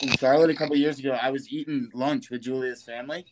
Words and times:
in 0.00 0.10
Charlotte 0.16 0.50
a 0.50 0.54
couple 0.54 0.76
years 0.76 0.98
ago, 0.98 1.12
I 1.20 1.30
was 1.30 1.48
eating 1.50 1.90
lunch 1.92 2.30
with 2.30 2.42
Julia's 2.42 2.82
family, 2.82 3.26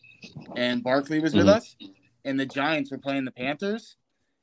and 0.56 0.82
Barkley 0.82 1.20
was 1.20 1.34
with 1.34 1.46
Mhm. 1.46 1.56
us, 1.56 1.76
and 2.24 2.38
the 2.38 2.46
Giants 2.46 2.90
were 2.90 2.98
playing 2.98 3.24
the 3.24 3.30
Panthers, 3.30 3.96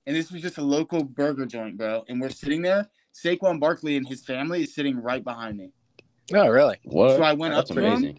and 0.05 0.15
this 0.15 0.31
was 0.31 0.41
just 0.41 0.57
a 0.57 0.63
local 0.63 1.03
burger 1.03 1.45
joint, 1.45 1.77
bro. 1.77 2.03
And 2.07 2.21
we're 2.21 2.29
sitting 2.29 2.61
there. 2.61 2.89
Saquon 3.13 3.59
Barkley 3.59 3.95
and 3.95 4.07
his 4.07 4.25
family 4.25 4.63
is 4.63 4.73
sitting 4.73 4.97
right 4.97 5.23
behind 5.23 5.57
me. 5.57 5.71
Oh, 6.33 6.47
really? 6.47 6.77
What? 6.83 7.17
So 7.17 7.23
I 7.23 7.33
went 7.33 7.53
That's 7.53 7.69
up 7.69 7.75
to 7.75 7.81
him. 7.81 8.17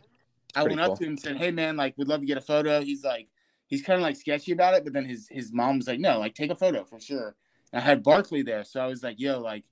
I 0.55 0.63
Pretty 0.63 0.77
went 0.77 0.85
cool. 0.85 0.93
up 0.93 0.99
to 0.99 1.05
him 1.05 1.11
and 1.11 1.21
said, 1.21 1.37
"Hey 1.37 1.51
man, 1.51 1.77
like, 1.77 1.95
we'd 1.99 2.07
love 2.07 2.21
to 2.21 2.27
get 2.27 2.39
a 2.39 2.43
photo." 2.43 2.81
He's 2.81 3.03
like, 3.03 3.29
he's 3.67 3.83
kind 3.83 3.99
of 3.99 4.03
like 4.03 4.15
sketchy 4.17 4.53
about 4.53 4.75
it, 4.75 4.85
but 4.85 4.93
then 4.93 5.05
his 5.05 5.27
his 5.29 5.53
mom 5.53 5.79
was 5.79 5.89
like, 5.89 5.99
"No, 5.99 6.21
like, 6.21 6.35
take 6.35 6.51
a 6.51 6.55
photo 6.55 6.85
for 6.85 7.01
sure." 7.01 7.35
And 7.73 7.83
I 7.83 7.85
had 7.85 8.05
Barkley 8.05 8.43
there, 8.43 8.63
so 8.63 8.81
I 8.81 8.87
was 8.87 9.03
like, 9.03 9.19
"Yo, 9.19 9.41
like, 9.41 9.65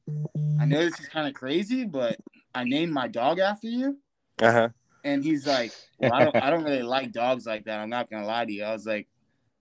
I 0.59 0.64
know 0.64 0.79
this 0.79 0.99
is 0.99 1.09
kind 1.09 1.29
of 1.29 1.35
crazy, 1.35 1.85
but 1.85 2.19
I 2.53 2.64
named 2.64 2.93
my 2.93 3.07
dog 3.07 3.39
after 3.39 3.69
you." 3.69 3.99
Uh 4.43 4.53
huh. 4.53 4.69
And 5.05 5.25
he's 5.25 5.47
like, 5.47 5.73
well, 5.99 6.13
I 6.13 6.25
don't, 6.25 6.37
I 6.37 6.50
don't 6.50 6.64
really 6.64 6.83
like 6.83 7.13
dogs 7.13 7.46
like 7.46 7.64
that. 7.64 7.81
I'm 7.81 7.91
not 7.91 8.11
gonna 8.11 8.27
lie 8.27 8.45
to 8.45 8.53
you. 8.53 8.64
I 8.64 8.73
was 8.73 8.87
like, 8.87 9.09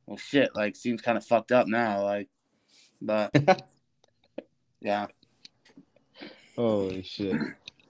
well, 0.05 0.17
shit, 0.17 0.55
like, 0.55 0.75
seems 0.75 1.01
kind 1.01 1.17
of 1.17 1.25
fucked 1.25 1.51
up 1.51 1.67
now, 1.67 2.03
like, 2.03 2.29
but 3.01 3.31
yeah, 4.81 5.07
Holy 6.55 7.01
shit. 7.01 7.35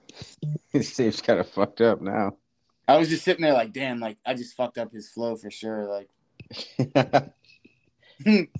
it 0.72 0.84
seems 0.84 1.20
kind 1.20 1.40
of 1.40 1.48
fucked 1.48 1.80
up 1.80 2.00
now. 2.00 2.36
I 2.88 2.96
was 2.96 3.08
just 3.08 3.24
sitting 3.24 3.42
there 3.42 3.52
like, 3.52 3.72
damn, 3.72 4.00
like, 4.00 4.18
I 4.24 4.34
just 4.34 4.56
fucked 4.56 4.78
up 4.78 4.92
his 4.92 5.10
flow 5.10 5.36
for 5.36 5.50
sure. 5.50 5.86
Like, 5.86 6.08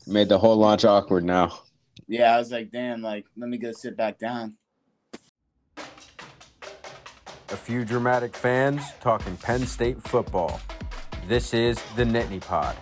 Made 0.06 0.28
the 0.28 0.38
whole 0.38 0.56
launch 0.56 0.84
awkward 0.84 1.24
now. 1.24 1.60
yeah, 2.08 2.34
I 2.34 2.38
was 2.38 2.50
like, 2.50 2.70
damn, 2.70 3.02
like, 3.02 3.26
let 3.36 3.48
me 3.48 3.58
go 3.58 3.72
sit 3.72 3.96
back 3.96 4.18
down. 4.18 4.56
A 7.52 7.56
few 7.56 7.84
dramatic 7.84 8.34
fans 8.34 8.82
talking 9.02 9.36
Penn 9.36 9.66
State 9.66 10.02
football. 10.02 10.58
This 11.28 11.52
is 11.52 11.78
the 11.96 12.02
Nittany 12.02 12.40
Pod. 12.40 12.74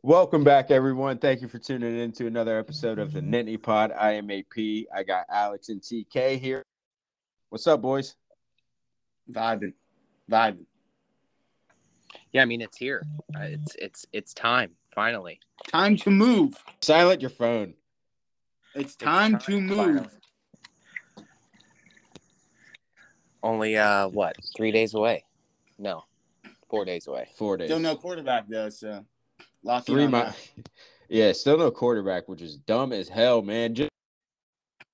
Welcome 0.00 0.42
back, 0.42 0.70
everyone. 0.70 1.18
Thank 1.18 1.42
you 1.42 1.48
for 1.48 1.58
tuning 1.58 1.98
in 1.98 2.12
to 2.12 2.26
another 2.26 2.58
episode 2.58 2.98
of 2.98 3.12
the 3.12 3.20
Nittany 3.20 3.62
Pod. 3.62 3.92
I 3.92 4.12
am 4.12 4.30
AP. 4.30 4.86
I 4.94 5.02
got 5.02 5.26
Alex 5.30 5.68
and 5.68 5.82
TK 5.82 6.40
here. 6.40 6.64
What's 7.50 7.66
up, 7.66 7.82
boys? 7.82 8.16
Vibing, 9.30 9.74
vibing. 10.30 10.64
Yeah, 12.32 12.40
I 12.40 12.46
mean 12.46 12.62
it's 12.62 12.78
here. 12.78 13.04
Uh, 13.36 13.42
it's 13.42 13.74
it's 13.74 14.06
it's 14.14 14.32
time 14.32 14.70
finally. 14.94 15.40
Time 15.68 15.96
to 15.98 16.10
move. 16.10 16.54
Silent 16.80 17.20
your 17.20 17.30
phone. 17.30 17.74
It's 18.74 18.96
time, 18.96 19.32
time 19.32 19.40
to 19.40 19.60
move. 19.60 19.76
finally. 19.76 20.08
Only 23.42 23.76
uh 23.76 24.08
what 24.08 24.36
three 24.56 24.72
days 24.72 24.94
away? 24.94 25.24
No, 25.78 26.04
four 26.70 26.84
days 26.84 27.06
away. 27.06 27.28
Four 27.36 27.56
days. 27.56 27.68
Still 27.68 27.80
no 27.80 27.96
quarterback 27.96 28.48
though, 28.48 28.70
so 28.70 29.04
lock 29.62 29.84
Three 29.86 30.04
on 30.04 30.10
months. 30.12 30.50
that. 30.56 30.68
Yeah, 31.10 31.32
still 31.32 31.58
no 31.58 31.70
quarterback, 31.70 32.28
which 32.30 32.40
is 32.40 32.56
dumb 32.56 32.90
as 32.90 33.10
hell, 33.10 33.42
man. 33.42 33.74
Just 33.74 33.90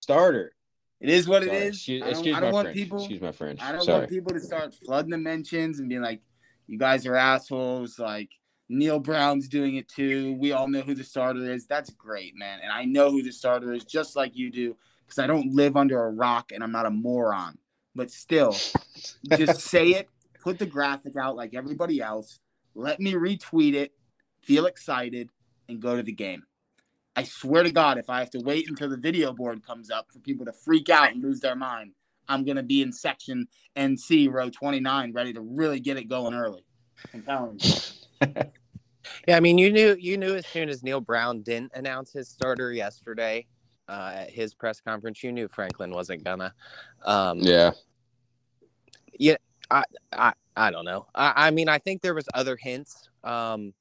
starter. 0.01 0.53
It 1.01 1.09
is 1.09 1.28
what 1.28 1.45
it 1.45 1.47
Sorry, 1.47 1.59
is. 1.59 1.77
Excuse, 1.77 2.03
I 2.03 2.05
don't, 2.06 2.11
excuse 2.15 2.37
I 2.37 2.41
don't 2.41 2.48
my 2.48 2.53
want 2.53 2.65
French. 2.67 2.77
people. 2.77 2.98
Excuse 2.98 3.21
my 3.23 3.33
French. 3.33 3.62
I 3.62 3.73
don't 3.73 3.83
Sorry. 3.84 3.98
want 4.01 4.11
people 4.11 4.33
to 4.33 4.41
start 4.41 4.75
flooding 4.75 5.12
the 5.12 5.19
mentions 5.19 5.78
and 5.78 5.89
being 5.89 6.03
like, 6.03 6.21
"You 6.67 6.78
guys 6.78 7.06
are 7.06 7.15
assholes." 7.15 7.98
Like 8.01 8.28
Neal 8.70 9.00
Brown's 9.00 9.48
doing 9.48 9.74
it 9.76 9.88
too. 9.88 10.34
We 10.34 10.52
all 10.52 10.68
know 10.68 10.82
who 10.82 10.94
the 10.94 11.02
starter 11.02 11.50
is. 11.50 11.66
That's 11.66 11.90
great, 11.90 12.36
man. 12.36 12.60
And 12.62 12.72
I 12.72 12.84
know 12.84 13.10
who 13.10 13.20
the 13.20 13.32
starter 13.32 13.72
is, 13.72 13.84
just 13.84 14.14
like 14.14 14.36
you 14.36 14.48
do, 14.48 14.76
because 15.04 15.18
I 15.18 15.26
don't 15.26 15.52
live 15.52 15.76
under 15.76 16.04
a 16.04 16.10
rock 16.10 16.52
and 16.52 16.62
I'm 16.62 16.70
not 16.70 16.86
a 16.86 16.91
moron. 16.91 17.58
But 17.96 18.12
still, 18.12 18.56
just 19.36 19.60
say 19.60 19.88
it. 19.88 20.09
Put 20.41 20.60
the 20.60 20.66
graphic 20.66 21.16
out 21.16 21.34
like 21.34 21.53
everybody 21.53 22.00
else. 22.00 22.38
Let 22.76 23.00
me 23.00 23.14
retweet 23.14 23.75
it. 23.75 23.92
Feel 24.41 24.66
excited 24.66 25.30
and 25.69 25.80
go 25.80 25.97
to 25.97 26.04
the 26.04 26.12
game. 26.12 26.44
I 27.16 27.25
swear 27.25 27.64
to 27.64 27.72
God, 27.72 27.98
if 27.98 28.09
I 28.09 28.20
have 28.20 28.30
to 28.30 28.41
wait 28.41 28.70
until 28.70 28.88
the 28.88 28.97
video 28.97 29.32
board 29.32 29.66
comes 29.66 29.91
up 29.91 30.12
for 30.12 30.20
people 30.20 30.47
to 30.47 30.53
freak 30.53 30.88
out 30.88 31.10
and 31.10 31.22
lose 31.22 31.41
their 31.41 31.56
mind, 31.56 31.92
I'm 32.28 32.44
gonna 32.44 32.62
be 32.62 32.82
in 32.82 32.92
section 32.92 33.48
NC 33.76 34.32
row 34.32 34.48
29, 34.48 35.12
ready 35.12 35.32
to 35.32 35.41
really 35.41 35.80
get 35.80 35.97
it 35.97 36.04
going 36.09 36.34
early. 36.34 36.64
I'm 37.12 37.22
telling 37.22 37.59
you. 37.60 38.44
Yeah, 39.26 39.37
I 39.37 39.41
mean 39.41 39.59
you 39.59 39.72
knew 39.72 39.97
you 39.98 40.16
knew 40.16 40.34
as 40.34 40.47
soon 40.47 40.69
as 40.69 40.82
Neal 40.82 41.00
Brown 41.00 41.43
didn't 41.43 41.72
announce 41.75 42.12
his 42.12 42.28
starter 42.28 42.72
yesterday 42.72 43.47
uh, 43.88 44.12
at 44.15 44.31
his 44.31 44.54
press 44.54 44.81
conference, 44.81 45.22
you 45.22 45.32
knew 45.32 45.48
Franklin 45.48 45.91
wasn't 45.91 46.25
gonna. 46.25 46.54
Um, 47.04 47.38
Yeah. 49.12 49.37
I 50.12 50.32
I 50.56 50.71
don't 50.71 50.84
know. 50.84 51.06
I, 51.15 51.48
I 51.48 51.50
mean, 51.50 51.69
I 51.69 51.78
think 51.78 52.03
there 52.03 52.15
was 52.15 52.28
other 52.34 52.56
hints 52.56 53.09
um, 53.25 53.72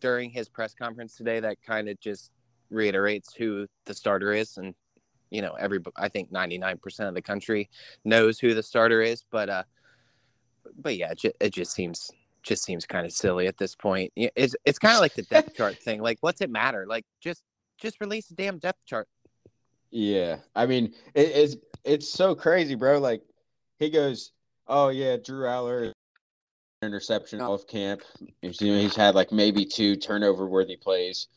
during 0.00 0.30
his 0.30 0.48
press 0.48 0.74
conference 0.74 1.16
today 1.16 1.40
that 1.40 1.62
kind 1.62 1.88
of 1.88 1.98
just 2.00 2.30
reiterates 2.70 3.34
who 3.34 3.66
the 3.84 3.94
starter 3.94 4.32
is, 4.32 4.56
and 4.56 4.74
you 5.30 5.42
know, 5.42 5.52
every 5.54 5.80
I 5.96 6.08
think 6.08 6.30
ninety 6.30 6.58
nine 6.58 6.78
percent 6.78 7.08
of 7.08 7.14
the 7.14 7.22
country 7.22 7.68
knows 8.04 8.38
who 8.38 8.54
the 8.54 8.62
starter 8.62 9.02
is, 9.02 9.24
but 9.30 9.48
uh, 9.48 9.64
but 10.80 10.96
yeah, 10.96 11.12
it, 11.22 11.36
it 11.40 11.52
just 11.52 11.72
seems 11.72 12.10
just 12.48 12.64
seems 12.64 12.86
kind 12.86 13.06
of 13.06 13.12
silly 13.12 13.46
at 13.46 13.58
this 13.58 13.76
point. 13.76 14.12
It's 14.16 14.56
it's 14.64 14.78
kind 14.78 14.94
of 14.94 15.00
like 15.00 15.14
the 15.14 15.22
depth 15.22 15.54
chart 15.54 15.76
thing. 15.82 16.02
Like, 16.02 16.18
what's 16.20 16.40
it 16.40 16.50
matter? 16.50 16.86
Like, 16.88 17.04
just 17.20 17.42
just 17.78 18.00
release 18.00 18.30
a 18.30 18.34
damn 18.34 18.58
depth 18.58 18.84
chart. 18.86 19.06
Yeah, 19.90 20.38
I 20.56 20.66
mean, 20.66 20.94
it, 21.14 21.28
it's 21.28 21.56
it's 21.84 22.08
so 22.08 22.34
crazy, 22.34 22.74
bro. 22.74 22.98
Like 22.98 23.22
he 23.78 23.90
goes, 23.90 24.32
"Oh 24.66 24.88
yeah, 24.88 25.16
Drew 25.16 25.46
Allar 25.46 25.92
interception 26.82 27.40
off 27.40 27.66
camp. 27.66 28.02
He's, 28.42 28.60
you 28.60 28.72
know, 28.72 28.80
he's 28.80 28.96
had 28.96 29.14
like 29.14 29.32
maybe 29.32 29.64
two 29.64 29.96
turnover 29.96 30.46
worthy 30.46 30.76
plays, 30.76 31.28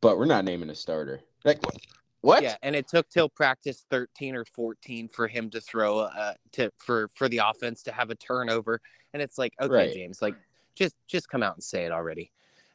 but 0.00 0.18
we're 0.18 0.24
not 0.24 0.44
naming 0.44 0.70
a 0.70 0.74
starter. 0.74 1.20
Like 1.44 1.64
what? 1.64 1.76
What? 2.20 2.42
Yeah, 2.42 2.56
and 2.62 2.74
it 2.74 2.88
took 2.88 3.10
till 3.10 3.28
practice 3.28 3.84
13 3.90 4.34
or 4.34 4.46
14 4.46 5.08
for 5.08 5.28
him 5.28 5.50
to 5.50 5.60
throw 5.60 5.98
uh 5.98 6.32
to 6.52 6.70
for 6.78 7.08
for 7.14 7.28
the 7.28 7.38
offense 7.44 7.82
to 7.82 7.92
have 7.92 8.10
a 8.10 8.14
turnover. 8.14 8.80
And 9.12 9.22
it's 9.22 9.36
like, 9.38 9.52
okay, 9.60 9.72
Right. 9.72 9.92
James, 9.92 10.22
like 10.22 10.34
just 10.74 10.94
just 11.06 11.28
come 11.28 11.42
out 11.42 11.54
and 11.54 11.62
say 11.62 11.84
it 11.84 11.92
already. 11.92 12.32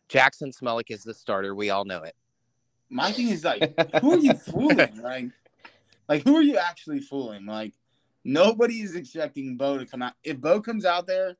Jaxon 0.10 0.58
Smolik 0.58 0.90
is 0.90 1.04
the 1.04 1.14
starter. 1.14 1.54
We 1.54 1.70
all 1.70 1.86
know 1.86 2.02
it. 2.02 2.16
My 2.90 3.12
thing 3.12 3.30
is 3.30 3.44
like, 3.44 3.74
who 4.02 4.14
are 4.14 4.18
you 4.18 4.34
fooling? 4.34 5.02
Like, 5.02 5.26
like 6.08 6.24
who 6.24 6.36
are 6.36 6.42
you 6.42 6.58
actually 6.58 7.02
fooling? 7.02 7.46
Like, 7.46 7.74
nobody 8.24 8.82
is 8.82 8.96
expecting 8.96 9.58
Beau 9.58 9.78
to 9.78 9.86
come 9.86 10.02
out. 10.02 10.14
If 10.24 10.42
Beau 10.42 10.62
comes 10.62 10.86
out 10.86 11.06
there, 11.06 11.38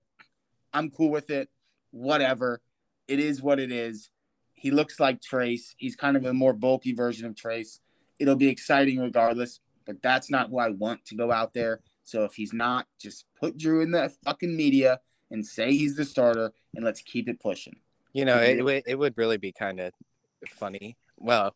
I'm 0.72 0.92
cool 0.92 1.10
with 1.10 1.32
it. 1.32 1.50
Whatever. 1.92 2.62
It 3.08 3.20
is 3.20 3.42
what 3.42 3.60
it 3.60 3.72
is. 3.72 4.12
He 4.54 4.70
looks 4.70 5.00
like 5.00 5.22
Trace. 5.22 5.74
He's 5.78 5.96
kind 5.96 6.16
of 6.16 6.26
a 6.26 6.34
more 6.34 6.54
bulky 6.54 6.94
version 6.94 7.26
of 7.26 7.36
Trace. 7.36 7.80
It'll 8.20 8.36
be 8.36 8.50
exciting 8.50 9.00
regardless, 9.00 9.62
but 9.88 10.02
that's 10.04 10.30
not 10.30 10.50
who 10.50 10.60
I 10.60 10.70
want 10.70 11.06
to 11.06 11.16
go 11.16 11.32
out 11.32 11.54
there. 11.54 11.80
So 12.04 12.24
if 12.24 12.34
he's 12.34 12.54
not, 12.54 12.86
just 13.00 13.26
put 13.40 13.58
Drew 13.58 13.82
in 13.82 13.92
the 13.92 14.14
fucking 14.24 14.56
media 14.56 15.00
and 15.32 15.46
say 15.46 15.72
he's 15.72 15.96
the 15.96 16.06
starter 16.06 16.52
and 16.76 16.84
let's 16.86 17.02
keep 17.02 17.30
it 17.30 17.40
pushing. 17.40 17.78
You 18.14 18.26
know, 18.26 18.38
it 18.38 18.64
would 18.64 18.84
it 18.88 18.96
would 18.98 19.18
really 19.18 19.38
be 19.38 19.52
kind 19.52 19.80
of 19.80 19.94
funny. 20.48 20.98
Well, 21.18 21.56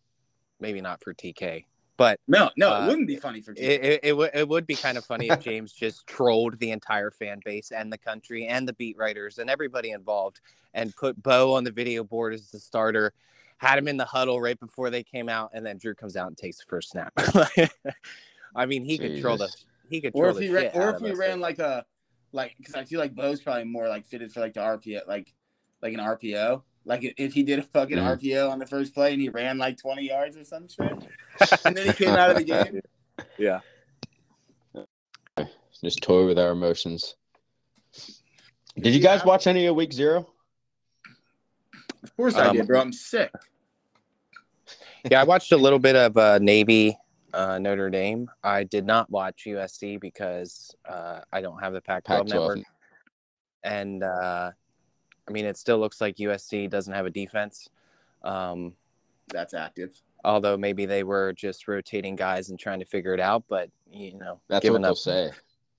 maybe 0.60 0.82
not 0.82 1.02
for 1.02 1.14
TK, 1.14 1.66
but 1.98 2.20
No, 2.28 2.52
no, 2.58 2.74
Uh, 2.74 2.84
it 2.84 2.88
wouldn't 2.88 3.08
be 3.08 3.16
funny 3.16 3.42
for 3.42 3.54
Drew. 3.54 3.66
it 3.66 3.84
it, 3.84 4.00
it, 4.04 4.18
would 4.18 4.32
it 4.34 4.48
would 4.48 4.68
be 4.68 4.76
kind 4.76 4.98
of 4.98 5.06
funny 5.06 5.30
if 5.30 5.40
James 5.40 5.72
just 5.86 6.06
trolled 6.06 6.60
the 6.60 6.72
entire 6.72 7.12
fan 7.12 7.40
base 7.44 7.72
and 7.72 7.92
the 7.92 7.98
country 7.98 8.48
and 8.48 8.68
the 8.68 8.74
beat 8.74 8.98
writers 8.98 9.40
and 9.40 9.50
everybody 9.50 9.92
involved 9.92 10.42
and 10.74 10.96
put 10.96 11.22
Beau 11.22 11.54
on 11.54 11.64
the 11.64 11.72
video 11.72 12.04
board 12.04 12.34
as 12.34 12.50
the 12.52 12.60
starter, 12.60 13.14
had 13.58 13.78
him 13.78 13.88
in 13.88 13.98
the 13.98 14.06
huddle 14.06 14.42
right 14.42 14.60
before 14.60 14.90
they 14.90 15.04
came 15.04 15.30
out, 15.30 15.52
and 15.54 15.66
then 15.66 15.78
Drew 15.78 15.96
comes 15.96 16.16
out 16.16 16.28
and 16.28 16.38
takes 16.38 16.58
the 16.58 16.66
first 16.68 16.90
snap. 16.90 17.14
I 18.56 18.66
mean, 18.66 18.84
he 18.84 18.98
could 18.98 19.22
troll 19.22 19.38
the 19.38 19.46
Jesus. 19.46 19.66
he 19.90 20.02
could 20.02 20.12
or 20.14 20.30
if 20.30 20.36
the 20.36 20.44
he 20.44 20.50
ran, 20.50 20.72
or 20.74 20.90
if 20.96 21.02
we 21.02 21.12
us. 21.12 21.18
ran 21.18 21.40
like 21.40 21.60
a 21.60 21.86
like 22.34 22.56
because 22.58 22.76
I 22.76 22.84
feel 22.84 23.00
like 23.00 23.16
Beau's 23.16 23.40
probably 23.42 23.64
more 23.64 23.88
like 23.88 24.06
fitted 24.06 24.32
for 24.32 24.40
like 24.42 24.54
the 24.54 24.60
RPO 24.60 25.08
like 25.08 25.34
like 25.82 25.94
an 25.94 26.00
RPO. 26.00 26.64
Like 26.86 27.04
if- 27.06 27.14
if 27.18 27.34
he 27.34 27.44
did 27.44 27.60
a 27.60 27.64
fucking 27.64 27.98
Mhm. 27.98 28.18
RPO 28.18 28.50
on 28.52 28.60
the 28.60 28.66
first 28.66 28.94
play 28.94 29.14
and 29.14 29.22
he 29.22 29.30
ran 29.30 29.58
like 29.58 29.78
twenty 29.78 30.08
yards 30.08 30.36
or 30.36 30.44
some 30.44 30.68
shit, 30.68 30.92
and 31.66 31.78
then 31.78 31.88
he 31.88 31.94
came 31.94 32.10
out 32.10 32.32
of 32.32 32.38
the 32.38 32.44
game. 32.44 32.82
yeah. 33.38 33.60
Just 35.84 36.02
toy 36.02 36.26
with 36.26 36.40
our 36.40 36.52
emotions. 36.52 37.16
Did 38.80 38.94
you 38.94 39.02
guys 39.02 39.24
watch 39.26 39.48
any 39.48 39.66
of 39.66 39.76
Week 39.76 39.92
Zero? 39.92 40.30
Of 42.04 42.16
course 42.16 42.36
I 42.36 42.48
Um, 42.48 42.56
did, 42.56 42.68
bro. 42.68 42.80
I'm 42.82 42.94
sick. 42.94 43.32
yeah, 45.10 45.20
I 45.22 45.26
watched 45.26 45.52
a 45.52 45.58
little 45.58 45.80
bit 45.80 45.96
of 45.96 46.16
uh, 46.18 46.40
Navy 46.40 46.98
uh, 47.34 47.60
Notre 47.60 47.90
Dame. 47.90 48.30
I 48.44 48.64
did 48.64 48.86
not 48.86 49.10
watch 49.10 49.44
USC 49.48 50.00
because 50.00 50.76
uh, 50.88 51.22
I 51.32 51.42
don't 51.42 51.60
have 51.60 51.74
the 51.74 51.82
Pac-12, 51.82 52.06
Pac-12. 52.06 52.30
network, 52.30 52.60
and 53.64 54.04
uh, 54.04 54.52
I 55.28 55.32
mean, 55.32 55.46
it 55.46 55.58
still 55.58 55.80
looks 55.80 56.02
like 56.02 56.18
USC 56.18 56.70
doesn't 56.70 56.94
have 56.94 57.06
a 57.06 57.10
defense. 57.10 57.70
Um, 58.24 58.74
that's 59.28 59.54
active. 59.54 60.00
Although 60.26 60.58
maybe 60.58 60.86
they 60.86 61.04
were 61.04 61.34
just 61.34 61.68
rotating 61.68 62.16
guys 62.16 62.50
and 62.50 62.58
trying 62.60 62.80
to 62.80 62.86
figure 62.86 63.14
it 63.14 63.20
out, 63.20 63.44
but 63.50 63.70
you 63.92 64.18
know, 64.18 64.40
That's 64.48 64.64
what 64.64 64.64
giving 64.64 64.82
they'll 64.82 64.92
up 64.92 64.98
say. 64.98 65.32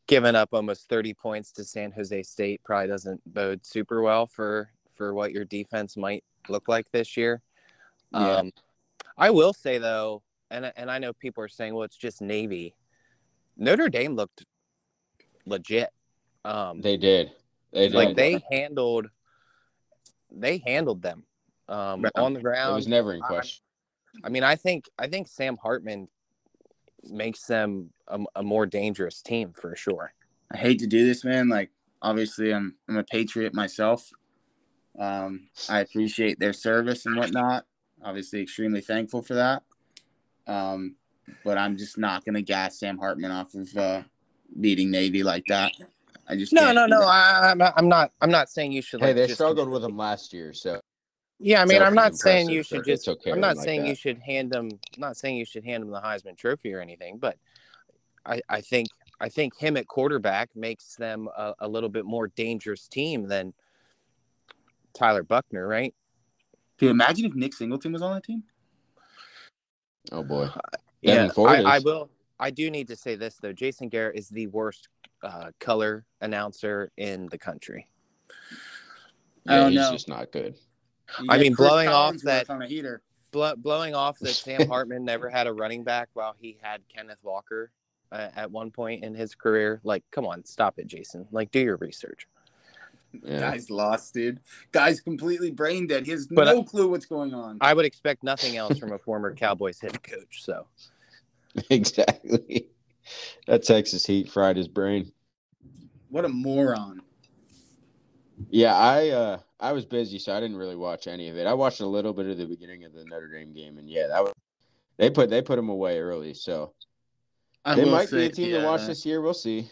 giving 0.07 0.35
up 0.37 0.51
almost 0.53 0.89
30 0.89 1.15
points 1.15 1.51
to 1.53 1.65
San 1.65 1.93
Jose 1.93 2.23
State 2.25 2.61
probably 2.65 2.89
doesn't 2.89 3.21
bode 3.33 3.65
super 3.65 4.03
well 4.03 4.27
for 4.27 4.71
for 4.95 5.15
what 5.15 5.33
your 5.33 5.45
defense 5.45 5.97
might 5.97 6.25
look 6.49 6.69
like 6.69 6.91
this 6.93 7.17
year. 7.17 7.41
Yeah. 8.13 8.37
Um, 8.37 8.53
I 9.17 9.31
will 9.31 9.53
say 9.53 9.79
though, 9.79 10.23
and 10.55 10.73
and 10.77 10.91
I 10.91 10.99
know 10.99 11.13
people 11.13 11.43
are 11.45 11.49
saying, 11.49 11.75
well, 11.75 11.85
it's 11.85 11.97
just 11.97 12.23
Navy. 12.23 12.75
Notre 13.57 13.89
Dame 13.89 14.15
looked 14.17 14.45
legit. 15.47 15.91
Um, 16.45 16.81
They 16.81 16.97
did. 16.97 17.33
They 17.73 17.89
did. 17.89 17.95
like 17.95 18.17
they 18.17 18.43
handled 18.51 19.07
they 20.31 20.59
handled 20.67 21.03
them 21.03 21.25
um, 21.69 22.03
Right. 22.03 22.13
on 22.17 22.35
the 22.35 22.41
ground. 22.41 22.73
it 22.73 22.77
was 22.77 22.89
never 22.89 23.15
in 23.15 23.23
I- 23.23 23.27
question. 23.27 23.63
I 24.25 24.29
mean, 24.29 24.45
I 24.45 24.55
think 24.57 24.89
I 24.99 25.09
think 25.09 25.27
Sam 25.29 25.57
Hartman 25.57 26.09
makes 27.03 27.47
them 27.47 27.91
a, 28.09 28.21
a 28.37 28.43
more 28.43 28.65
dangerous 28.67 29.21
team 29.23 29.53
for 29.53 29.75
sure. 29.77 30.15
I 30.53 30.57
hate 30.57 30.79
to 30.81 30.87
do 30.87 31.05
this, 31.05 31.25
man. 31.25 31.49
Like, 31.49 31.71
obviously, 32.01 32.53
I'm 32.55 32.77
I'm 32.89 32.97
a 32.97 33.03
patriot 33.05 33.55
myself. 33.55 34.09
Um, 34.99 35.49
I 35.69 35.81
appreciate 35.81 36.39
their 36.39 36.53
service 36.53 37.07
and 37.07 37.17
whatnot. 37.17 37.67
Obviously, 38.05 38.41
extremely 38.41 38.81
thankful 38.81 39.23
for 39.23 39.35
that. 39.35 39.65
Um, 40.47 40.97
but 41.45 41.59
I'm 41.59 41.77
just 41.77 41.99
not 41.99 42.25
gonna 42.25 42.43
gas 42.43 42.79
Sam 42.79 42.99
Hartman 42.99 43.31
off 43.31 43.55
of 43.55 43.77
uh, 43.77 44.03
beating 44.61 44.91
Navy 44.91 45.23
like 45.23 45.45
that. 45.47 45.73
I 46.29 46.37
just 46.37 46.53
No, 46.53 46.73
no, 46.73 46.87
no. 46.87 47.01
I, 47.01 47.51
I'm 47.51 47.59
not. 47.59 47.75
I'm 47.77 47.89
not. 47.89 48.13
I'm 48.21 48.31
not 48.31 48.49
saying 48.49 48.73
you 48.73 48.83
should. 48.83 49.01
Hey, 49.01 49.09
like, 49.09 49.17
they 49.17 49.27
just 49.27 49.39
struggled 49.39 49.69
with 49.69 49.83
them 49.83 49.97
last 49.97 50.33
year, 50.33 50.53
so 50.53 50.81
Yeah, 51.39 51.63
I 51.63 51.65
mean, 51.65 51.83
I'm 51.83 51.95
not 51.95 52.15
saying 52.15 52.49
you 52.49 52.63
should 52.63 52.85
just. 52.85 53.09
okay 53.09 53.33
I'm 53.33 53.41
not 53.41 53.49
them 53.49 53.57
like 53.59 53.65
saying 53.65 53.87
you 53.87 53.95
should 53.95 54.19
hand 54.19 54.51
them. 54.51 54.69
I'm 54.73 55.01
not 55.01 55.17
saying 55.17 55.37
you 55.37 55.45
should 55.45 55.65
hand 55.65 55.83
them 55.83 55.91
the 55.91 56.01
Heisman 56.01 56.37
Trophy 56.37 56.73
or 56.73 56.81
anything, 56.81 57.19
but 57.19 57.37
I, 58.27 58.41
I 58.49 58.61
think 58.61 58.89
I 59.21 59.29
think 59.29 59.57
him 59.57 59.77
at 59.77 59.87
quarterback 59.87 60.51
makes 60.55 60.97
them 60.97 61.29
a, 61.37 61.55
a 61.61 61.69
little 61.69 61.89
bit 61.89 62.05
more 62.05 62.29
dangerous 62.29 62.89
team 62.89 63.29
than 63.29 63.53
Tyler 64.95 65.23
Buchner, 65.23 65.67
right? 65.67 65.95
Dude, 66.79 66.91
imagine 66.91 67.27
if 67.27 67.35
Nick 67.35 67.55
Singleton 67.55 67.93
was 67.93 68.03
on 68.03 68.15
that 68.15 68.25
team. 68.25 68.43
Oh 70.13 70.23
boy. 70.23 70.49
Yeah, 71.03 71.27
Devin 71.29 71.47
I, 71.47 71.63
I 71.77 71.79
will. 71.81 72.11
I 72.41 72.51
do 72.51 72.71
need 72.71 72.89
to 72.89 72.97
say 72.97 73.15
this 73.15 73.37
though. 73.37 73.53
Jason 73.53 73.89
Garrett 73.89 74.17
is 74.19 74.29
the 74.29 74.47
worst 74.49 74.89
uh, 75.23 75.51
color 75.61 76.05
announcer 76.21 76.91
in 76.97 77.27
the 77.31 77.39
country. 77.39 77.89
I 79.47 79.55
Yeah, 79.55 79.61
don't 79.61 79.73
he's 79.73 79.81
know. 79.81 79.93
just 79.93 80.09
not 80.09 80.33
good. 80.33 80.55
You 81.21 81.27
I 81.29 81.39
mean, 81.39 81.55
Chris 81.55 81.69
blowing 81.69 81.89
off 81.89 82.17
that- 82.23 82.49
on 82.51 82.63
a 82.63 82.67
heater. 82.67 83.03
Blow, 83.31 83.55
blowing 83.57 83.95
off 83.97 84.19
that 84.21 84.35
Sam 84.35 84.67
Hartman 84.69 85.05
never 85.05 85.29
had 85.29 85.49
a 85.49 85.53
running 85.53 85.83
back 85.83 86.09
while 86.15 86.37
he 86.39 86.57
had 86.63 86.81
Kenneth 86.89 87.19
Walker 87.25 87.73
uh, 88.13 88.29
at 88.37 88.49
one 88.51 88.71
point 88.71 89.03
in 89.03 89.13
his 89.13 89.35
career. 89.35 89.81
Like, 89.83 90.05
come 90.13 90.25
on, 90.25 90.45
stop 90.45 90.79
it, 90.79 90.87
Jason. 90.87 91.27
Like, 91.33 91.51
do 91.51 91.59
your 91.59 91.77
research. 91.79 92.29
Yeah. 93.23 93.41
Guy's 93.41 93.71
lost, 93.71 94.15
dude. 94.15 94.41
Guy's 94.73 95.01
completely 95.01 95.51
brain 95.51 95.87
dead. 95.87 96.07
He 96.07 96.13
has 96.13 96.27
But 96.27 96.45
no 96.45 96.65
clue 96.65 96.89
what's 96.89 97.07
going 97.07 97.35
on. 97.35 97.59
I 97.61 97.75
would 97.75 97.85
expect 97.85 98.23
nothing 98.23 98.57
else 98.57 98.79
from 98.79 98.93
a 98.93 98.99
former 98.99 99.35
Cowboys 99.35 99.81
head 99.81 100.03
coach. 100.03 100.43
So, 100.43 100.67
exactly. 101.71 102.69
That 103.47 103.63
Texas 103.63 104.07
Heat 104.07 104.31
fried 104.31 104.57
his 104.57 104.69
brain. 104.69 105.13
What 106.09 106.25
a 106.25 106.29
moron. 106.29 107.03
Yeah, 108.51 108.75
I 108.75 109.11
uh 109.11 109.39
I 109.61 109.73
was 109.73 109.85
busy, 109.85 110.19
so 110.19 110.37
I 110.37 110.41
didn't 110.41 110.57
really 110.57 110.77
watch 110.77 111.07
any 111.07 111.29
of 111.29 111.37
it. 111.37 111.47
I 111.47 111.55
watched 111.55 111.81
a 111.81 111.87
little 111.87 112.13
bit 112.13 112.27
of 112.27 112.39
the 112.39 112.47
beginning 112.47 112.85
of 112.85 112.93
the 112.93 113.05
Notre 113.05 113.29
Dame 113.29 113.53
game, 113.53 113.79
and 113.79 113.89
yeah, 113.89 114.07
that 114.09 114.23
was 114.23 114.33
they 114.97 115.11
put 115.11 115.31
they 115.31 115.43
put 115.43 115.59
him 115.59 115.69
away 115.69 115.99
early, 115.99 116.35
so 116.35 116.73
I 117.65 117.75
they 117.75 117.85
will 117.85 117.91
might 117.91 118.11
be 118.11 118.27
a 118.27 118.29
team 118.29 118.51
yeah, 118.51 118.61
to 118.61 118.65
watch 118.65 118.87
this 118.87 119.05
year. 119.07 119.21
We'll 119.21 119.35
see. 119.35 119.69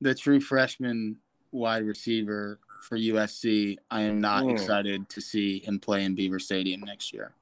The 0.00 0.14
true 0.14 0.40
freshman 0.40 1.16
wide 1.52 1.84
receiver 1.84 2.60
for 2.82 2.96
USC. 2.96 3.76
I 3.90 4.02
am 4.02 4.20
not 4.20 4.44
Hmm. 4.44 4.50
excited 4.50 5.08
to 5.10 5.20
see 5.20 5.60
him 5.60 5.78
play 5.78 6.04
in 6.04 6.14
Beaver 6.14 6.38
Stadium 6.38 6.80
next 6.80 7.12
year. 7.12 7.32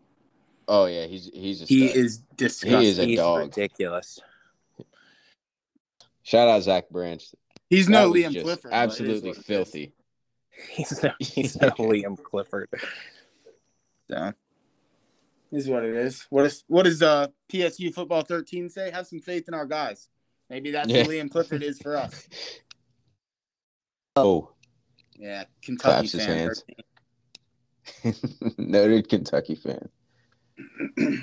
Oh 0.69 0.87
yeah, 0.87 1.07
he's 1.07 1.27
he's 1.33 1.63
a 1.63 1.67
He 1.67 1.89
stud. 1.89 1.97
is 1.97 2.19
disgusting. 2.37 2.81
He 2.81 2.87
is 2.89 2.99
a 2.99 3.07
he's 3.07 3.17
dog. 3.19 3.39
ridiculous. 3.39 4.19
Shout 6.23 6.49
out 6.49 6.63
Zach 6.63 6.89
Branch. 6.91 7.25
He's 7.71 7.87
That 7.87 7.93
no 7.93 8.13
Liam 8.13 8.41
Clifford. 8.41 8.71
but 8.71 8.73
it 8.73 8.77
is 8.81 8.91
Absolutely 8.91 9.29
what 9.29 9.37
it 9.37 9.41
is. 9.41 9.47
filthy. 9.47 9.93
He's 10.71 11.03
no, 11.03 11.11
he's 11.19 11.61
no 11.61 11.69
Liam 11.79 12.21
Clifford. 12.23 12.71
So, 14.11 14.33
is 15.53 15.69
what 15.69 15.85
it 15.85 15.95
is. 15.95 16.27
What 16.31 16.47
is 16.47 16.65
what 16.67 16.85
does 16.85 17.03
uh 17.03 17.29
PSU 17.53 17.93
football 17.93 18.23
13 18.23 18.71
say? 18.71 18.91
Have 18.91 19.07
some 19.07 19.21
faith 19.21 19.49
in 19.49 19.55
our 19.55 19.67
guys. 19.67 20.09
Maybe 20.49 20.71
that's 20.71 20.89
Yeah. 20.89 21.03
what 21.03 21.11
Liam 21.11 21.31
Clifford 21.31 21.63
is 21.63 21.79
for 21.81 21.97
us. 21.97 22.29
Oh, 24.19 24.49
Yeah, 25.19 25.45
Kentucky 25.63 26.09
Claps 26.09 26.13
his 26.13 26.25
fan. 26.27 26.51
hands. 28.05 28.55
noted 28.59 29.09
Kentucky 29.09 29.55
fan. 29.55 29.89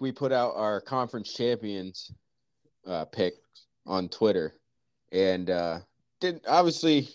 we 0.00 0.12
put 0.12 0.32
out 0.32 0.54
our 0.56 0.80
conference 0.80 1.32
champions 1.32 2.12
uh, 2.86 3.04
pick 3.06 3.34
on 3.86 4.08
Twitter, 4.08 4.54
and 5.12 5.50
uh, 5.50 5.78
didn't 6.20 6.44
obviously 6.48 7.08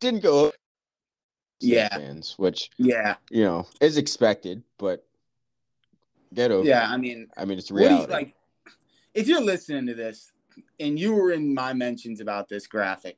didn't 0.00 0.22
go. 0.22 0.52
Yeah. 1.60 1.88
fans, 1.88 2.34
which 2.36 2.68
Yeah, 2.78 3.14
you 3.30 3.44
know 3.44 3.66
is 3.80 3.96
expected, 3.96 4.62
but 4.78 5.06
get 6.34 6.50
over. 6.50 6.66
yeah. 6.66 6.90
I 6.90 6.96
mean, 6.98 7.28
I 7.38 7.44
mean 7.46 7.58
it's 7.58 7.70
What 7.70 7.82
you 7.82 7.86
reality. 7.86 8.12
like? 8.12 8.34
If 9.14 9.28
you're 9.28 9.40
listening 9.40 9.86
to 9.86 9.94
this 9.94 10.32
and 10.80 10.98
you 10.98 11.14
were 11.14 11.30
in 11.32 11.54
my 11.54 11.72
mentions 11.72 12.20
about 12.20 12.48
this 12.48 12.66
graphic, 12.66 13.16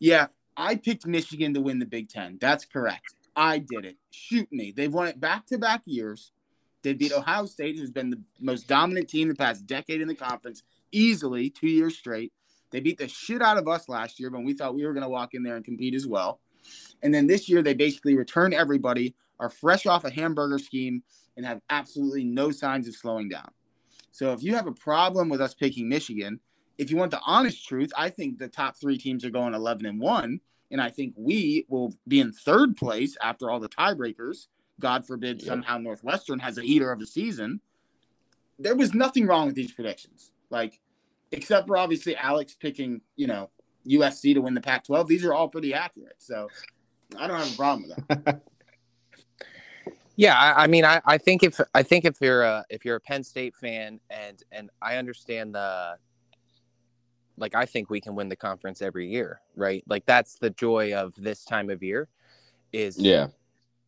yeah, 0.00 0.26
I 0.56 0.74
picked 0.74 1.06
Michigan 1.06 1.54
to 1.54 1.60
win 1.60 1.78
the 1.78 1.86
Big 1.86 2.08
Ten. 2.08 2.38
That's 2.40 2.64
correct. 2.64 3.14
I 3.36 3.58
did 3.58 3.84
it. 3.84 3.96
Shoot 4.10 4.50
me. 4.50 4.72
They've 4.76 4.92
won 4.92 5.06
it 5.06 5.20
back 5.20 5.46
to 5.46 5.58
back 5.58 5.82
years. 5.84 6.32
They 6.82 6.94
beat 6.94 7.12
Ohio 7.12 7.46
State, 7.46 7.76
who's 7.76 7.90
been 7.90 8.10
the 8.10 8.20
most 8.40 8.66
dominant 8.66 9.08
team 9.08 9.28
the 9.28 9.34
past 9.34 9.66
decade 9.66 10.00
in 10.00 10.08
the 10.08 10.14
conference, 10.14 10.62
easily 10.90 11.50
two 11.50 11.68
years 11.68 11.96
straight. 11.96 12.32
They 12.70 12.80
beat 12.80 12.98
the 12.98 13.08
shit 13.08 13.42
out 13.42 13.58
of 13.58 13.68
us 13.68 13.88
last 13.88 14.18
year 14.18 14.30
when 14.30 14.44
we 14.44 14.54
thought 14.54 14.74
we 14.74 14.86
were 14.86 14.94
going 14.94 15.02
to 15.02 15.08
walk 15.08 15.34
in 15.34 15.42
there 15.42 15.56
and 15.56 15.64
compete 15.64 15.94
as 15.94 16.06
well. 16.06 16.40
And 17.02 17.12
then 17.12 17.26
this 17.26 17.48
year, 17.48 17.62
they 17.62 17.74
basically 17.74 18.16
return 18.16 18.52
everybody, 18.52 19.14
are 19.38 19.50
fresh 19.50 19.86
off 19.86 20.04
a 20.04 20.10
hamburger 20.10 20.58
scheme, 20.58 21.02
and 21.36 21.44
have 21.44 21.60
absolutely 21.70 22.24
no 22.24 22.50
signs 22.50 22.88
of 22.88 22.94
slowing 22.94 23.28
down. 23.28 23.50
So 24.12 24.32
if 24.32 24.42
you 24.42 24.54
have 24.54 24.66
a 24.66 24.72
problem 24.72 25.28
with 25.28 25.40
us 25.40 25.54
picking 25.54 25.88
Michigan, 25.88 26.40
if 26.80 26.90
you 26.90 26.96
want 26.96 27.10
the 27.10 27.20
honest 27.26 27.68
truth, 27.68 27.92
I 27.94 28.08
think 28.08 28.38
the 28.38 28.48
top 28.48 28.74
three 28.74 28.96
teams 28.96 29.22
are 29.22 29.30
going 29.30 29.52
11 29.52 29.84
and 29.84 30.00
1. 30.00 30.40
And 30.70 30.80
I 30.80 30.88
think 30.88 31.12
we 31.14 31.66
will 31.68 31.94
be 32.08 32.20
in 32.20 32.32
third 32.32 32.74
place 32.74 33.18
after 33.22 33.50
all 33.50 33.60
the 33.60 33.68
tiebreakers. 33.68 34.46
God 34.80 35.06
forbid 35.06 35.42
Yep. 35.42 35.46
somehow 35.46 35.76
Northwestern 35.76 36.38
has 36.38 36.56
a 36.56 36.62
heater 36.62 36.90
of 36.90 36.98
the 36.98 37.06
season. 37.06 37.60
There 38.58 38.74
was 38.74 38.94
nothing 38.94 39.26
wrong 39.26 39.44
with 39.46 39.56
these 39.56 39.72
predictions. 39.72 40.32
Like, 40.48 40.80
except 41.32 41.66
for 41.66 41.76
obviously 41.76 42.16
Alex 42.16 42.56
picking, 42.58 43.02
you 43.14 43.26
know, 43.26 43.50
USC 43.86 44.32
to 44.32 44.40
win 44.40 44.54
the 44.54 44.60
Pac 44.62 44.84
12. 44.84 45.06
These 45.06 45.24
are 45.26 45.34
all 45.34 45.48
pretty 45.48 45.74
accurate. 45.74 46.16
So 46.18 46.48
I 47.18 47.26
don't 47.26 47.38
have 47.38 47.52
a 47.52 47.56
problem 47.56 47.90
with 47.90 48.08
that. 48.08 48.40
Yeah, 50.16 50.34
I, 50.34 50.64
I 50.64 50.66
mean, 50.66 50.84
I, 50.84 51.00
I 51.06 51.16
think 51.16 51.42
if 51.42 51.58
I 51.74 51.82
think 51.82 52.04
if 52.04 52.20
you're 52.20 52.42
a 52.42 52.62
if 52.68 52.84
you're 52.84 52.96
a 52.96 53.00
Penn 53.00 53.24
State 53.24 53.56
fan 53.56 54.00
and 54.10 54.42
and 54.52 54.68
I 54.82 54.96
understand 54.96 55.54
the 55.54 55.96
like 57.36 57.54
I 57.54 57.64
think 57.66 57.90
we 57.90 58.00
can 58.00 58.14
win 58.14 58.28
the 58.28 58.36
conference 58.36 58.82
every 58.82 59.08
year, 59.08 59.40
right? 59.56 59.82
Like 59.88 60.04
that's 60.06 60.36
the 60.36 60.50
joy 60.50 60.94
of 60.94 61.14
this 61.16 61.44
time 61.44 61.70
of 61.70 61.82
year 61.82 62.08
is 62.72 62.98
yeah, 62.98 63.28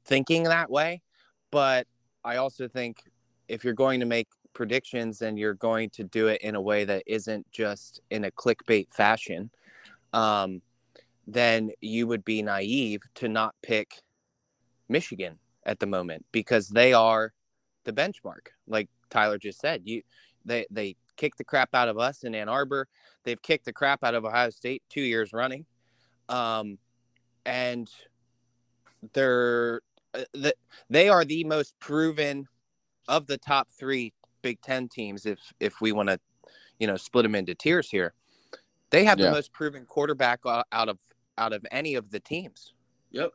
thinking 0.04 0.44
that 0.44 0.70
way. 0.70 1.02
But 1.50 1.86
I 2.24 2.36
also 2.36 2.68
think 2.68 3.02
if 3.48 3.64
you're 3.64 3.74
going 3.74 4.00
to 4.00 4.06
make 4.06 4.28
predictions 4.54 5.22
and 5.22 5.38
you're 5.38 5.54
going 5.54 5.90
to 5.90 6.04
do 6.04 6.28
it 6.28 6.40
in 6.42 6.54
a 6.54 6.60
way 6.60 6.84
that 6.84 7.02
isn't 7.06 7.50
just 7.52 8.00
in 8.10 8.24
a 8.24 8.30
clickbait 8.30 8.92
fashion, 8.92 9.50
um, 10.12 10.62
then 11.26 11.70
you 11.80 12.06
would 12.06 12.24
be 12.24 12.42
naive 12.42 13.02
to 13.14 13.28
not 13.28 13.54
pick 13.62 14.02
Michigan 14.88 15.38
at 15.64 15.78
the 15.78 15.86
moment 15.86 16.24
because 16.32 16.68
they 16.68 16.92
are 16.92 17.32
the 17.84 17.92
benchmark. 17.92 18.48
Like 18.66 18.88
Tyler 19.10 19.38
just 19.38 19.60
said, 19.60 19.82
you 19.84 20.02
they 20.44 20.66
they 20.70 20.96
kicked 21.16 21.38
the 21.38 21.44
crap 21.44 21.74
out 21.74 21.88
of 21.88 21.98
us 21.98 22.24
in 22.24 22.34
Ann 22.34 22.48
Arbor. 22.48 22.88
They've 23.24 23.40
kicked 23.40 23.64
the 23.64 23.72
crap 23.72 24.02
out 24.04 24.14
of 24.14 24.24
Ohio 24.24 24.50
State 24.50 24.82
two 24.88 25.02
years 25.02 25.32
running, 25.32 25.64
um, 26.28 26.78
and 27.46 27.88
they're 29.12 29.80
uh, 30.14 30.24
the, 30.32 30.54
they 30.90 31.08
are 31.08 31.24
the 31.24 31.44
most 31.44 31.78
proven 31.80 32.46
of 33.08 33.26
the 33.26 33.38
top 33.38 33.68
three 33.78 34.12
Big 34.42 34.60
Ten 34.60 34.88
teams. 34.88 35.26
If 35.26 35.38
if 35.60 35.80
we 35.80 35.92
want 35.92 36.08
to, 36.08 36.18
you 36.78 36.86
know, 36.86 36.96
split 36.96 37.22
them 37.24 37.34
into 37.34 37.54
tiers 37.54 37.88
here, 37.90 38.12
they 38.90 39.04
have 39.04 39.18
Yeah. 39.18 39.26
the 39.26 39.32
most 39.32 39.52
proven 39.52 39.84
quarterback 39.86 40.40
out 40.46 40.88
of 40.88 40.98
out 41.38 41.52
of 41.52 41.64
any 41.70 41.94
of 41.94 42.10
the 42.10 42.20
teams. 42.20 42.74
Yep. 43.10 43.32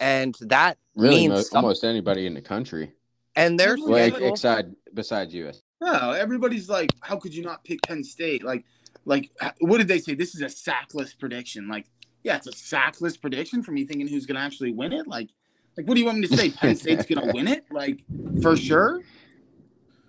and 0.00 0.34
that 0.40 0.76
Really, 0.96 1.28
means 1.28 1.52
mo- 1.52 1.58
almost 1.60 1.84
anybody 1.84 2.26
in 2.26 2.34
the 2.34 2.40
country. 2.42 2.92
and 3.36 3.58
their 3.58 3.76
Well, 3.76 3.88
Well, 3.90 3.96
ex- 3.98 4.14
schedule. 4.16 4.28
except 4.32 4.68
besides 4.94 5.34
US. 5.34 5.62
No, 5.80 6.12
everybody's 6.12 6.68
like, 6.68 6.90
how 7.00 7.16
could 7.16 7.34
you 7.34 7.42
not 7.42 7.64
pick 7.64 7.82
Penn 7.82 8.02
State? 8.02 8.42
Like, 8.42 8.64
like 9.04 9.30
what 9.60 9.78
did 9.78 9.88
they 9.88 9.98
say? 9.98 10.14
This 10.14 10.34
is 10.34 10.42
a 10.42 10.48
sackless 10.48 11.18
prediction. 11.18 11.68
Like, 11.68 11.86
yeah, 12.22 12.36
it's 12.36 12.46
a 12.46 12.52
sackless 12.52 13.20
prediction 13.20 13.62
for 13.62 13.72
me 13.72 13.84
thinking 13.84 14.08
who's 14.08 14.26
gonna 14.26 14.40
actually 14.40 14.72
win 14.72 14.92
it. 14.92 15.06
Like, 15.06 15.28
like 15.76 15.86
what 15.86 15.94
do 15.94 16.00
you 16.00 16.06
want 16.06 16.18
me 16.18 16.26
to 16.26 16.36
say? 16.36 16.50
Penn 16.50 16.76
State's 16.76 17.06
gonna 17.06 17.30
win 17.34 17.46
it? 17.46 17.66
Like, 17.70 18.02
for 18.42 18.56
sure? 18.56 19.02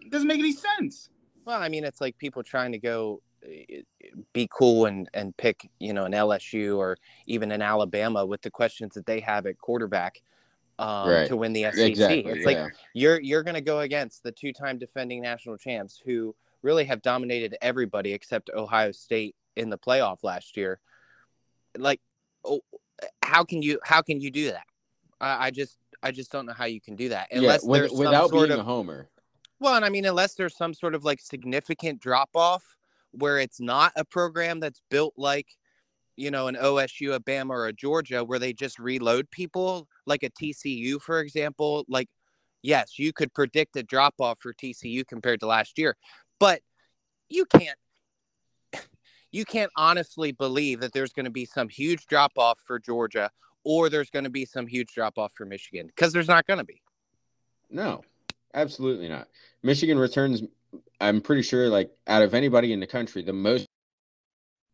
It 0.01 0.12
doesn't 0.12 0.27
make 0.27 0.39
any 0.39 0.53
sense. 0.53 1.09
Well, 1.45 1.62
I 1.62 1.69
mean, 1.69 1.83
it's 1.83 2.01
like 2.01 2.17
people 2.17 2.43
trying 2.43 2.71
to 2.71 2.79
go 2.79 3.21
uh, 3.45 3.81
be 4.33 4.47
cool 4.51 4.86
and 4.86 5.09
and 5.13 5.36
pick, 5.36 5.69
you 5.79 5.93
know, 5.93 6.05
an 6.05 6.13
LSU 6.13 6.77
or 6.77 6.97
even 7.27 7.51
an 7.51 7.62
Alabama 7.62 8.25
with 8.25 8.41
the 8.41 8.51
questions 8.51 8.93
that 8.95 9.05
they 9.05 9.19
have 9.19 9.45
at 9.45 9.57
quarterback 9.57 10.21
um, 10.79 11.10
Right. 11.10 11.27
to 11.27 11.36
win 11.36 11.53
the 11.53 11.63
SEC. 11.63 11.79
Exactly. 11.79 12.31
It's 12.31 12.46
like 12.46 12.57
yeah. 12.57 12.67
you're 12.93 13.19
you're 13.19 13.43
going 13.43 13.55
to 13.55 13.62
go 13.62 13.79
against 13.79 14.24
the 14.24 14.31
two-time 14.31 14.77
defending 14.77 15.22
national 15.22 15.57
champs 15.57 16.01
who 16.03 16.36
really 16.62 16.86
have 16.86 17.01
dominated 17.01 17.55
everybody 17.62 18.13
except 18.13 18.50
Ohio 18.53 18.91
State 18.91 19.36
in 19.55 19.69
the 19.69 19.77
playoff 19.77 20.24
last 20.24 20.57
year. 20.57 20.79
Like, 21.77 22.01
oh, 22.46 22.62
how 23.24 23.43
can 23.43 23.62
you 23.62 23.79
how 23.84 24.01
can 24.01 24.19
you 24.22 24.31
do 24.31 24.51
that? 24.51 24.65
I, 25.19 25.48
I 25.48 25.51
just 25.51 25.77
I 26.03 26.12
just 26.12 26.31
don't 26.31 26.46
know 26.46 26.53
how 26.53 26.65
you 26.65 26.81
can 26.81 26.96
do 26.96 27.10
that 27.10 27.27
unless 27.31 27.63
yeah, 27.63 27.69
with- 27.69 27.79
there's 27.81 27.91
some 27.91 28.00
without 28.00 28.29
sort 28.29 28.50
being 28.50 28.60
of 28.60 28.65
a 28.65 28.69
homer. 28.69 29.10
well, 29.60 29.75
and 29.75 29.84
I 29.86 29.89
mean, 29.89 30.05
unless 30.05 30.36
there's 30.36 30.55
some 30.55 30.74
sort 30.74 30.96
of 30.96 31.03
like 31.03 31.19
significant 31.19 32.00
drop 32.01 32.29
off 32.36 32.63
where 33.12 33.39
it's 33.39 33.60
not 33.60 33.93
a 33.96 34.05
program 34.05 34.60
that's 34.60 34.81
built 34.91 35.13
like, 35.17 35.48
you 36.17 36.31
know, 36.31 36.47
an 36.47 36.55
OSU, 36.55 37.15
a 37.15 37.19
Bama, 37.19 37.51
or 37.51 37.67
a 37.67 37.74
Georgia, 37.74 38.24
where 38.24 38.39
they 38.39 38.51
just 38.51 38.79
reload 38.79 39.29
people, 39.31 39.88
like 40.05 40.24
a 40.24 40.29
TCU, 40.29 41.00
for 41.00 41.19
example. 41.19 41.86
Like, 41.88 42.09
yes, 42.63 43.00
you 43.00 43.13
could 43.13 43.33
predict 43.33 43.75
a 43.77 43.83
drop 43.83 44.15
off 44.19 44.39
for 44.41 44.53
TCU 44.53 45.07
compared 45.07 45.39
to 45.41 45.47
last 45.47 45.77
year, 45.77 45.95
but 46.39 46.62
you 47.29 47.45
can't. 47.45 47.77
You 49.29 49.43
can't 49.43 49.71
honestly 49.75 50.31
believe 50.31 50.79
that 50.79 50.93
there's 50.93 51.12
going 51.12 51.25
to 51.25 51.31
be 51.31 51.45
some 51.45 51.67
huge 51.67 52.07
drop 52.07 52.31
off 52.38 52.59
for 52.65 52.79
Georgia 52.79 53.29
or 53.67 53.89
there's 53.89 54.09
going 54.09 54.24
to 54.24 54.29
be 54.29 54.45
some 54.45 54.65
huge 54.65 54.93
drop 54.93 55.17
off 55.17 55.33
for 55.33 55.45
Michigan 55.45 55.88
because 55.88 56.13
there's 56.13 56.29
not 56.29 56.47
going 56.47 56.59
to 56.59 56.63
be. 56.63 56.81
No, 57.69 58.01
absolutely 58.53 59.09
not. 59.09 59.27
Michigan 59.63 60.00
returns, 60.00 60.43
I'm 61.01 61.19
pretty 61.19 61.41
sure, 61.41 61.67
like 61.67 61.91
out 62.07 62.21
of 62.21 62.33
anybody 62.33 62.71
in 62.71 62.79
the 62.79 62.88
country, 62.88 63.21
the 63.21 63.33
most 63.33 63.67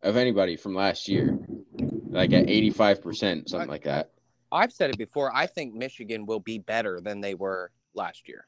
of 0.04 0.18
anybody 0.18 0.56
from 0.56 0.76
last 0.76 1.08
year, 1.08 1.38
like 2.10 2.34
at 2.34 2.46
85%, 2.48 3.50
something 3.50 3.70
like 3.70 3.84
that. 3.86 4.12
I've 4.52 4.72
said 4.72 4.90
it 4.92 4.98
before. 4.98 5.36
I 5.36 5.48
think 5.48 5.74
Michigan 5.74 6.26
will 6.26 6.40
be 6.40 6.60
better 6.60 7.00
than 7.02 7.22
they 7.22 7.34
were 7.34 7.72
last 7.96 8.28
year, 8.28 8.46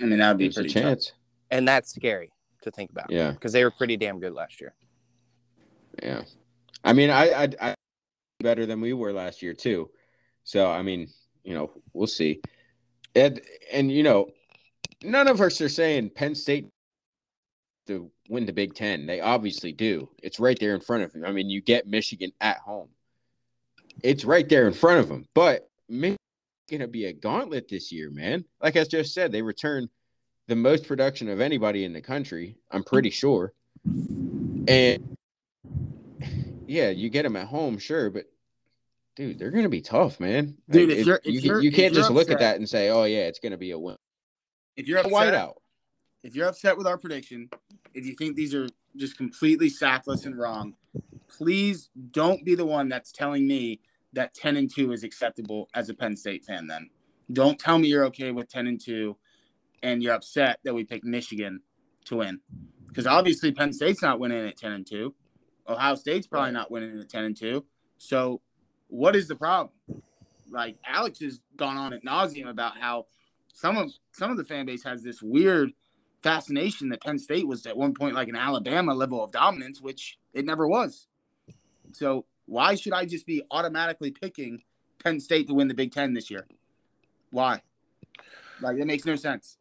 I 0.00 0.04
mean, 0.06 0.18
that 0.18 0.28
would 0.28 0.38
be 0.38 0.44
There's 0.46 0.56
a 0.56 0.60
pretty 0.62 0.74
tough. 0.74 0.82
chance. 0.82 1.12
and 1.50 1.66
that's 1.66 1.92
scary 1.94 2.30
to 2.62 2.70
think 2.70 2.90
about 2.90 3.10
Yeah, 3.10 3.30
because 3.32 3.52
they 3.52 3.62
were 3.64 3.70
pretty 3.70 3.96
damn 3.96 4.18
good 4.20 4.32
last 4.32 4.60
year. 4.60 4.74
yeah. 6.02 6.22
I 6.84 6.92
mean, 6.92 7.10
I, 7.10 7.44
I, 7.44 7.48
I 7.60 7.74
better 8.40 8.66
than 8.66 8.80
we 8.80 8.92
were 8.92 9.12
last 9.12 9.42
year 9.42 9.52
too. 9.54 9.90
So 10.44 10.70
I 10.70 10.82
mean, 10.82 11.08
you 11.42 11.54
know, 11.54 11.70
we'll 11.92 12.06
see. 12.06 12.40
And 13.16 13.40
and 13.72 13.90
you 13.90 14.02
know, 14.04 14.28
none 15.02 15.26
of 15.26 15.40
us 15.40 15.60
are 15.60 15.68
saying 15.68 16.10
Penn 16.10 16.34
State 16.36 16.68
to 17.88 18.10
win 18.28 18.46
the 18.46 18.52
Big 18.52 18.74
Ten. 18.74 19.06
They 19.06 19.20
obviously 19.20 19.72
do. 19.72 20.08
It's 20.22 20.38
right 20.40 20.58
there 20.58 20.74
in 20.74 20.80
front 20.80 21.02
of 21.04 21.12
them. 21.12 21.24
I 21.24 21.32
mean, 21.32 21.48
you 21.50 21.60
get 21.60 21.86
Michigan 21.86 22.32
at 22.40 22.58
home. 22.58 22.88
It's 24.02 24.24
right 24.24 24.48
there 24.48 24.66
in 24.66 24.74
front 24.74 25.00
of 25.00 25.08
them. 25.08 25.26
But 25.34 25.68
Michigan's 25.88 26.18
gonna 26.70 26.88
be 26.88 27.06
a 27.06 27.12
gauntlet 27.12 27.68
this 27.68 27.92
year, 27.92 28.10
man. 28.10 28.44
Like 28.60 28.76
I 28.76 28.84
just 28.84 29.14
said, 29.14 29.32
they 29.32 29.42
return 29.42 29.88
the 30.48 30.56
most 30.56 30.86
production 30.86 31.28
of 31.28 31.40
anybody 31.40 31.84
in 31.84 31.92
the 31.92 32.00
country. 32.02 32.56
I'm 32.70 32.84
pretty 32.84 33.10
sure. 33.10 33.52
And 34.68 35.16
yeah, 36.66 36.90
you 36.90 37.08
get 37.10 37.22
them 37.22 37.36
at 37.36 37.46
home, 37.46 37.78
sure, 37.78 38.10
but 38.10 38.26
dude, 39.14 39.38
they're 39.38 39.50
gonna 39.50 39.68
be 39.68 39.80
tough, 39.80 40.18
man. 40.20 40.56
Dude, 40.68 40.88
Like, 40.90 40.98
if 40.98 41.06
you're- 41.06 41.18
you, 41.24 41.38
if 41.38 41.44
you're- 41.44 41.62
you 41.62 41.68
if 41.70 41.74
can't 41.76 41.94
just 41.94 42.10
look 42.10 42.30
at 42.30 42.40
that 42.40 42.56
and 42.56 42.68
say, 42.68 42.90
"Oh 42.90 43.04
yeah, 43.04 43.26
it's 43.26 43.38
gonna 43.38 43.56
be 43.56 43.70
a 43.70 43.78
win." 43.78 43.96
If 44.76 44.88
you're 44.88 44.98
A 44.98 45.02
upset, 45.02 45.12
whiteout. 45.34 45.54
If 46.26 46.34
you're 46.34 46.48
upset 46.48 46.76
with 46.76 46.88
our 46.88 46.98
prediction, 46.98 47.48
if 47.94 48.04
you 48.04 48.14
think 48.14 48.34
these 48.34 48.52
are 48.52 48.66
just 48.96 49.16
completely 49.16 49.70
sackless 49.70 50.26
and 50.26 50.36
wrong, 50.36 50.74
please 51.28 51.88
don't 52.10 52.44
be 52.44 52.56
the 52.56 52.66
one 52.66 52.88
that's 52.88 53.12
telling 53.12 53.46
me 53.46 53.80
that 54.12 54.34
10 54.34 54.56
and 54.56 54.74
2 54.74 54.90
is 54.90 55.04
acceptable 55.04 55.68
as 55.74 55.88
a 55.88 55.94
Penn 55.94 56.16
State 56.16 56.44
fan 56.44 56.66
then. 56.66 56.90
Don't 57.32 57.60
tell 57.60 57.78
me 57.78 57.86
you're 57.86 58.06
okay 58.06 58.32
with 58.32 58.48
10 58.48 58.66
and 58.66 58.80
2 58.80 59.16
and 59.84 60.02
you're 60.02 60.14
upset 60.14 60.58
that 60.64 60.74
we 60.74 60.82
picked 60.82 61.04
Michigan 61.04 61.60
to 62.06 62.16
win. 62.16 62.40
Because 62.88 63.06
obviously 63.06 63.52
Penn 63.52 63.72
State's 63.72 64.02
not 64.02 64.18
winning 64.18 64.48
at 64.48 64.56
10 64.56 64.72
and 64.72 64.86
2. 64.86 65.14
Ohio 65.68 65.94
State's 65.94 66.26
probably 66.26 66.50
not 66.50 66.72
winning 66.72 66.98
at 66.98 67.08
10 67.08 67.24
and 67.24 67.36
2. 67.36 67.64
So 67.98 68.40
what 68.88 69.14
is 69.14 69.28
the 69.28 69.36
problem? 69.36 69.70
Like 70.50 70.76
Alex 70.84 71.20
has 71.20 71.40
gone 71.56 71.76
on 71.76 71.92
at 71.92 72.04
nauseum 72.04 72.48
about 72.48 72.78
how 72.78 73.06
some 73.52 73.76
of 73.76 73.92
some 74.12 74.32
of 74.32 74.36
the 74.36 74.44
fan 74.44 74.66
base 74.66 74.82
has 74.82 75.04
this 75.04 75.22
weird 75.22 75.70
fascination 76.26 76.88
that 76.88 77.00
Penn 77.02 77.20
State 77.20 77.46
was 77.46 77.66
at 77.66 77.76
one 77.76 77.94
point 77.94 78.16
like 78.16 78.26
an 78.26 78.34
Alabama 78.34 78.92
level 78.92 79.22
of 79.22 79.30
dominance, 79.30 79.80
which 79.80 80.18
it 80.34 80.44
never 80.44 80.66
was. 80.66 81.06
So 81.92 82.24
why 82.46 82.74
should 82.74 82.92
I 82.92 83.04
just 83.04 83.26
be 83.26 83.42
automatically 83.52 84.10
picking 84.10 84.62
Penn 85.02 85.20
State 85.20 85.46
to 85.46 85.54
win 85.54 85.68
the 85.68 85.74
Big 85.74 85.92
Ten 85.92 86.14
this 86.14 86.28
year? 86.28 86.48
Why? 87.30 87.62
Like 88.60 88.76
it 88.76 88.86
makes 88.86 89.04
no 89.04 89.14
sense. 89.14 89.56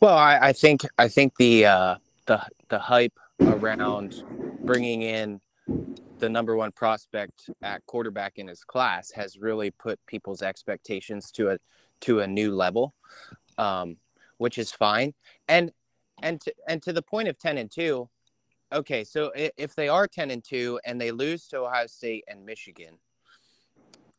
Well, 0.00 0.16
I, 0.16 0.38
I 0.48 0.52
think 0.52 0.82
I 0.98 1.06
think 1.06 1.36
the 1.38 1.66
uh, 1.66 1.94
the 2.26 2.42
the 2.68 2.80
hype 2.80 3.18
around 3.40 4.24
bringing 4.62 5.02
in 5.02 5.40
the 6.18 6.28
number 6.28 6.56
one 6.56 6.72
prospect 6.72 7.50
at 7.62 7.86
quarterback 7.86 8.38
in 8.38 8.48
his 8.48 8.64
class 8.64 9.12
has 9.12 9.38
really 9.38 9.70
put 9.70 10.04
people's 10.06 10.42
expectations 10.42 11.30
to 11.32 11.50
a 11.50 11.58
to 12.00 12.20
a 12.20 12.26
new 12.26 12.52
level, 12.54 12.94
um, 13.58 13.96
which 14.38 14.58
is 14.58 14.72
fine. 14.72 15.14
And 15.48 15.72
and 16.22 16.40
to, 16.40 16.54
and 16.68 16.82
to 16.82 16.92
the 16.92 17.02
point 17.02 17.28
of 17.28 17.38
ten 17.38 17.58
and 17.58 17.70
two, 17.70 18.08
okay. 18.72 19.04
So 19.04 19.30
if 19.34 19.74
they 19.74 19.88
are 19.88 20.08
ten 20.08 20.30
and 20.30 20.42
two 20.42 20.80
and 20.84 21.00
they 21.00 21.10
lose 21.10 21.46
to 21.48 21.58
Ohio 21.58 21.86
State 21.86 22.24
and 22.26 22.44
Michigan, 22.44 22.98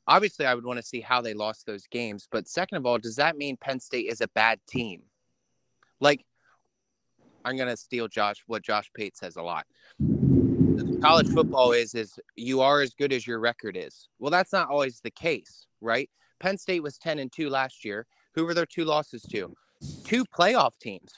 obviously 0.07 0.45
I 0.45 0.55
would 0.55 0.65
want 0.65 0.79
to 0.79 0.85
see 0.85 1.01
how 1.01 1.21
they 1.21 1.33
lost 1.33 1.65
those 1.65 1.87
games. 1.87 2.27
But 2.31 2.47
second 2.47 2.77
of 2.77 2.85
all, 2.85 2.97
does 2.97 3.15
that 3.17 3.37
mean 3.37 3.57
Penn 3.57 3.79
State 3.79 4.07
is 4.07 4.21
a 4.21 4.27
bad 4.29 4.59
team? 4.67 5.03
Like, 5.99 6.25
I'm 7.43 7.57
gonna 7.57 7.77
steal 7.77 8.07
Josh 8.07 8.43
what 8.47 8.63
Josh 8.63 8.91
Pate 8.93 9.17
says 9.17 9.35
a 9.35 9.41
lot. 9.41 9.65
College 11.01 11.27
football 11.27 11.73
is 11.73 11.95
is 11.95 12.19
you 12.35 12.61
are 12.61 12.81
as 12.81 12.93
good 12.93 13.11
as 13.11 13.27
your 13.27 13.39
record 13.39 13.75
is. 13.77 14.07
Well, 14.19 14.31
that's 14.31 14.53
not 14.53 14.69
always 14.69 14.99
the 15.01 15.11
case, 15.11 15.67
right? 15.81 16.09
Penn 16.39 16.57
State 16.57 16.83
was 16.83 16.97
10 16.97 17.19
and 17.19 17.31
2 17.31 17.49
last 17.49 17.83
year. 17.83 18.05
Who 18.35 18.45
were 18.45 18.53
their 18.53 18.65
two 18.65 18.85
losses 18.85 19.23
to? 19.31 19.53
Two 20.03 20.25
playoff 20.25 20.77
teams. 20.79 21.11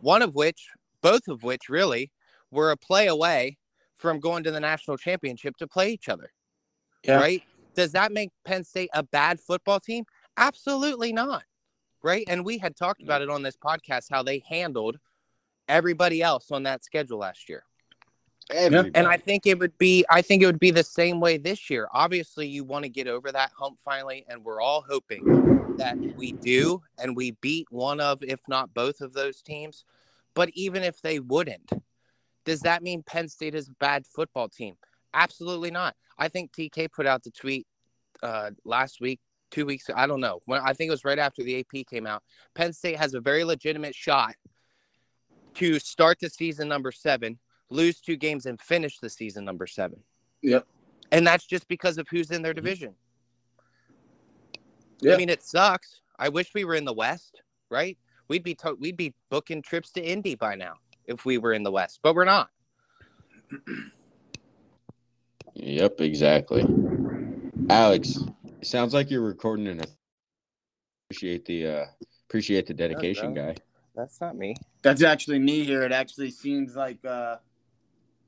One 0.00 0.22
of 0.22 0.34
which, 0.34 0.68
both 1.02 1.28
of 1.28 1.42
which 1.42 1.68
really 1.68 2.10
were 2.50 2.70
a 2.70 2.76
play 2.76 3.06
away 3.06 3.58
from 3.94 4.18
going 4.18 4.42
to 4.44 4.50
the 4.50 4.60
national 4.60 4.96
championship 4.96 5.56
to 5.58 5.66
play 5.66 5.92
each 5.92 6.08
other. 6.08 6.32
Yeah. 7.04 7.18
Right? 7.18 7.42
Does 7.74 7.92
that 7.92 8.12
make 8.12 8.30
Penn 8.44 8.64
State 8.64 8.90
a 8.92 9.02
bad 9.02 9.40
football 9.40 9.80
team? 9.80 10.04
Absolutely 10.36 11.12
not. 11.12 11.44
Right? 12.02 12.24
And 12.28 12.44
we 12.44 12.58
had 12.58 12.76
talked 12.76 13.02
about 13.02 13.22
it 13.22 13.30
on 13.30 13.42
this 13.42 13.56
podcast 13.56 14.06
how 14.10 14.24
they 14.24 14.42
handled 14.48 14.98
everybody 15.68 16.20
else 16.20 16.50
on 16.50 16.64
that 16.64 16.84
schedule 16.84 17.18
last 17.18 17.48
year. 17.48 17.64
Everybody. 18.50 18.90
And 18.94 19.06
I 19.06 19.16
think 19.16 19.46
it 19.46 19.58
would 19.60 19.78
be 19.78 20.04
I 20.10 20.20
think 20.20 20.42
it 20.42 20.46
would 20.46 20.58
be 20.58 20.72
the 20.72 20.82
same 20.82 21.20
way 21.20 21.38
this 21.38 21.70
year. 21.70 21.86
Obviously, 21.92 22.48
you 22.48 22.64
want 22.64 22.84
to 22.84 22.88
get 22.88 23.06
over 23.06 23.30
that 23.30 23.52
hump 23.56 23.78
finally, 23.84 24.24
and 24.28 24.44
we're 24.44 24.60
all 24.60 24.84
hoping 24.86 25.51
that 25.78 25.96
we 26.16 26.32
do 26.32 26.82
and 26.98 27.16
we 27.16 27.32
beat 27.40 27.66
one 27.70 28.00
of, 28.00 28.22
if 28.22 28.40
not 28.48 28.74
both 28.74 29.00
of 29.00 29.12
those 29.12 29.42
teams. 29.42 29.84
But 30.34 30.50
even 30.54 30.82
if 30.82 31.00
they 31.02 31.20
wouldn't, 31.20 31.70
does 32.44 32.60
that 32.60 32.82
mean 32.82 33.02
Penn 33.02 33.28
State 33.28 33.54
is 33.54 33.68
a 33.68 33.74
bad 33.78 34.06
football 34.06 34.48
team? 34.48 34.76
Absolutely 35.14 35.70
not. 35.70 35.94
I 36.18 36.28
think 36.28 36.52
TK 36.52 36.90
put 36.90 37.06
out 37.06 37.22
the 37.22 37.30
tweet 37.30 37.66
uh, 38.22 38.50
last 38.64 39.00
week, 39.00 39.20
two 39.50 39.66
weeks. 39.66 39.88
Ago. 39.88 39.98
I 39.98 40.06
don't 40.06 40.20
know. 40.20 40.40
When 40.46 40.60
I 40.60 40.72
think 40.72 40.88
it 40.88 40.92
was 40.92 41.04
right 41.04 41.18
after 41.18 41.42
the 41.42 41.60
AP 41.60 41.86
came 41.86 42.06
out. 42.06 42.22
Penn 42.54 42.72
State 42.72 42.98
has 42.98 43.14
a 43.14 43.20
very 43.20 43.44
legitimate 43.44 43.94
shot 43.94 44.34
to 45.54 45.78
start 45.78 46.18
the 46.20 46.30
season 46.30 46.68
number 46.68 46.92
seven, 46.92 47.38
lose 47.68 48.00
two 48.00 48.16
games, 48.16 48.46
and 48.46 48.60
finish 48.60 48.98
the 48.98 49.10
season 49.10 49.44
number 49.44 49.66
seven. 49.66 50.00
Yep. 50.42 50.66
And 51.10 51.26
that's 51.26 51.44
just 51.44 51.68
because 51.68 51.98
of 51.98 52.08
who's 52.08 52.30
in 52.30 52.42
their 52.42 52.54
division. 52.54 52.94
Yeah. 55.02 55.14
I 55.14 55.16
mean, 55.16 55.28
it 55.28 55.42
sucks. 55.42 56.00
I 56.18 56.28
wish 56.28 56.52
we 56.54 56.64
were 56.64 56.74
in 56.74 56.84
the 56.84 56.92
West, 56.92 57.42
right? 57.70 57.98
We'd 58.28 58.44
be 58.44 58.54
to- 58.56 58.76
we'd 58.78 58.96
be 58.96 59.14
booking 59.30 59.60
trips 59.62 59.90
to 59.92 60.00
Indy 60.02 60.34
by 60.36 60.54
now 60.54 60.74
if 61.06 61.24
we 61.24 61.38
were 61.38 61.52
in 61.52 61.62
the 61.64 61.70
West, 61.72 62.00
but 62.02 62.14
we're 62.14 62.24
not. 62.24 62.50
Yep, 65.54 66.00
exactly. 66.00 66.64
Alex, 67.68 68.18
sounds 68.62 68.94
like 68.94 69.10
you're 69.10 69.20
recording 69.20 69.66
in 69.66 69.80
a. 69.80 69.84
Appreciate 71.10 71.44
the 71.44 71.66
uh 71.66 71.84
appreciate 72.28 72.66
the 72.66 72.72
dedication, 72.74 73.34
bro. 73.34 73.46
guy. 73.52 73.56
That's 73.94 74.20
not 74.20 74.36
me. 74.36 74.56
That's 74.80 75.02
actually 75.02 75.38
me 75.38 75.64
here. 75.64 75.82
It 75.82 75.92
actually 75.92 76.30
seems 76.30 76.74
like 76.74 77.04
uh, 77.04 77.36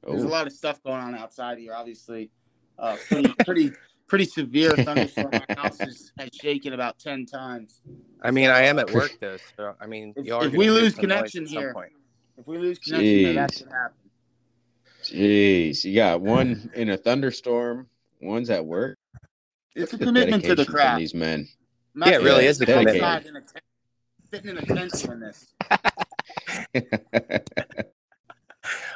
there's 0.06 0.22
a 0.22 0.26
Oh, 0.26 0.30
lot 0.30 0.46
of 0.46 0.52
stuff 0.52 0.82
going 0.82 1.00
on 1.00 1.14
outside 1.14 1.56
here. 1.56 1.72
Obviously, 1.74 2.30
uh, 2.78 2.96
pretty 3.08 3.32
pretty 3.46 3.72
pretty 4.06 4.24
severe 4.24 4.70
thunderstorm. 4.76 5.30
My 5.48 5.54
house 5.56 5.80
is, 5.80 6.12
has 6.18 6.30
shaken 6.32 6.72
about 6.72 6.98
ten 6.98 7.26
times. 7.26 7.80
I 8.22 8.30
mean, 8.30 8.50
I 8.50 8.62
am 8.62 8.78
at 8.78 8.90
work 8.92 9.16
though, 9.20 9.36
so 9.56 9.74
I 9.80 9.86
mean, 9.86 10.12
If- 10.16 10.26
you 10.26 10.34
are 10.36 10.44
if 10.46 10.52
we 10.52 10.70
lose 10.70 10.94
some 10.94 11.00
connection 11.02 11.44
at 11.44 11.50
some 11.50 11.58
here- 11.58 11.72
point. 11.74 11.92
If 12.36 12.48
we 12.48 12.58
lose 12.58 12.78
connection, 12.80 13.06
here, 13.06 13.32
that 13.34 13.50
Jeez. 13.52 13.58
could 13.62 13.72
happen. 13.72 13.96
jeez, 15.04 15.84
you 15.84 15.94
got 15.94 16.20
one 16.20 16.68
in 16.74 16.90
a 16.90 16.96
thunderstorm, 16.96 17.86
one's 18.20 18.50
at 18.50 18.64
work. 18.66 18.98
It's 19.76 19.92
a 19.92 19.96
The 19.96 20.06
commitment 20.06 20.42
to 20.44 20.48
the 20.50 20.64
dedication 20.64 20.64
from 20.66 20.74
craft. 20.74 20.98
These 20.98 21.14
men. 21.14 21.48
Imagine 21.94 22.12
Yeah, 22.12 22.18
it 22.18 22.22
really 22.24 22.46
is 22.46 22.60
a 22.60 22.64
outside 22.64 22.86
commitment. 22.86 23.26
in 23.26 23.36
a 23.36 23.40
tent- 23.40 23.60
Sitting 24.32 24.50
in 24.50 24.58
a 24.58 24.62
tent 24.66 24.92
doing 25.04 25.20
this. 25.20 25.54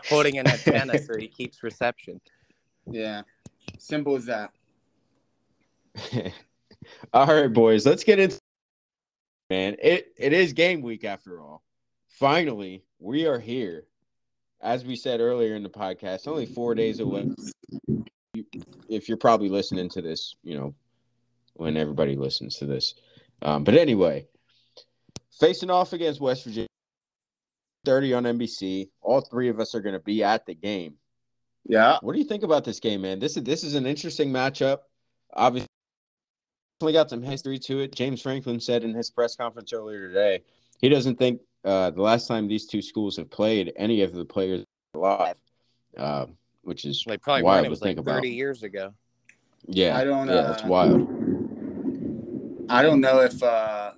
Holding 0.09 0.39
an 0.39 0.49
antenna 0.49 0.99
so 0.99 1.17
he 1.17 1.29
keeps 1.29 1.63
reception. 1.63 2.21
Yeah, 2.91 3.23
simple 3.79 4.17
as 4.17 4.25
that. 4.27 4.51
all 7.13 7.27
right, 7.27 7.53
boys, 7.53 7.87
let's 7.87 8.05
get 8.05 8.19
into 8.19 8.39
man. 9.51 9.77
It 9.83 10.13
it 10.17 10.33
is 10.33 10.53
game 10.53 10.83
week 10.83 11.05
after 11.05 11.41
all. 11.41 11.63
Finally, 12.09 12.85
we 12.99 13.27
are 13.27 13.39
here. 13.39 13.85
As 14.61 14.85
we 14.85 14.97
said 14.97 15.21
earlier 15.21 15.55
in 15.55 15.63
the 15.63 15.71
podcast, 15.71 16.27
only 16.27 16.47
four 16.47 16.75
days 16.75 16.99
away. 16.99 17.29
If 18.89 19.09
you're 19.09 19.17
probably 19.17 19.49
listening 19.49 19.89
to 19.91 20.03
this, 20.03 20.35
you 20.43 20.57
know, 20.57 20.75
when 21.55 21.77
everybody 21.77 22.17
listens 22.17 22.57
to 22.57 22.67
this. 22.67 22.95
Um, 23.43 23.63
but 23.63 23.75
anyway, 23.75 24.27
facing 25.39 25.71
off 25.71 25.93
against 25.93 26.21
West 26.21 26.45
Virginia, 26.45 26.67
30 27.85 28.15
on 28.15 28.25
NBC. 28.25 28.91
All 29.01 29.21
three 29.21 29.49
of 29.49 29.61
us 29.61 29.75
are 29.75 29.81
going 29.81 29.95
to 29.95 30.01
be 30.01 30.23
at 30.23 30.45
the 30.47 30.55
game. 30.55 30.95
Yeah, 31.65 31.99
What 32.01 32.15
do 32.15 32.19
you 32.19 32.25
think 32.25 32.45
about 32.45 32.65
this 32.65 32.81
game, 32.81 33.03
man? 33.03 33.19
This 33.19 33.37
is 33.37 33.45
this 33.45 33.63
is 33.63 33.75
an 33.75 33.87
interesting 33.87 34.31
matchup. 34.31 34.79
Obviously, 35.35 35.69
got 36.81 37.11
some 37.11 37.23
history 37.23 37.59
to 37.59 37.81
it. 37.81 37.95
James 37.95 38.23
Franklin 38.23 38.61
said 38.61 38.85
in 38.85 38.95
his 38.95 39.11
press 39.11 39.35
conference 39.37 39.73
earlier 39.73 40.07
today, 40.09 40.43
he 40.81 40.89
doesn't 40.89 41.17
think 41.17 41.41
uh, 41.65 41.91
the 41.91 42.01
last 42.03 42.29
time 42.29 42.47
these 42.47 42.67
two 42.67 42.81
schools 42.81 43.17
have 43.17 43.31
played 43.31 43.73
any 43.77 44.03
of 44.03 44.13
the 44.13 44.25
players 44.25 44.65
alive, 44.95 45.35
uh, 45.97 46.27
which 46.63 46.85
is 46.85 47.05
They 47.07 47.19
probably 47.19 47.43
wild 47.43 47.57
won. 47.57 47.65
It 47.65 47.69
to 47.69 47.71
was 47.71 47.83
like 47.83 47.89
think 47.91 47.99
about. 47.99 48.15
30 48.17 48.31
years 48.31 48.63
ago. 48.63 48.95
yeah, 49.67 49.97
I 49.97 50.05
don't, 50.05 50.29
yeah, 50.29 50.43
that's 50.43 50.65
uh, 50.65 50.69
wild. 50.69 51.09
I 52.71 52.83
don't 52.83 53.01
know 53.01 53.21
if 53.21 53.43
uh, 53.43 53.93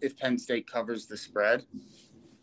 if 0.00 0.16
Penn 0.16 0.38
State 0.38 0.70
covers 0.70 1.06
the 1.06 1.16
spread. 1.16 1.64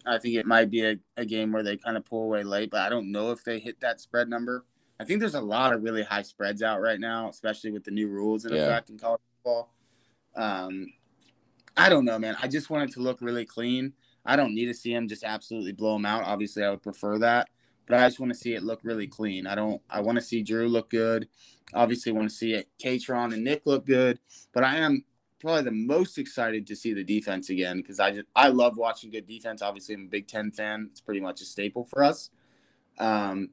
I 0.05 0.17
think 0.17 0.35
it 0.35 0.45
might 0.45 0.69
be 0.69 0.85
a, 0.85 0.97
a 1.17 1.25
game 1.25 1.51
where 1.51 1.63
they 1.63 1.77
kind 1.77 1.97
of 1.97 2.05
pull 2.05 2.23
away 2.23 2.43
late, 2.43 2.69
but 2.71 2.81
I 2.81 2.89
don't 2.89 3.11
know 3.11 3.31
if 3.31 3.43
they 3.43 3.59
hit 3.59 3.79
that 3.81 3.99
spread 4.01 4.29
number. 4.29 4.65
I 4.99 5.03
think 5.03 5.19
there's 5.19 5.35
a 5.35 5.41
lot 5.41 5.73
of 5.73 5.83
really 5.83 6.01
high 6.01 6.21
spreads 6.21 6.63
out 6.63 6.81
right 6.81 6.99
now, 6.99 7.29
especially 7.29 7.71
with 7.71 7.83
the 7.83 7.91
new 7.91 8.07
rules 8.07 8.45
in 8.45 8.53
Yeah. 8.53 8.63
effect 8.63 8.89
in 8.89 8.97
college 8.97 9.21
Um, 10.35 10.87
I 11.75 11.89
don't 11.89 12.05
know, 12.05 12.17
man. 12.19 12.35
I 12.41 12.47
just 12.47 12.69
want 12.69 12.89
it 12.89 12.93
to 12.93 12.99
look 13.01 13.19
really 13.21 13.45
clean. 13.45 13.93
I 14.25 14.35
don't 14.35 14.53
need 14.53 14.65
to 14.65 14.73
see 14.73 14.93
him 14.93 15.07
just 15.07 15.23
absolutely 15.23 15.71
blow 15.71 15.95
him 15.95 16.05
out. 16.05 16.23
Obviously, 16.23 16.63
I 16.63 16.69
would 16.69 16.83
prefer 16.83 17.17
that, 17.19 17.49
but 17.87 17.99
I 17.99 18.07
just 18.07 18.19
want 18.19 18.31
to 18.33 18.37
see 18.37 18.53
it 18.53 18.63
look 18.63 18.81
really 18.83 19.07
clean. 19.07 19.47
I 19.47 19.55
don't. 19.55 19.81
I 19.89 20.01
want 20.01 20.17
to 20.17 20.23
see 20.23 20.43
Drew 20.43 20.67
look 20.67 20.89
good. 20.89 21.27
Obviously, 21.73 22.11
want 22.11 22.29
to 22.29 22.35
see 22.35 22.53
it. 22.53 22.67
Kaytron 22.83 23.33
and 23.33 23.43
Nick 23.43 23.65
look 23.65 23.85
good, 23.85 24.19
but 24.53 24.63
I 24.63 24.77
am 24.77 25.05
probably 25.39 25.63
the 25.63 25.71
most 25.71 26.17
excited 26.17 26.65
to 26.67 26.75
see 26.75 26.93
the 26.93 27.03
defense 27.03 27.49
again 27.49 27.77
because 27.77 27.99
I 27.99 28.11
just 28.11 28.25
I 28.35 28.49
love 28.49 28.77
watching 28.77 29.11
good 29.11 29.27
defense. 29.27 29.61
Obviously, 29.61 29.95
I'm 29.95 30.05
a 30.05 30.09
Big 30.09 30.27
Ten 30.27 30.51
fan. 30.51 30.89
It's 30.91 31.01
pretty 31.01 31.21
much 31.21 31.41
a 31.41 31.45
staple 31.45 31.85
for 31.85 32.03
us. 32.03 32.29
Um, 32.99 33.51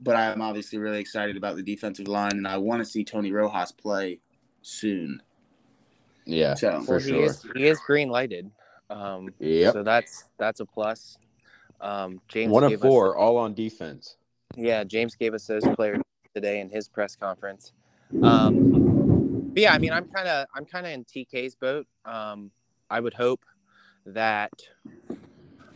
but 0.00 0.16
I'm 0.16 0.42
obviously 0.42 0.78
really 0.78 1.00
excited 1.00 1.36
about 1.36 1.56
the 1.56 1.62
defensive 1.62 2.08
line, 2.08 2.32
and 2.32 2.46
I 2.46 2.58
want 2.58 2.80
to 2.80 2.84
see 2.84 3.04
Tony 3.04 3.32
Rojas 3.32 3.72
play 3.72 4.20
soon. 4.62 5.22
Yeah, 6.26 6.54
So 6.54 6.80
for 6.82 6.92
well, 6.92 7.00
sure. 7.00 7.16
he 7.16 7.22
is 7.22 7.46
he 7.54 7.66
is 7.66 7.78
green 7.86 8.08
lighted. 8.08 8.50
Um, 8.90 9.30
Yep. 9.38 9.72
So 9.72 9.82
that's 9.82 10.24
that's 10.38 10.60
a 10.60 10.66
plus. 10.66 11.18
Um, 11.80 12.20
James 12.28 12.50
One 12.52 12.62
gave 12.68 12.78
of 12.78 12.84
us- 12.84 12.88
four, 12.88 13.16
all 13.16 13.36
on 13.36 13.54
defense. 13.54 14.16
yeah, 14.56 14.84
James 14.84 15.14
gave 15.14 15.34
us 15.34 15.46
those 15.46 15.64
players 15.74 16.00
today 16.34 16.60
in 16.60 16.70
his 16.70 16.88
press 16.88 17.16
conference. 17.16 17.72
Um, 18.22 19.50
but 19.52 19.60
yeah, 19.62 19.72
I 19.74 19.78
mean, 19.78 19.92
I'm 19.92 20.06
kind 20.08 20.28
of 20.28 20.46
I'm 20.54 20.64
kind 20.64 20.86
of 20.86 20.92
in 20.92 21.04
TK's 21.04 21.54
boat. 21.56 21.86
Um, 22.04 22.50
I 22.90 23.00
would 23.00 23.14
hope 23.14 23.44
that. 24.06 24.52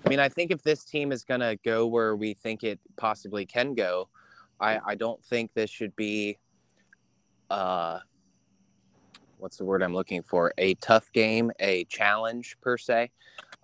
I 0.06 0.08
mean, 0.08 0.20
I 0.20 0.28
think 0.28 0.50
if 0.50 0.62
this 0.62 0.84
team 0.84 1.12
is 1.12 1.24
going 1.24 1.40
to 1.40 1.58
go 1.64 1.87
where 1.87 2.16
we 2.16 2.32
think 2.34 2.62
it 2.64 2.78
possibly 2.96 3.44
can 3.44 3.74
go, 3.74 4.08
I 4.61 4.78
I 4.84 4.94
don't 4.94 5.22
think 5.24 5.52
this 5.54 5.70
should 5.70 5.94
be. 5.96 6.38
Uh, 7.50 7.98
what's 9.38 9.57
the 9.57 9.64
word 9.64 9.83
I'm 9.83 9.94
looking 9.94 10.22
for? 10.22 10.53
A 10.59 10.74
tough 10.74 11.11
game, 11.12 11.51
a 11.61 11.85
challenge 11.85 12.57
per 12.61 12.77
se. 12.77 13.11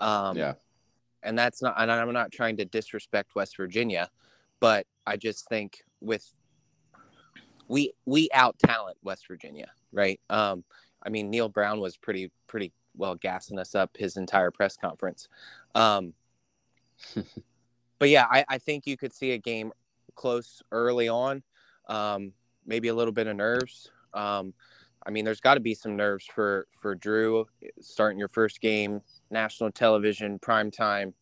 Um, 0.00 0.36
yeah, 0.36 0.54
and 1.24 1.36
that's 1.36 1.62
not 1.62 1.74
and 1.78 1.90
i'm 1.90 2.12
not 2.12 2.30
trying 2.30 2.56
to 2.56 2.64
disrespect 2.64 3.34
west 3.34 3.56
virginia 3.56 4.08
but 4.60 4.86
i 5.06 5.16
just 5.16 5.48
think 5.48 5.82
with 6.00 6.32
we 7.66 7.92
we 8.04 8.28
out 8.32 8.56
talent 8.58 8.96
west 9.02 9.26
virginia 9.26 9.70
right 9.90 10.20
um 10.30 10.62
i 11.02 11.08
mean 11.08 11.30
neal 11.30 11.48
brown 11.48 11.80
was 11.80 11.96
pretty 11.96 12.30
pretty 12.46 12.72
well 12.96 13.16
gassing 13.16 13.58
us 13.58 13.74
up 13.74 13.90
his 13.96 14.16
entire 14.16 14.50
press 14.50 14.76
conference 14.76 15.28
um 15.74 16.12
but 17.98 18.08
yeah 18.08 18.26
I, 18.30 18.44
I 18.48 18.58
think 18.58 18.86
you 18.86 18.96
could 18.96 19.12
see 19.12 19.32
a 19.32 19.38
game 19.38 19.72
close 20.14 20.62
early 20.70 21.08
on 21.08 21.42
um 21.88 22.32
maybe 22.66 22.88
a 22.88 22.94
little 22.94 23.12
bit 23.12 23.26
of 23.26 23.34
nerves 23.34 23.90
um 24.12 24.54
i 25.06 25.10
mean 25.10 25.24
there's 25.24 25.40
got 25.40 25.54
to 25.54 25.60
be 25.60 25.74
some 25.74 25.96
nerves 25.96 26.24
for 26.26 26.66
for 26.80 26.94
drew 26.94 27.46
starting 27.80 28.18
your 28.18 28.28
first 28.28 28.60
game 28.60 29.00
national 29.30 29.70
television 29.70 30.38
prime 30.38 30.70
time. 30.70 31.12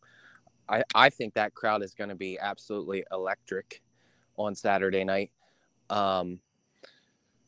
I 0.69 0.85
i 0.95 1.11
think 1.11 1.35
that 1.35 1.55
crowd 1.55 1.83
is 1.83 1.95
going 1.95 2.11
to 2.11 2.15
be 2.15 2.39
absolutely 2.39 3.05
electric 3.11 3.83
on 4.37 4.55
saturday 4.55 5.05
night. 5.05 5.33
Um 5.91 6.39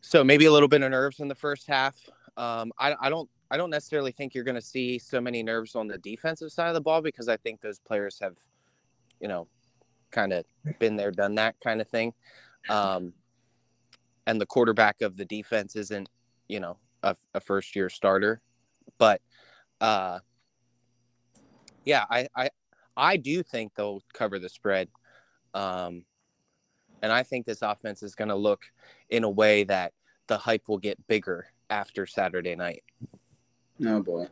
so 0.01 0.23
maybe 0.23 0.45
a 0.45 0.53
little 0.53 0.69
bit 0.69 0.83
of 0.83 0.91
nerves 0.91 1.21
in 1.21 1.29
the 1.29 1.35
first 1.35 1.67
half. 1.69 1.97
Um 2.37 2.73
i, 2.79 2.95
I 3.01 3.11
don't 3.11 3.31
i 3.51 3.57
don't 3.57 3.71
necessarily 3.71 4.11
think 4.11 4.35
you're 4.35 4.45
going 4.45 4.55
to 4.57 4.61
see 4.61 4.99
so 4.99 5.21
many 5.21 5.43
nerves 5.43 5.77
on 5.77 5.87
the 5.87 5.99
defensive 5.99 6.51
side 6.51 6.69
of 6.69 6.75
the 6.75 6.81
ball 6.81 7.01
because 7.01 7.29
i 7.29 7.37
think 7.37 7.61
those 7.61 7.79
players 7.79 8.19
have 8.21 8.37
you 9.21 9.29
know 9.29 9.47
kind 10.11 10.33
of 10.33 10.45
been 10.79 10.97
there 10.97 11.11
done 11.11 11.35
that 11.37 11.57
kind 11.63 11.81
of 11.81 11.89
thing. 11.89 12.13
Um 12.69 13.13
and 14.27 14.41
the 14.41 14.47
quarterback 14.47 15.03
of 15.03 15.17
the 15.17 15.25
defense 15.25 15.77
isn't 15.77 16.09
you 16.49 16.61
know 16.61 16.79
a, 17.03 17.17
a 17.35 17.41
first 17.41 17.77
year 17.77 17.89
starter 17.89 18.41
but 18.99 19.21
uh 19.81 20.19
yeah 21.85 22.05
I, 22.09 22.29
I 22.37 22.51
i 22.97 23.17
do 23.17 23.43
think 23.43 23.75
they'll 23.75 24.03
cover 24.13 24.39
the 24.39 24.49
spread 24.49 24.89
um 25.55 26.05
and 27.03 27.13
i 27.13 27.23
think 27.23 27.47
this 27.47 27.63
offense 27.63 28.03
is 28.03 28.15
going 28.15 28.29
to 28.29 28.37
look 28.37 28.63
in 29.11 29.25
a 29.25 29.31
way 29.31 29.65
that 29.65 29.93
the 30.27 30.39
hype 30.39 30.69
will 30.69 30.79
get 30.79 31.07
bigger 31.07 31.47
after 31.71 32.07
saturday 32.07 32.55
night 32.55 32.83
oh 33.87 34.03
boy, 34.03 34.27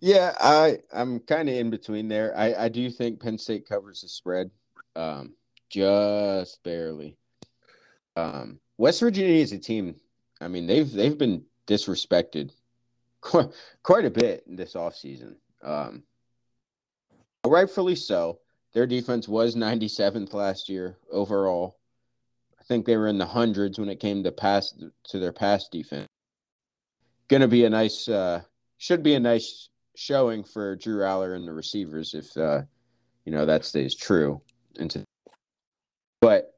yeah. 0.00 0.34
I 0.38 0.78
I'm 0.92 1.20
kind 1.20 1.48
of 1.48 1.54
in 1.54 1.70
between 1.70 2.08
there. 2.08 2.36
I 2.36 2.54
I 2.54 2.68
do 2.68 2.90
think 2.90 3.20
Penn 3.20 3.38
State 3.38 3.68
covers 3.68 4.02
the 4.02 4.08
spread, 4.08 4.50
um, 4.94 5.34
just 5.70 6.62
barely. 6.62 7.16
Um, 8.16 8.60
West 8.78 9.00
Virginia 9.00 9.34
is 9.34 9.52
a 9.52 9.58
team. 9.58 9.96
I 10.40 10.48
mean, 10.48 10.66
they've 10.66 10.90
they've 10.90 11.16
been 11.16 11.44
disrespected 11.66 12.52
quite, 13.20 13.48
quite 13.82 14.04
a 14.04 14.10
bit 14.10 14.44
this 14.46 14.74
offseason. 14.74 15.36
Um, 15.62 16.02
rightfully 17.44 17.96
so. 17.96 18.40
Their 18.72 18.86
defense 18.86 19.26
was 19.26 19.56
97th 19.56 20.34
last 20.34 20.68
year 20.68 20.98
overall. 21.10 21.78
I 22.60 22.64
think 22.64 22.84
they 22.84 22.96
were 22.96 23.08
in 23.08 23.16
the 23.16 23.26
hundreds 23.26 23.78
when 23.78 23.88
it 23.88 24.00
came 24.00 24.22
to 24.24 24.32
pass 24.32 24.74
to 25.08 25.18
their 25.18 25.32
pass 25.32 25.68
defense. 25.68 26.08
Going 27.28 27.40
to 27.40 27.48
be 27.48 27.64
a 27.64 27.70
nice, 27.70 28.06
uh, 28.08 28.42
should 28.76 29.02
be 29.02 29.14
a 29.14 29.20
nice 29.20 29.70
showing 29.94 30.44
for 30.44 30.76
Drew 30.76 31.00
Allar 31.00 31.34
and 31.36 31.48
the 31.48 31.52
receivers 31.52 32.12
if 32.12 32.36
uh, 32.36 32.62
you 33.24 33.32
know 33.32 33.46
that 33.46 33.64
stays 33.64 33.94
true. 33.94 34.42
Into, 34.78 35.04
but. 36.20 36.52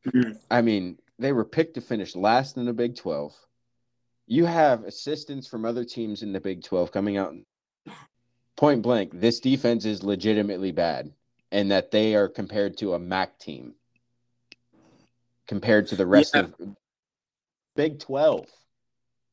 I 0.50 0.60
mean, 0.60 0.98
they 1.18 1.32
were 1.32 1.44
picked 1.44 1.74
to 1.74 1.80
finish 1.80 2.14
last 2.14 2.56
in 2.56 2.64
the 2.64 2.72
Big 2.72 2.96
12. 2.96 3.34
You 4.26 4.44
have 4.44 4.84
assistance 4.84 5.46
from 5.48 5.64
other 5.64 5.84
teams 5.84 6.22
in 6.22 6.32
the 6.32 6.40
Big 6.40 6.62
12 6.62 6.92
coming 6.92 7.16
out 7.16 7.34
point 8.56 8.82
blank. 8.82 9.12
This 9.14 9.40
defense 9.40 9.84
is 9.84 10.02
legitimately 10.02 10.72
bad, 10.72 11.12
and 11.50 11.70
that 11.70 11.90
they 11.90 12.14
are 12.14 12.28
compared 12.28 12.76
to 12.78 12.94
a 12.94 12.98
MAC 12.98 13.38
team 13.38 13.74
compared 15.46 15.86
to 15.88 15.96
the 15.96 16.06
rest 16.06 16.34
Yeah. 16.34 16.42
of 16.42 16.76
Big 17.74 17.98
12. 17.98 18.46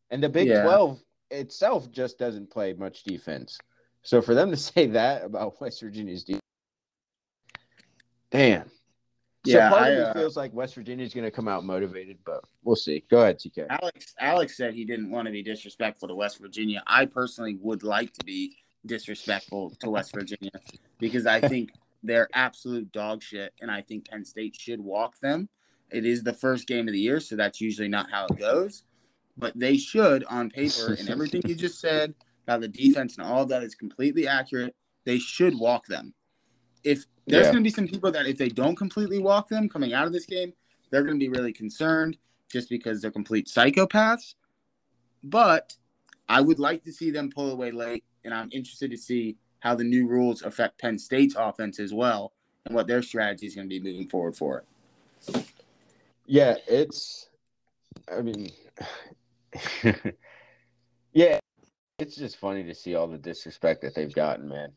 And 0.10 0.24
the 0.24 0.30
Big 0.30 0.48
Yeah. 0.48 0.64
12 0.64 1.02
itself 1.30 1.92
just 1.92 2.18
doesn't 2.18 2.50
play 2.50 2.74
much 2.74 3.04
defense. 3.04 3.58
So 4.04 4.22
for 4.22 4.34
them 4.34 4.50
to 4.52 4.58
say 4.74 4.88
that 4.88 5.26
about 5.26 5.60
West 5.60 5.82
Virginia's 5.82 6.24
defense, 6.24 6.42
damn. 8.32 8.72
Yeah, 9.46 9.70
so 9.70 9.76
part 9.76 9.88
I, 9.88 9.90
of 9.90 9.98
me 9.98 10.04
uh, 10.04 10.14
feels 10.14 10.38
like 10.38 10.54
West 10.54 10.76
Virginia's 10.76 11.14
going 11.14 11.24
to 11.24 11.32
come 11.32 11.48
out 11.48 11.64
motivated, 11.64 12.18
but 12.26 12.44
we'll 12.64 12.76
see. 12.76 13.04
Go 13.10 13.22
ahead, 13.22 13.40
TK. 13.40 13.68
Alex 13.70 14.14
Alex 14.20 14.58
said 14.58 14.74
he 14.74 14.86
didn't 14.86 15.12
want 15.12 15.26
to 15.28 15.32
be 15.32 15.44
disrespectful 15.44 16.08
to 16.08 16.16
West 16.16 16.40
Virginia. 16.40 16.84
I 16.88 17.06
personally 17.06 17.58
would 17.62 17.84
like 17.84 18.14
to 18.14 18.26
be 18.26 18.56
disrespectful 18.86 19.72
to 19.80 19.90
West 19.90 20.14
Virginia 20.14 20.52
because 21.00 21.26
I 21.26 21.40
think 21.40 21.72
they're 22.04 22.30
absolute 22.34 22.92
dog 22.92 23.24
shit, 23.24 23.54
and 23.62 23.72
I 23.72 23.82
think 23.82 24.08
Penn 24.08 24.26
State 24.26 24.56
should 24.56 24.80
walk 24.80 25.20
them. 25.20 25.50
It 25.92 26.06
is 26.06 26.24
the 26.24 26.34
first 26.34 26.68
game 26.68 26.88
of 26.88 26.94
the 26.94 27.00
year, 27.00 27.20
so 27.20 27.36
that's 27.36 27.62
usually 27.62 27.88
not 27.88 28.10
how 28.12 28.26
it 28.26 28.38
goes. 28.38 28.84
But 29.38 29.58
they 29.58 29.78
should, 29.78 30.24
on 30.26 30.50
paper, 30.50 30.94
and 30.98 31.10
everything 31.10 31.42
you 31.46 31.56
just 31.56 31.80
said 31.80 32.14
about 32.46 32.62
the 32.62 32.68
defense 32.68 33.18
and 33.18 33.26
all 33.26 33.44
of 33.44 33.50
that 33.50 33.64
is 33.64 33.76
completely 33.76 34.28
accurate. 34.28 34.76
They 35.04 35.20
should 35.20 35.58
walk 35.58 35.88
them. 35.88 36.14
If 36.86 37.06
there's 37.26 37.48
Yeah. 37.48 37.52
going 37.54 37.64
to 37.64 37.68
be 37.68 37.74
some 37.74 37.88
people 37.88 38.12
that 38.12 38.28
if 38.28 38.38
they 38.38 38.50
don't 38.50 38.76
completely 38.76 39.18
walk 39.18 39.50
them 39.50 39.68
coming 39.68 39.94
out 39.94 40.06
of 40.08 40.14
this 40.14 40.26
game, 40.26 40.54
they're 40.92 41.04
going 41.04 41.20
to 41.20 41.26
be 41.26 41.30
really 41.30 41.52
concerned 41.52 42.18
just 42.50 42.70
because 42.70 43.02
they're 43.02 43.12
complete 43.12 43.48
psychopaths. 43.48 44.36
But 45.24 45.76
I 46.30 46.42
would 46.42 46.60
like 46.60 46.84
to 46.84 46.94
see 46.94 47.10
them 47.10 47.30
pull 47.30 47.52
away 47.52 47.72
late, 47.72 48.04
and 48.24 48.34
I'm 48.34 48.50
interested 48.52 48.92
to 48.92 48.98
see 48.98 49.38
how 49.60 49.74
the 49.74 49.84
new 49.84 50.08
rules 50.08 50.44
affect 50.44 50.80
Penn 50.80 51.00
State's 51.00 51.36
offense 51.36 51.80
as 51.80 51.92
well 51.94 52.34
and 52.66 52.76
what 52.76 52.86
their 52.88 53.02
strategy 53.02 53.48
is 53.48 53.56
going 53.56 53.68
to 53.68 53.80
be 53.80 53.80
moving 53.80 54.08
forward 54.08 54.36
for 54.36 54.60
it. 54.60 54.66
Yeah, 56.28 56.56
it's. 56.68 57.30
I 58.12 58.22
mean, 58.22 58.52
yeah, 61.14 61.40
it's 61.98 62.16
just 62.16 62.38
funny 62.38 62.64
to 62.64 62.76
see 62.76 62.94
all 62.94 63.08
the 63.08 63.18
disrespect 63.18 63.82
that 63.82 63.96
they've 63.96 64.14
gotten, 64.14 64.48
man. 64.48 64.72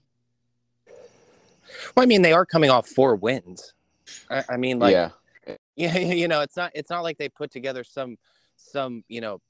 Well, 1.97 2.03
I 2.03 2.07
mean, 2.07 2.23
they 2.23 2.33
are 2.33 2.47
coming 2.47 2.71
off 2.71 2.89
four 2.89 3.17
wins. 3.17 3.75
I, 4.31 4.45
I 4.51 4.57
mean, 4.57 4.79
like, 4.79 4.93
yeah, 4.93 5.11
yeah, 5.77 5.99
you 5.99 6.29
know, 6.29 6.41
it's 6.41 6.57
not 6.57 6.73
it's 6.75 6.91
not 6.91 7.03
like 7.03 7.19
they 7.19 7.29
put 7.29 7.51
together 7.51 7.85
some 7.85 8.17
some 8.57 9.05
you 9.09 9.21
know 9.21 9.41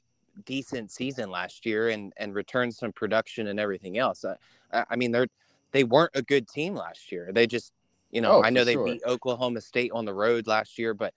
decent 0.44 0.90
season 0.90 1.31
last 1.31 1.66
year 1.66 1.88
and 1.88 2.12
and 2.16 2.35
returned 2.35 2.74
some 2.74 2.92
production 2.92 3.48
and 3.48 3.59
everything 3.59 3.98
else. 3.98 4.24
I, 4.72 4.85
I 4.90 4.96
mean, 4.96 5.12
they're 5.12 5.28
they 5.72 5.85
weren't 5.85 6.12
a 6.14 6.22
good 6.22 6.48
team 6.48 6.74
last 6.74 7.12
year. 7.12 7.31
They 7.33 7.46
just 7.46 7.72
you 8.11 8.20
know 8.20 8.38
Oh, 8.38 8.42
I 8.42 8.50
know 8.50 8.64
they 8.64 8.74
sure. 8.74 8.85
beat 8.85 9.02
Oklahoma 9.07 9.61
State 9.61 9.92
on 9.92 10.04
the 10.04 10.14
road 10.14 10.46
last 10.46 10.78
year, 10.78 10.94
but 10.94 11.14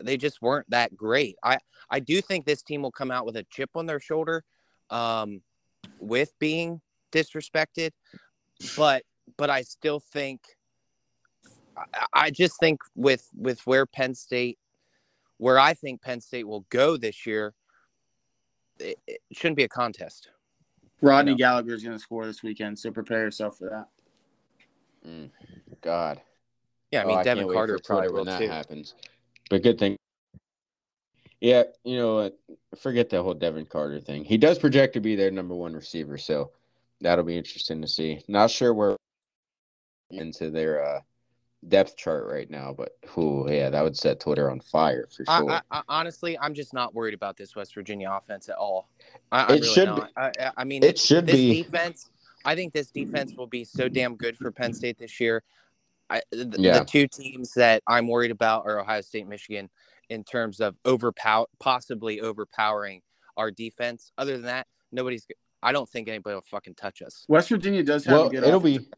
they 0.00 0.16
just 0.16 0.42
weren't 0.42 0.68
that 0.70 0.96
great. 0.96 1.36
I 1.42 1.58
I 1.90 2.00
do 2.00 2.20
think 2.20 2.44
this 2.46 2.62
team 2.62 2.82
will 2.82 2.92
come 2.92 3.10
out 3.10 3.26
with 3.26 3.36
a 3.36 3.44
chip 3.44 3.70
on 3.74 3.86
their 3.86 4.00
shoulder, 4.00 4.44
um, 4.90 5.42
with 5.98 6.32
being 6.38 6.80
disrespected, 7.12 7.90
but 8.76 9.02
but 9.36 9.50
I 9.50 9.62
still 9.62 10.00
think 10.00 10.40
I, 11.76 12.06
I 12.12 12.30
just 12.30 12.58
think 12.60 12.80
with 12.94 13.28
with 13.34 13.60
where 13.66 13.86
Penn 13.86 14.14
State, 14.14 14.58
where 15.38 15.58
I 15.58 15.74
think 15.74 16.02
Penn 16.02 16.20
State 16.20 16.46
will 16.46 16.66
go 16.70 16.96
this 16.96 17.26
year, 17.26 17.54
it, 18.78 18.98
it 19.06 19.20
shouldn't 19.32 19.56
be 19.56 19.64
a 19.64 19.68
contest. 19.68 20.30
Rodney 21.00 21.32
know. 21.32 21.38
Gallagher 21.38 21.74
is 21.74 21.82
going 21.82 21.96
to 21.96 22.02
score 22.02 22.26
this 22.26 22.42
weekend, 22.42 22.78
so 22.78 22.90
prepare 22.90 23.24
yourself 23.24 23.58
for 23.58 23.68
that. 23.70 23.88
Mm, 25.08 25.30
God. 25.80 26.20
Yeah, 26.92 27.00
I 27.00 27.04
Oh, 27.04 27.08
mean 27.08 27.16
can't 27.16 27.24
Devin 27.24 27.46
wait 27.48 27.54
Carter 27.54 27.80
probably 27.84 28.08
Twitter 28.08 28.12
will 28.12 28.24
when 28.24 28.26
that 28.26 28.38
too. 28.38 28.48
happens. 28.48 28.94
But 29.50 29.62
good 29.62 29.78
thing. 29.78 29.96
Yeah, 31.40 31.64
you 31.82 31.96
know 31.96 32.14
what? 32.14 32.38
Forget 32.80 33.10
the 33.10 33.20
whole 33.20 33.34
Devin 33.34 33.66
Carter 33.66 33.98
thing. 33.98 34.24
He 34.24 34.38
does 34.38 34.60
project 34.60 34.94
to 34.94 35.00
be 35.00 35.16
their 35.16 35.32
number 35.32 35.56
one 35.56 35.74
receiver, 35.74 36.16
so 36.16 36.52
that'll 37.00 37.24
be 37.24 37.36
interesting 37.36 37.82
to 37.82 37.88
see. 37.88 38.22
Not 38.28 38.50
sure 38.50 38.72
where 38.72 38.96
into 40.12 40.50
their 40.50 40.84
uh, 40.84 41.00
depth 41.68 41.96
chart 41.96 42.26
right 42.26 42.50
now, 42.50 42.74
but 42.76 42.96
who? 43.06 43.50
Yeah, 43.50 43.70
that 43.70 43.82
would 43.82 43.96
set 43.96 44.20
Twitter 44.20 44.50
on 44.50 44.60
fire 44.60 45.08
for 45.14 45.24
sure. 45.24 45.50
I, 45.50 45.60
I, 45.70 45.82
honestly, 45.88 46.38
I'm 46.38 46.54
just 46.54 46.72
not 46.74 46.94
worried 46.94 47.14
about 47.14 47.36
this 47.36 47.56
West 47.56 47.74
Virginia 47.74 48.10
offense 48.12 48.48
at 48.48 48.56
all. 48.56 48.88
I, 49.30 49.44
I'm 49.44 49.48
It 49.50 49.52
really 49.60 49.68
should 49.74 49.88
not. 49.88 50.10
I, 50.16 50.32
I- 50.40 50.50
I 50.58 50.64
mean, 50.64 50.82
it 50.84 50.98
should 50.98 51.26
this 51.26 51.36
be. 51.36 51.62
defense. 51.62 52.10
I 52.44 52.54
think 52.56 52.72
this 52.72 52.90
defense 52.90 53.34
will 53.36 53.46
be 53.46 53.64
so 53.64 53.88
damn 53.88 54.16
good 54.16 54.36
for 54.36 54.50
Penn 54.50 54.74
State 54.74 54.98
this 54.98 55.20
year. 55.20 55.44
I, 56.10 56.22
the, 56.32 56.56
Yeah. 56.58 56.80
the 56.80 56.84
two 56.84 57.06
teams 57.06 57.54
that 57.54 57.82
I'm 57.86 58.08
worried 58.08 58.32
about 58.32 58.66
are 58.66 58.80
Ohio 58.80 59.00
State, 59.00 59.28
Michigan, 59.28 59.70
in 60.10 60.24
terms 60.24 60.60
of 60.60 60.76
overpower, 60.84 61.46
possibly 61.60 62.20
overpowering 62.20 63.00
our 63.36 63.50
defense. 63.52 64.12
Other 64.18 64.32
than 64.32 64.42
that, 64.46 64.66
nobody's. 64.90 65.26
I 65.62 65.70
don't 65.70 65.88
think 65.88 66.08
anybody 66.08 66.34
will 66.34 66.40
fucking 66.42 66.74
touch 66.74 67.00
us. 67.02 67.24
West 67.28 67.48
Virginia 67.48 67.84
does 67.84 68.04
have 68.06 68.12
Well, 68.14 68.26
a 68.26 68.30
good 68.30 68.42
it'll 68.42 68.58
offensive- 68.58 68.90
be. 68.90 68.96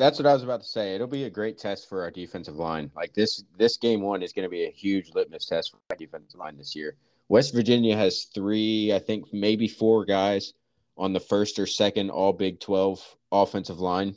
That's 0.00 0.18
what 0.18 0.26
I 0.26 0.32
was 0.32 0.42
about 0.42 0.62
to 0.62 0.66
say. 0.66 0.94
It'll 0.94 1.06
be 1.06 1.24
a 1.24 1.30
great 1.30 1.58
test 1.58 1.86
for 1.86 2.00
our 2.00 2.10
defensive 2.10 2.56
line. 2.56 2.90
Like 2.96 3.12
this, 3.12 3.44
this 3.58 3.76
game 3.76 4.00
one 4.00 4.22
is 4.22 4.32
going 4.32 4.44
to 4.44 4.48
be 4.50 4.64
a 4.64 4.70
huge 4.70 5.10
litmus 5.14 5.44
test 5.44 5.72
for 5.72 5.76
our 5.90 5.96
defensive 5.96 6.40
line 6.40 6.56
this 6.56 6.74
year. 6.74 6.96
West 7.28 7.52
Virginia 7.52 7.94
has 7.94 8.24
three, 8.34 8.94
I 8.94 8.98
think, 8.98 9.26
maybe 9.34 9.68
four 9.68 10.06
guys 10.06 10.54
on 10.96 11.12
the 11.12 11.20
first 11.20 11.58
or 11.58 11.66
second 11.66 12.08
All 12.08 12.32
Big 12.32 12.60
Twelve 12.60 13.04
offensive 13.30 13.78
line, 13.78 14.16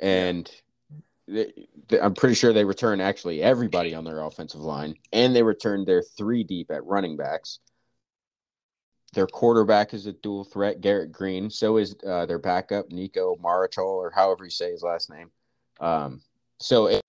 and 0.00 0.50
they, 1.28 1.52
they- 1.88 2.00
I'm 2.00 2.14
pretty 2.14 2.34
sure 2.34 2.52
they 2.52 2.64
return 2.64 3.00
actually 3.00 3.40
everybody 3.40 3.94
on 3.94 4.02
their 4.04 4.20
offensive 4.22 4.60
line, 4.60 4.96
and 5.12 5.34
they 5.34 5.44
return 5.44 5.84
their 5.84 6.02
three 6.02 6.42
deep 6.42 6.72
at 6.72 6.84
running 6.84 7.16
backs. 7.16 7.60
Their 9.12 9.26
quarterback 9.26 9.92
is 9.92 10.06
a 10.06 10.12
dual 10.12 10.44
threat, 10.44 10.80
Garrett 10.80 11.12
Greene. 11.12 11.50
So 11.50 11.76
is 11.76 11.94
uh, 12.06 12.24
their 12.26 12.38
backup, 12.38 12.88
Nicco 12.88 13.38
Marchiol, 13.40 13.84
or 13.84 14.10
however 14.10 14.44
you 14.44 14.50
say 14.50 14.70
his 14.70 14.82
last 14.82 15.10
name. 15.10 15.30
Um, 15.80 16.22
so 16.58 16.86
it 16.86 17.02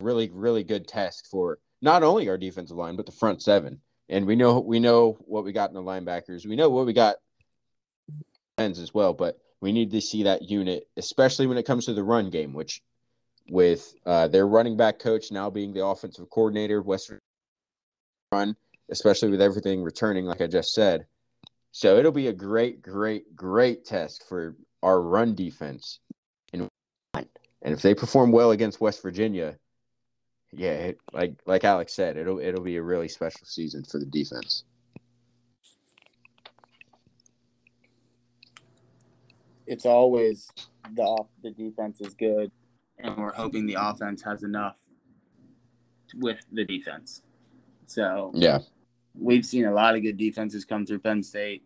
really, 0.00 0.30
really 0.30 0.62
good 0.62 0.86
test 0.86 1.28
for 1.30 1.58
not 1.80 2.02
only 2.02 2.28
our 2.28 2.36
defensive 2.36 2.76
line 2.76 2.96
but 2.96 3.06
the 3.06 3.12
front 3.12 3.42
seven. 3.42 3.80
And 4.08 4.26
we 4.26 4.36
know 4.36 4.58
we 4.60 4.80
know 4.80 5.16
what 5.20 5.44
we 5.44 5.52
got 5.52 5.70
in 5.70 5.74
the 5.74 5.82
linebackers. 5.82 6.44
We 6.44 6.56
know 6.56 6.68
what 6.68 6.84
we 6.84 6.92
got 6.92 7.16
ends 8.58 8.78
as 8.78 8.92
well. 8.92 9.14
But 9.14 9.38
we 9.60 9.72
need 9.72 9.92
to 9.92 10.00
see 10.00 10.24
that 10.24 10.50
unit, 10.50 10.88
especially 10.96 11.46
when 11.46 11.58
it 11.58 11.66
comes 11.66 11.86
to 11.86 11.94
the 11.94 12.02
run 12.02 12.28
game, 12.28 12.52
which 12.52 12.82
with 13.48 13.94
uh, 14.04 14.28
their 14.28 14.46
running 14.46 14.76
back 14.76 14.98
coach 14.98 15.30
now 15.30 15.48
being 15.48 15.72
the 15.72 15.84
offensive 15.84 16.28
coordinator, 16.28 16.82
West 16.82 17.08
Virginia 17.08 17.20
run 18.32 18.56
especially 18.90 19.30
with 19.30 19.40
everything 19.40 19.82
returning, 19.82 20.24
like 20.24 20.40
I 20.40 20.46
just 20.46 20.74
said. 20.74 21.06
So 21.72 21.96
it'll 21.96 22.12
be 22.12 22.28
a 22.28 22.32
great, 22.32 22.82
great, 22.82 23.34
great 23.36 23.84
test 23.84 24.24
for 24.28 24.56
our 24.82 25.00
run 25.00 25.34
defense. 25.34 26.00
And 26.52 26.68
and 27.14 27.26
if 27.62 27.82
they 27.82 27.94
perform 27.94 28.32
well 28.32 28.50
against 28.50 28.80
West 28.80 29.02
Virginia, 29.02 29.56
yeah, 30.52 30.72
it, 30.72 30.98
like 31.12 31.40
like 31.46 31.64
Alex 31.64 31.94
said, 31.94 32.16
it'll 32.16 32.40
it'll 32.40 32.64
be 32.64 32.76
a 32.76 32.82
really 32.82 33.08
special 33.08 33.46
season 33.46 33.84
for 33.84 33.98
the 33.98 34.06
defense. 34.06 34.64
it's 39.70 39.86
always 39.86 40.50
the 40.96 41.02
off, 41.02 41.28
the 41.44 41.52
defense 41.52 42.00
is 42.00 42.14
good, 42.14 42.50
and 42.98 43.16
we're 43.16 43.32
hoping 43.32 43.66
the 43.66 43.76
offense 43.78 44.20
has 44.20 44.42
enough 44.42 44.76
with 46.16 46.44
the 46.50 46.64
defense. 46.64 47.22
So 47.86 48.32
Yeah, 48.34 48.58
we've 49.14 49.44
seen 49.44 49.64
a 49.64 49.72
lot 49.72 49.94
of 49.94 50.02
good 50.02 50.16
defenses 50.16 50.64
come 50.64 50.86
through 50.86 51.00
Penn 51.00 51.22
State, 51.22 51.62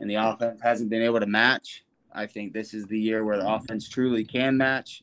and 0.00 0.10
the 0.10 0.16
offense 0.16 0.60
hasn't 0.62 0.90
been 0.90 1.02
able 1.02 1.20
to 1.20 1.26
match. 1.26 1.84
I 2.12 2.26
think 2.26 2.52
this 2.52 2.74
is 2.74 2.86
the 2.86 2.98
year 2.98 3.24
where 3.24 3.36
the 3.36 3.48
offense 3.48 3.88
truly 3.88 4.24
can 4.24 4.56
match, 4.56 5.02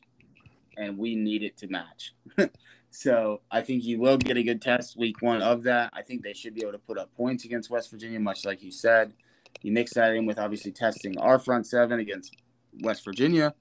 and 0.76 0.98
we 0.98 1.14
need 1.14 1.42
it 1.42 1.56
to 1.58 1.68
match. 1.68 2.14
so 2.90 3.40
I 3.50 3.60
think 3.60 3.84
you 3.84 3.98
will 4.00 4.18
get 4.18 4.36
a 4.36 4.42
good 4.42 4.60
test 4.60 4.96
week 4.96 5.22
one 5.22 5.42
of 5.42 5.62
that. 5.64 5.90
I 5.92 6.02
think 6.02 6.22
they 6.22 6.32
should 6.32 6.54
be 6.54 6.62
able 6.62 6.72
to 6.72 6.78
put 6.78 6.98
up 6.98 7.14
points 7.14 7.44
against 7.44 7.70
West 7.70 7.90
Virginia, 7.90 8.20
much 8.20 8.44
like 8.44 8.62
you 8.62 8.70
said. 8.70 9.12
You 9.62 9.72
mix 9.72 9.94
that 9.94 10.14
in 10.14 10.26
with 10.26 10.38
obviously 10.38 10.72
testing 10.72 11.18
our 11.18 11.38
front 11.38 11.66
seven 11.66 12.00
against 12.00 12.36
West 12.82 13.04
Virginia. 13.04 13.54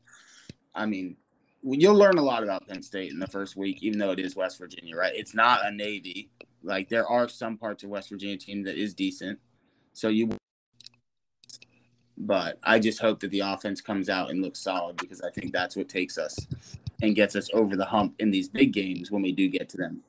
I 0.75 0.85
mean, 0.85 1.17
you'll 1.61 1.95
learn 1.95 2.17
a 2.17 2.21
lot 2.21 2.43
about 2.43 2.67
Penn 2.67 2.81
State 2.81 3.11
in 3.11 3.19
the 3.19 3.27
first 3.27 3.55
week, 3.55 3.81
even 3.81 3.99
though 3.99 4.11
it 4.11 4.19
is 4.19 4.35
West 4.35 4.57
Virginia, 4.57 4.95
right? 4.95 5.13
It's 5.15 5.33
not 5.33 5.65
a 5.65 5.71
Navy. 5.71 6.29
Like 6.63 6.89
there 6.89 7.07
are 7.07 7.27
some 7.29 7.57
parts 7.57 7.83
of 7.83 7.89
West 7.89 8.09
Virginia 8.09 8.37
team 8.37 8.63
that 8.63 8.77
is 8.77 8.93
decent. 8.93 9.39
So 9.93 10.07
you 10.07 10.29
but 12.17 12.59
I 12.63 12.79
just 12.79 12.99
hope 12.99 13.19
that 13.21 13.31
the 13.31 13.41
offense 13.41 13.81
comes 13.81 14.07
out 14.09 14.29
and 14.29 14.41
looks 14.41 14.59
solid 14.59 14.97
because 14.97 15.21
I 15.21 15.29
think 15.31 15.51
that's 15.51 15.75
what 15.75 15.89
takes 15.89 16.17
us 16.17 16.37
and 17.01 17.15
gets 17.15 17.35
us 17.35 17.49
over 17.53 17.75
the 17.75 17.85
hump 17.85 18.15
in 18.19 18.31
these 18.31 18.47
big 18.47 18.71
games 18.71 19.11
when 19.11 19.21
we 19.21 19.31
do 19.31 19.49
get 19.49 19.67
to 19.69 19.77
them. 19.77 20.01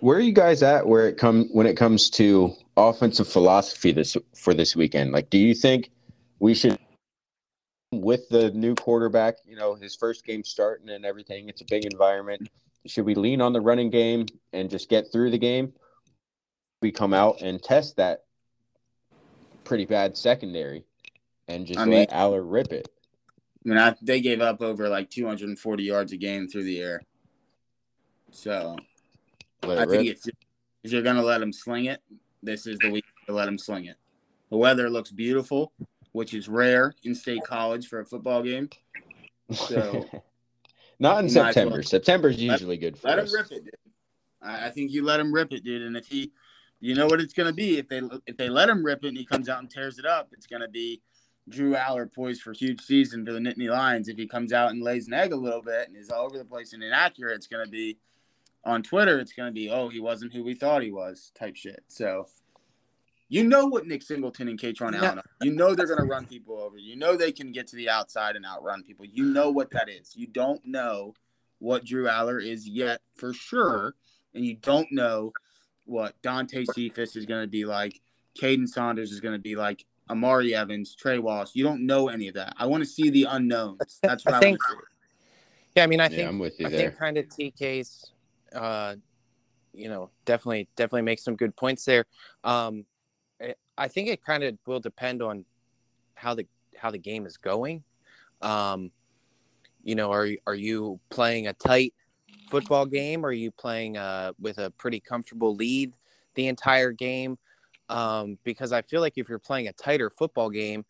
where 0.00 0.16
are 0.18 0.20
you 0.20 0.32
guys 0.32 0.62
at? 0.62 0.86
Where 0.86 1.08
it 1.08 1.16
come 1.16 1.48
when 1.52 1.66
it 1.66 1.76
comes 1.76 2.10
to 2.10 2.52
offensive 2.76 3.28
philosophy 3.28 3.92
this 3.92 4.16
for 4.34 4.54
this 4.54 4.76
weekend? 4.76 5.12
Like, 5.12 5.30
do 5.30 5.38
you 5.38 5.54
think 5.54 5.90
we 6.38 6.54
should, 6.54 6.78
with 7.92 8.28
the 8.28 8.50
new 8.52 8.74
quarterback, 8.74 9.36
you 9.46 9.56
know, 9.56 9.74
his 9.74 9.96
first 9.96 10.24
game 10.24 10.44
starting 10.44 10.90
and 10.90 11.04
everything, 11.04 11.48
it's 11.48 11.62
a 11.62 11.64
big 11.64 11.84
environment. 11.84 12.48
Should 12.86 13.04
we 13.04 13.14
lean 13.14 13.40
on 13.40 13.52
the 13.52 13.60
running 13.60 13.90
game 13.90 14.26
and 14.52 14.70
just 14.70 14.88
get 14.88 15.12
through 15.12 15.30
the 15.30 15.38
game, 15.38 15.72
we 16.80 16.90
come 16.90 17.12
out 17.12 17.42
and 17.42 17.62
test 17.62 17.96
that 17.96 18.24
pretty 19.64 19.84
bad 19.84 20.16
secondary 20.16 20.84
and 21.48 21.66
just 21.66 21.78
I 21.78 21.82
let 21.84 21.88
mean- 21.88 22.06
Allar 22.08 22.42
rip 22.44 22.72
it. 22.72 22.88
I 23.64 23.68
mean, 23.68 23.78
I, 23.78 23.94
they 24.00 24.20
gave 24.20 24.40
up 24.40 24.62
over 24.62 24.88
like 24.88 25.10
240 25.10 25.82
yards 25.82 26.12
a 26.12 26.16
game 26.16 26.48
through 26.48 26.62
the 26.62 26.80
air. 26.80 27.02
So 28.30 28.76
Let 29.64 29.78
I 29.78 29.86
think 29.86 30.08
if, 30.08 30.20
if 30.84 30.92
you're 30.92 31.02
going 31.02 31.16
to 31.16 31.22
let 31.22 31.38
them 31.40 31.52
sling 31.52 31.86
it, 31.86 32.00
this 32.42 32.66
is 32.66 32.78
the 32.78 32.90
week 32.90 33.04
to 33.26 33.34
let 33.34 33.46
them 33.46 33.58
sling 33.58 33.86
it. 33.86 33.96
The 34.50 34.56
weather 34.56 34.88
looks 34.88 35.10
beautiful, 35.10 35.72
which 36.12 36.34
is 36.34 36.48
rare 36.48 36.94
in 37.04 37.14
state 37.14 37.42
college 37.44 37.88
for 37.88 38.00
a 38.00 38.06
football 38.06 38.42
game. 38.42 38.70
So 39.50 40.06
Not 40.98 41.18
in 41.18 41.24
might 41.26 41.54
September. 41.54 41.76
well- 41.76 41.82
September's 41.82 42.40
usually 42.40 42.76
good 42.76 42.98
for 42.98 43.08
let 43.08 43.18
him 43.18 43.32
rip 43.32 43.52
it, 43.52 43.64
dude. 43.64 43.74
I, 44.42 44.66
I 44.66 44.70
think 44.70 44.90
you 44.90 45.04
let 45.04 45.20
him 45.20 45.32
rip 45.32 45.52
it, 45.52 45.64
dude. 45.64 45.82
And 45.82 45.96
if 45.96 46.06
he, 46.06 46.32
you 46.80 46.94
know 46.94 47.06
what 47.06 47.20
it's 47.20 47.32
going 47.32 47.48
to 47.48 47.54
be 47.54 47.78
if 47.78 47.88
they 47.88 48.00
if 48.26 48.36
they 48.36 48.48
let 48.48 48.68
him 48.68 48.84
rip 48.84 49.04
it 49.04 49.08
and 49.08 49.16
he 49.16 49.24
comes 49.24 49.48
out 49.48 49.60
and 49.60 49.70
tears 49.70 49.98
it 49.98 50.06
up, 50.06 50.28
it's 50.32 50.46
going 50.46 50.62
to 50.62 50.68
be 50.68 51.02
Drew 51.48 51.74
Allar 51.74 52.12
poised 52.12 52.42
for 52.42 52.52
huge 52.52 52.80
season 52.80 53.24
for 53.24 53.32
the 53.32 53.38
Nittany 53.38 53.70
Lions. 53.70 54.08
If 54.08 54.16
he 54.16 54.26
comes 54.26 54.52
out 54.52 54.70
and 54.70 54.82
lays 54.82 55.06
an 55.06 55.14
egg 55.14 55.32
a 55.32 55.36
little 55.36 55.62
bit 55.62 55.88
and 55.88 55.96
is 55.96 56.10
all 56.10 56.26
over 56.26 56.38
the 56.38 56.44
place 56.44 56.72
and 56.72 56.82
inaccurate, 56.82 57.34
it's 57.34 57.46
going 57.46 57.64
to 57.64 57.70
be 57.70 57.98
on 58.64 58.82
Twitter. 58.82 59.18
It's 59.18 59.32
going 59.32 59.48
to 59.48 59.54
be 59.54 59.70
oh 59.70 59.88
he 59.88 60.00
wasn't 60.00 60.32
who 60.34 60.42
we 60.42 60.54
thought 60.54 60.82
he 60.82 60.90
was 60.90 61.32
type 61.38 61.56
shit. 61.56 61.84
So. 61.88 62.26
You 63.28 63.44
know 63.44 63.66
what 63.66 63.86
Nick 63.86 64.02
Singleton 64.02 64.48
and 64.48 64.58
Kaytron 64.58 64.92
No. 64.92 64.98
Allen 64.98 65.18
are. 65.18 65.24
You 65.42 65.52
know 65.52 65.74
they're 65.74 65.86
going 65.86 66.00
to 66.00 66.06
run 66.06 66.26
people 66.26 66.58
over. 66.60 66.78
You 66.78 66.96
know 66.96 67.16
they 67.16 67.30
can 67.32 67.52
get 67.52 67.66
to 67.68 67.76
the 67.76 67.88
outside 67.90 68.36
and 68.36 68.46
outrun 68.46 68.82
people. 68.82 69.04
You 69.04 69.24
know 69.24 69.50
what 69.50 69.70
that 69.72 69.88
is. 69.88 70.14
You 70.16 70.26
don't 70.26 70.64
know 70.64 71.14
what 71.58 71.84
Drew 71.84 72.04
Allar 72.06 72.42
is 72.42 72.66
yet 72.68 73.00
for 73.14 73.32
sure, 73.34 73.94
and 74.34 74.44
you 74.44 74.54
don't 74.54 74.90
know 74.92 75.32
what 75.84 76.14
Dante 76.22 76.64
Cephas 76.74 77.16
is 77.16 77.26
going 77.26 77.42
to 77.42 77.48
be 77.48 77.64
like, 77.64 78.00
Kaden 78.40 78.68
Saunders 78.68 79.10
is 79.12 79.20
going 79.20 79.34
to 79.34 79.40
be 79.40 79.56
like, 79.56 79.84
Omari 80.10 80.54
Evans, 80.54 80.94
Trey 80.94 81.18
Wallace. 81.18 81.50
You 81.54 81.64
don't 81.64 81.84
know 81.84 82.08
any 82.08 82.28
of 82.28 82.34
that. 82.34 82.54
I 82.56 82.64
want 82.66 82.82
to 82.82 82.88
see 82.88 83.10
the 83.10 83.24
unknowns. 83.24 83.98
That's 84.02 84.24
what 84.24 84.34
I, 84.34 84.38
I 84.38 84.40
think- 84.40 84.58
want 84.68 84.80
to. 84.80 84.84
Yeah, 85.76 85.84
I 85.84 85.86
mean, 85.86 86.00
I 86.00 86.04
yeah, 86.04 86.08
think 86.16 86.28
I'm 86.28 86.38
with 86.38 86.58
you 86.58 86.66
I 86.66 86.70
there. 86.70 86.80
think 86.88 86.98
kind 86.98 87.18
of 87.18 87.26
TK's, 87.26 88.10
uh, 88.54 88.96
you 89.74 89.88
know, 89.88 90.10
definitely 90.24 90.66
definitely 90.76 91.02
makes 91.02 91.22
some 91.22 91.36
good 91.36 91.54
points 91.56 91.84
there. 91.84 92.06
Um, 92.42 92.84
I- 93.78 93.88
think 93.88 94.08
it 94.08 94.24
kind 94.24 94.44
of 94.44 94.58
will 94.66 94.80
depend 94.80 95.22
on 95.22 95.44
how 96.14 96.34
the 96.34 96.46
how 96.76 96.90
the 96.90 96.98
game 96.98 97.26
is 97.26 97.36
going. 97.36 97.82
Um, 98.42 98.90
you 99.82 99.94
know, 99.94 100.12
are 100.12 100.28
are 100.46 100.54
you 100.54 101.00
playing 101.10 101.46
a 101.46 101.52
tight 101.52 101.94
football 102.50 102.86
game? 102.86 103.24
Or 103.24 103.28
are 103.28 103.32
you 103.32 103.50
playing 103.50 103.96
uh, 103.96 104.32
with 104.40 104.58
a 104.58 104.70
pretty 104.72 105.00
comfortable 105.00 105.54
lead 105.54 105.92
the 106.34 106.48
entire 106.48 106.92
game? 106.92 107.38
Um, 107.88 108.38
because 108.44 108.72
I 108.72 108.82
feel 108.82 109.00
like 109.00 109.14
if 109.16 109.28
you're 109.28 109.38
playing 109.38 109.68
a 109.68 109.72
tighter 109.72 110.10
football 110.10 110.50
game, 110.50 110.84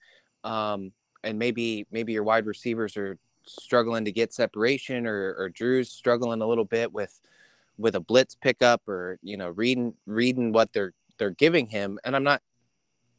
um, 0.45 0.93
and 1.25 1.39
maybe 1.39 1.87
maybe 1.91 2.13
your 2.13 2.25
wide 2.25 2.47
receivers 2.47 2.97
are 2.97 3.19
struggling 3.45 4.05
to 4.05 4.13
get 4.13 4.33
separation 4.33 5.07
or, 5.07 5.35
or 5.39 5.49
Drew's 5.49 5.91
struggling 5.91 6.43
a 6.43 6.47
little 6.47 6.65
bit 6.65 6.93
with 6.93 7.21
with 7.79 7.95
a 7.95 8.01
blitz 8.01 8.35
pickup 8.35 8.87
or 8.89 9.19
you 9.23 9.37
know 9.37 9.51
reading 9.51 9.95
reading 10.07 10.53
what 10.53 10.73
they're 10.73 10.93
they're 11.19 11.31
giving 11.31 11.67
him 11.67 11.99
and 12.05 12.15
I'm 12.15 12.25
not 12.25 12.43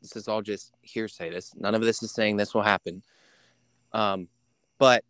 this 0.02 0.16
is 0.16 0.28
all 0.28 0.42
just 0.42 0.74
hearsay. 0.82 1.30
This 1.30 1.54
none 1.56 1.76
of 1.76 1.82
this 1.82 2.04
is 2.04 2.12
saying 2.12 2.38
this 2.38 2.54
will 2.54 2.62
happen. 2.62 3.04
Um 3.94 4.28
but 4.78 5.04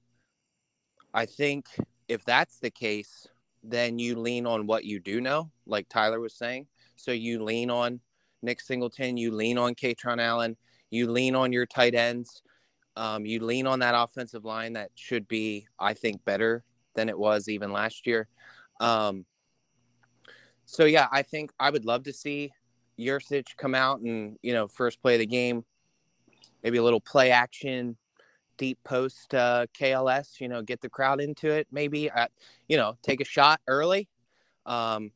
I 1.13 1.25
think 1.25 1.65
if 2.07 2.23
that's 2.25 2.59
the 2.59 2.71
case 2.71 3.27
then 3.63 3.99
you 3.99 4.15
lean 4.15 4.45
on 4.45 4.65
what 4.67 4.85
you 4.85 4.99
do 4.99 5.19
know 5.21 5.51
like 5.65 5.89
Tyler 5.89 6.19
was 6.19 6.33
saying. 6.33 6.67
So 6.95 7.11
you 7.11 7.43
lean 7.43 7.69
on 7.69 7.99
Nick 8.41 8.61
Singleton 8.61 9.17
you 9.17 9.31
lean 9.31 9.57
on 9.57 9.75
Kaytron 9.75 10.21
Allen 10.21 10.55
you 10.89 11.11
lean 11.11 11.35
on 11.35 11.53
your 11.53 11.65
tight 11.65 11.95
ends. 11.95 12.41
Um, 12.95 13.25
you 13.25 13.43
lean 13.43 13.67
on 13.67 13.79
that 13.79 13.95
offensive 13.95 14.43
line 14.43 14.73
that 14.73 14.91
should 14.95 15.27
be, 15.27 15.67
I 15.79 15.93
think, 15.93 16.25
better 16.25 16.63
than 16.95 17.09
it 17.09 17.17
was 17.17 17.47
even 17.47 17.71
last 17.71 18.07
year. 18.07 18.27
Um, 18.79 19.25
so 20.65 20.85
yeah, 20.85 21.07
I 21.11 21.21
think 21.21 21.51
I 21.59 21.69
would 21.69 21.85
love 21.85 22.03
to 22.03 22.13
see 22.13 22.51
Yurcich 22.99 23.55
come 23.57 23.73
out 23.73 24.01
and 24.01 24.37
you 24.41 24.53
know 24.53 24.67
first 24.67 25.01
play 25.01 25.15
of 25.15 25.19
the 25.19 25.25
game, 25.25 25.63
maybe 26.63 26.77
a 26.77 26.83
little 26.83 27.01
play 27.01 27.31
action, 27.31 27.97
deep 28.57 28.77
post 28.83 29.33
uh, 29.33 29.65
KLS. 29.79 30.39
You 30.39 30.49
know, 30.49 30.61
get 30.61 30.81
the 30.81 30.89
crowd 30.89 31.21
into 31.21 31.49
it. 31.49 31.67
Maybe 31.71 32.11
uh, 32.11 32.27
you 32.67 32.77
know 32.77 32.97
take 33.01 33.21
a 33.21 33.25
shot 33.25 33.61
early, 33.67 34.07
um, 34.65 35.11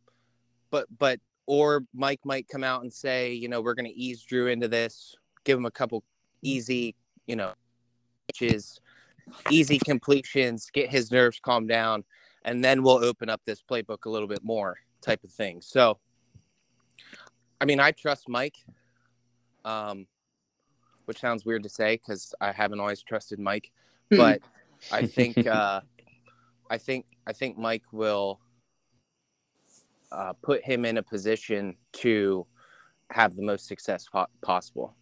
but 0.72 0.88
but 0.98 1.20
or 1.46 1.84
Mike 1.94 2.22
might 2.24 2.48
come 2.48 2.64
out 2.64 2.84
and 2.84 2.94
say, 2.94 3.34
you 3.34 3.50
know, 3.50 3.62
we're 3.62 3.74
going 3.74 3.86
to 3.86 4.00
ease 4.00 4.22
Drew 4.24 4.48
into 4.48 4.68
this, 4.68 5.16
give 5.44 5.58
him 5.58 5.66
a 5.66 5.72
couple 5.72 6.04
easy, 6.42 6.96
you 7.28 7.36
know, 7.36 7.52
which 8.28 8.42
is 8.42 8.80
easy 9.50 9.80
completions, 9.80 10.70
get 10.72 10.90
his 10.90 11.12
nerves 11.12 11.40
calmed 11.42 11.70
down, 11.70 12.04
and 12.46 12.64
then 12.64 12.84
we'll 12.84 13.04
open 13.04 13.30
up 13.30 13.42
this 13.46 13.62
playbook 13.62 14.06
a 14.06 14.10
little 14.10 14.28
bit 14.28 14.44
more 14.44 14.78
type 15.02 15.24
of 15.24 15.32
thing. 15.32 15.62
So, 15.62 16.00
I 17.64 17.66
mean, 17.66 17.80
I 17.80 17.92
trust 17.92 18.28
Mike, 18.28 18.58
um, 19.64 20.06
which 21.06 21.22
sounds 21.22 21.46
weird 21.46 21.64
to 21.64 21.70
say 21.70 21.96
because 21.96 22.36
I 22.42 22.52
haven't 22.52 22.82
always 22.82 23.02
trusted 23.02 23.40
Mike, 23.40 23.72
but 24.10 24.42
I 24.92 25.02
think 25.08 25.48
uh, 25.48 25.80
I 26.70 26.78
think 26.78 27.06
I 27.26 27.32
think 27.32 27.58
Mike 27.58 27.86
will 27.94 28.42
uh, 30.12 30.34
put 30.42 30.62
him 30.62 30.84
in 30.84 30.98
a 30.98 31.04
position 31.04 31.78
to 31.94 32.46
have 33.12 33.38
the 33.38 33.44
most 33.44 33.66
success 33.66 34.08
po- 34.12 34.28
possible. 34.42 34.94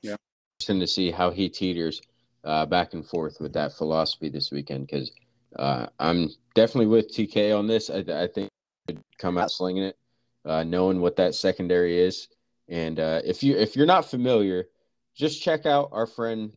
Yeah, 0.00 0.16
interesting 0.58 0.80
to 0.80 0.86
see 0.86 1.10
how 1.10 1.30
he 1.30 1.50
teeters 1.50 2.00
uh, 2.44 2.64
back 2.64 2.94
and 2.94 3.06
forth 3.06 3.42
with 3.42 3.52
that 3.52 3.74
philosophy 3.74 4.30
this 4.30 4.50
weekend 4.50 4.86
because 4.86 5.12
uh, 5.58 5.88
I'm 5.98 6.30
definitely 6.54 6.86
with 6.86 7.12
TK 7.12 7.52
on 7.52 7.66
this. 7.66 7.90
I, 7.90 7.98
I 7.98 8.26
think 8.26 8.48
he 8.48 8.48
could 8.86 9.00
come 9.18 9.38
out 9.38 9.50
slinging 9.50 9.84
it, 9.84 9.98
uh, 10.44 10.64
knowing 10.64 11.00
what 11.00 11.16
that 11.16 11.34
secondary 11.34 11.98
is. 11.98 12.28
And 12.68 12.98
uh, 12.98 13.20
if 13.24 13.42
you 13.42 13.56
if 13.56 13.76
you're 13.76 13.86
not 13.86 14.08
familiar, 14.08 14.68
just 15.14 15.42
check 15.42 15.66
out 15.66 15.90
our 15.92 16.06
friend 16.06 16.52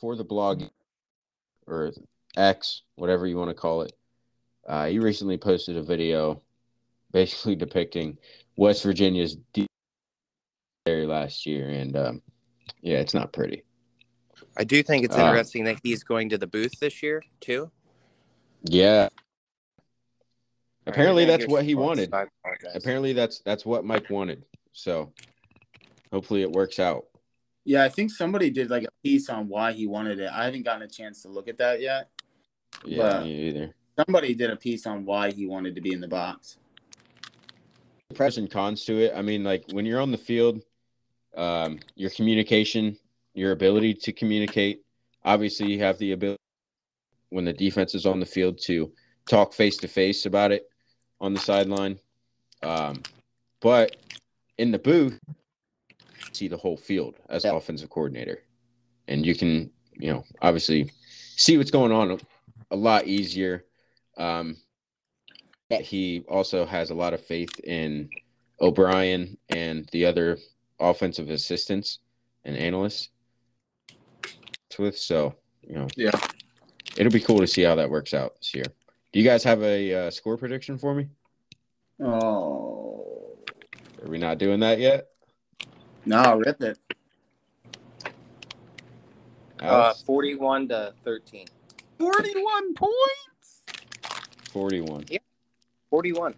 for 0.00 0.16
the 0.16 0.24
blog 0.24 0.64
or 1.66 1.92
X, 2.36 2.82
whatever 2.96 3.26
you 3.26 3.36
want 3.36 3.50
to 3.50 3.54
call 3.54 3.82
it. 3.82 3.92
Uh, 4.66 4.86
he 4.86 4.98
recently 4.98 5.36
posted 5.36 5.76
a 5.76 5.82
video 5.82 6.40
basically 7.12 7.54
depicting 7.56 8.18
West 8.56 8.82
Virginia's 8.82 9.36
D- 9.52 9.66
last 10.86 11.46
year, 11.46 11.68
and 11.68 11.96
um, 11.96 12.22
yeah, 12.80 12.98
it's 12.98 13.14
not 13.14 13.32
pretty. 13.32 13.62
I 14.56 14.64
do 14.64 14.82
think 14.82 15.04
it's 15.04 15.16
Uh, 15.16 15.20
interesting 15.20 15.64
that 15.64 15.78
he's 15.82 16.02
going 16.02 16.28
to 16.30 16.38
the 16.38 16.46
booth 16.46 16.80
this 16.80 17.02
year 17.02 17.22
too. 17.40 17.70
Yeah. 18.64 19.08
Apparently 20.86 21.24
All 21.24 21.30
right, 21.30 21.40
that's 21.40 21.50
what 21.50 21.64
he 21.64 21.74
wanted. 21.74 22.10
points. 22.10 22.30
Apparently 22.74 23.12
that's 23.12 23.40
that's 23.40 23.64
what 23.64 23.84
Mike 23.84 24.10
wanted. 24.10 24.44
So 24.72 25.12
hopefully 26.10 26.42
it 26.42 26.50
works 26.50 26.78
out. 26.78 27.04
Yeah, 27.64 27.84
I 27.84 27.88
think 27.88 28.10
somebody 28.10 28.50
did 28.50 28.70
like 28.70 28.84
a 28.84 28.90
piece 29.04 29.28
on 29.28 29.48
why 29.48 29.72
he 29.72 29.86
wanted 29.86 30.18
it. 30.18 30.30
I 30.32 30.44
haven't 30.44 30.64
gotten 30.64 30.82
a 30.82 30.88
chance 30.88 31.22
to 31.22 31.28
look 31.28 31.46
at 31.46 31.58
that 31.58 31.80
yet. 31.80 32.10
Yeah, 32.84 33.22
me 33.22 33.48
either. 33.48 33.74
Somebody 33.96 34.34
did 34.34 34.50
a 34.50 34.56
piece 34.56 34.86
on 34.86 35.04
why 35.04 35.30
he 35.30 35.46
wanted 35.46 35.76
to 35.76 35.80
be 35.80 35.92
in 35.92 36.00
the 36.00 36.08
box. 36.08 36.58
Pros 38.14 38.38
and 38.38 38.50
cons 38.50 38.84
to 38.86 38.98
it. 38.98 39.12
I 39.14 39.22
mean, 39.22 39.44
like 39.44 39.64
when 39.72 39.86
you're 39.86 40.00
on 40.00 40.10
the 40.10 40.18
field, 40.18 40.62
um, 41.36 41.78
your 41.94 42.10
communication, 42.10 42.96
your 43.34 43.52
ability 43.52 43.94
to 43.94 44.12
communicate. 44.12 44.82
Obviously, 45.24 45.70
you 45.70 45.78
have 45.78 45.96
the 45.98 46.12
ability 46.12 46.40
when 47.30 47.44
the 47.44 47.52
defense 47.52 47.94
is 47.94 48.04
on 48.04 48.18
the 48.18 48.26
field 48.26 48.58
to 48.62 48.92
talk 49.26 49.52
face 49.52 49.76
to 49.76 49.88
face 49.88 50.26
about 50.26 50.50
it 50.50 50.66
on 51.22 51.32
the 51.32 51.40
sideline. 51.40 51.98
Um, 52.62 53.02
but 53.60 53.96
in 54.58 54.70
the 54.70 54.78
booth, 54.78 55.18
see 56.32 56.48
the 56.48 56.56
whole 56.56 56.76
field 56.76 57.14
as 57.30 57.44
an 57.46 57.54
offensive 57.54 57.88
coordinator, 57.88 58.42
and 59.08 59.24
you 59.24 59.34
can, 59.34 59.70
you 59.98 60.12
know, 60.12 60.24
obviously 60.42 60.90
see 61.36 61.56
what's 61.56 61.70
going 61.70 61.92
on 61.92 62.10
a, 62.10 62.18
a 62.72 62.76
lot 62.76 63.06
easier. 63.06 63.64
Um, 64.18 64.56
he 65.80 66.22
also 66.28 66.66
has 66.66 66.90
a 66.90 66.94
lot 66.94 67.14
of 67.14 67.24
faith 67.24 67.58
in 67.60 68.10
O'Brien 68.60 69.38
and 69.48 69.88
the 69.92 70.04
other 70.04 70.36
offensive 70.78 71.30
assistants 71.30 72.00
and 72.44 72.56
analysts 72.56 73.08
with. 74.78 74.98
So, 74.98 75.34
you 75.62 75.74
know, 75.74 75.86
Yeah. 75.96 76.10
it'll 76.96 77.12
be 77.12 77.20
cool 77.20 77.38
to 77.38 77.46
see 77.46 77.62
how 77.62 77.74
that 77.76 77.88
works 77.88 78.12
out 78.12 78.36
this 78.38 78.54
year. 78.54 78.66
Do 79.12 79.20
you 79.20 79.24
guys 79.24 79.44
have 79.44 79.62
a 79.62 79.94
uh, 79.94 80.10
score 80.10 80.36
prediction 80.36 80.78
for 80.78 80.94
me? 80.94 81.08
Oh 82.00 83.38
Are 84.02 84.08
we 84.08 84.18
not 84.18 84.38
doing 84.38 84.60
that 84.60 84.78
yet? 84.78 85.08
no, 86.04 86.36
rip 86.36 86.60
it. 86.62 86.78
Uh, 89.60 89.94
forty-one 90.06 90.68
to 90.68 90.94
thirteen. 91.04 91.46
Forty-one 91.98 92.74
points. 92.74 93.62
41. 94.50 95.04
Forty-one. 95.88 96.34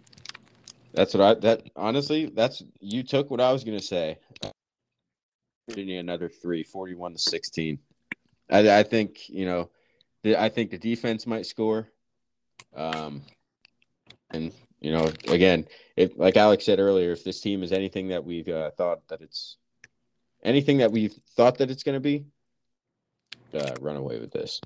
That's 0.93 1.13
what 1.13 1.23
I 1.23 1.33
that 1.39 1.69
honestly, 1.75 2.27
that's 2.27 2.61
you 2.79 3.01
took 3.01 3.31
what 3.31 3.41
I 3.41 3.51
was 3.51 3.63
gonna 3.63 3.81
say. 3.81 4.17
Virginia 5.67 5.99
another 5.99 6.29
three, 6.29 6.63
41 6.63 7.13
to 7.13 7.19
16. 7.19 7.79
I, 8.51 8.79
I 8.79 8.83
think, 8.83 9.27
you 9.29 9.45
know, 9.45 9.71
the, 10.23 10.39
I 10.39 10.49
think 10.49 10.71
the 10.71 10.77
defense 10.77 11.25
might 11.25 11.45
score. 11.45 11.89
Um 12.75 13.21
and 14.31 14.51
you 14.81 14.91
know, 14.91 15.11
again, 15.29 15.65
if 15.95 16.11
like 16.15 16.37
Alex 16.37 16.65
said 16.65 16.79
earlier, 16.79 17.11
if 17.11 17.23
this 17.23 17.41
team 17.41 17.63
is 17.63 17.71
anything 17.71 18.09
that 18.09 18.23
we've 18.23 18.47
uh, 18.47 18.71
thought 18.71 19.07
that 19.07 19.21
it's 19.21 19.57
anything 20.43 20.77
that 20.77 20.91
we've 20.91 21.13
thought 21.35 21.57
that 21.57 21.71
it's 21.71 21.83
going 21.83 21.95
to 21.95 21.99
be, 21.99 22.25
uh, 23.53 23.73
run 23.81 23.95
away 23.95 24.19
with 24.19 24.31
this. 24.31 24.61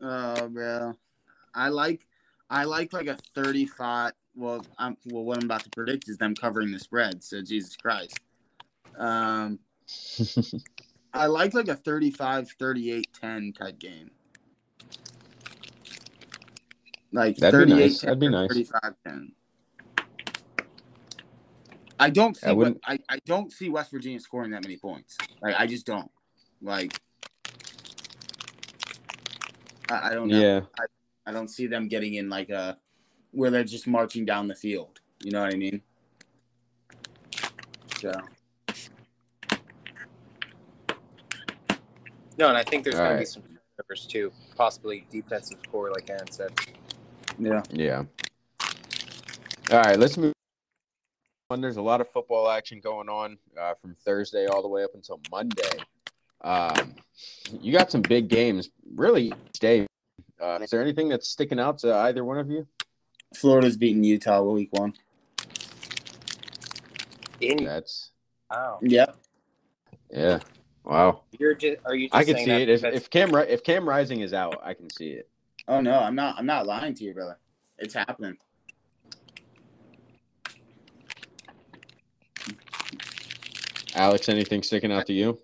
Oh, 0.00 0.48
bro. 0.48 0.94
I 1.54 1.68
like, 1.68 2.06
I 2.50 2.64
like 2.64 2.92
like 2.92 3.06
a 3.06 3.16
thirty-five. 3.34 4.12
Well, 4.34 4.66
I'm 4.78 4.96
well. 5.06 5.24
What 5.24 5.38
I'm 5.38 5.44
about 5.44 5.62
to 5.64 5.70
predict 5.70 6.08
is 6.08 6.18
them 6.18 6.34
covering 6.34 6.72
the 6.72 6.78
spread. 6.78 7.22
So 7.22 7.40
Jesus 7.40 7.76
Christ. 7.76 8.18
Um, 8.98 9.58
I 11.14 11.26
like 11.26 11.54
like 11.54 11.68
a 11.68 11.76
35, 11.76 12.50
38, 12.58 13.06
10 13.18 13.52
type 13.52 13.78
game. 13.78 14.10
Like 17.12 17.36
That'd 17.36 17.68
be 17.68 17.72
38, 17.72 17.84
nice. 17.84 18.00
That'd 18.00 18.20
be 18.20 18.28
nice. 18.28 18.48
35, 18.48 18.94
10. 19.06 19.32
I 21.98 22.10
don't 22.10 22.36
see 22.36 22.46
I 22.46 22.52
what 22.52 22.76
I, 22.84 22.98
I 23.08 23.18
don't 23.24 23.50
see 23.50 23.70
West 23.70 23.90
Virginia 23.90 24.20
scoring 24.20 24.50
that 24.50 24.62
many 24.62 24.76
points. 24.76 25.16
Like 25.40 25.54
I 25.58 25.66
just 25.66 25.86
don't. 25.86 26.10
Like 26.60 26.98
I, 29.90 30.10
I 30.10 30.14
don't 30.14 30.28
know. 30.28 30.38
yeah, 30.38 30.60
I 31.26 31.32
don't 31.32 31.48
see 31.48 31.66
them 31.66 31.88
getting 31.88 32.14
in 32.14 32.28
like 32.28 32.50
a 32.50 32.76
where 33.32 33.50
they're 33.50 33.64
just 33.64 33.86
marching 33.86 34.26
down 34.26 34.46
the 34.46 34.54
field. 34.54 35.00
You 35.22 35.30
know 35.30 35.42
what 35.42 35.54
I 35.54 35.56
mean? 35.56 35.80
So 37.98 38.12
No, 42.38 42.48
and 42.48 42.56
I 42.56 42.62
think 42.62 42.84
there's 42.84 42.96
All 42.96 43.04
going 43.04 43.16
to 43.16 43.20
be 43.20 43.24
some 43.24 43.42
turnovers 43.42 44.06
too, 44.06 44.30
possibly 44.56 45.06
defensive 45.10 45.58
score, 45.66 45.90
like 45.90 46.10
Aaron 46.10 46.30
said. 46.30 46.52
Yeah. 47.38 47.62
yeah. 47.72 48.04
All 49.70 49.80
right, 49.80 49.98
let's 49.98 50.16
move 50.16 50.32
on. 51.50 51.60
There's 51.60 51.76
a 51.76 51.82
lot 51.82 52.00
of 52.00 52.08
football 52.10 52.48
action 52.48 52.80
going 52.80 53.08
on 53.08 53.38
uh, 53.60 53.74
from 53.80 53.94
Thursday 54.04 54.46
all 54.46 54.62
the 54.62 54.68
way 54.68 54.84
up 54.84 54.90
until 54.94 55.20
Monday. 55.30 55.62
Um, 56.42 56.94
you 57.60 57.72
got 57.72 57.90
some 57.90 58.02
big 58.02 58.28
games, 58.28 58.70
really 58.94 59.28
each 59.28 59.60
day. 59.60 59.86
Uh, 60.40 60.58
is 60.62 60.70
there 60.70 60.82
anything 60.82 61.08
that's 61.08 61.28
sticking 61.28 61.58
out 61.58 61.78
to 61.78 61.94
either 61.94 62.24
one 62.24 62.38
of 62.38 62.50
you? 62.50 62.66
Florida's 63.34 63.76
beating 63.76 64.04
Utah 64.04 64.42
week 64.42 64.68
one. 64.72 64.94
In 67.40 67.64
That's 67.64 68.10
wow, 68.50 68.78
Yep. 68.82 69.16
yeah. 70.10 70.38
Wow. 70.84 71.22
you're 71.38 71.54
just 71.54 71.78
are 71.84 71.94
you? 71.94 72.08
Just 72.08 72.16
I 72.16 72.24
can 72.24 72.36
see 72.36 72.44
that 72.46 72.62
it. 72.62 72.68
If 72.68 72.84
if 72.84 73.10
Cam 73.10 73.34
if 73.34 73.62
Cam 73.62 73.88
Rising 73.88 74.20
is 74.20 74.32
out, 74.32 74.60
I 74.62 74.74
can 74.74 74.88
see 74.90 75.10
it. 75.10 75.28
Oh 75.68 75.80
no, 75.80 75.98
I'm 76.00 76.14
not 76.14 76.36
I'm 76.38 76.46
not 76.46 76.66
lying 76.66 76.94
to 76.94 77.04
you, 77.04 77.14
brother. 77.14 77.38
It's 77.78 77.94
happening. 77.94 78.36
Alex, 83.94 84.28
anything 84.28 84.62
sticking 84.62 84.92
out 84.92 85.06
to 85.06 85.12
you? 85.12 85.40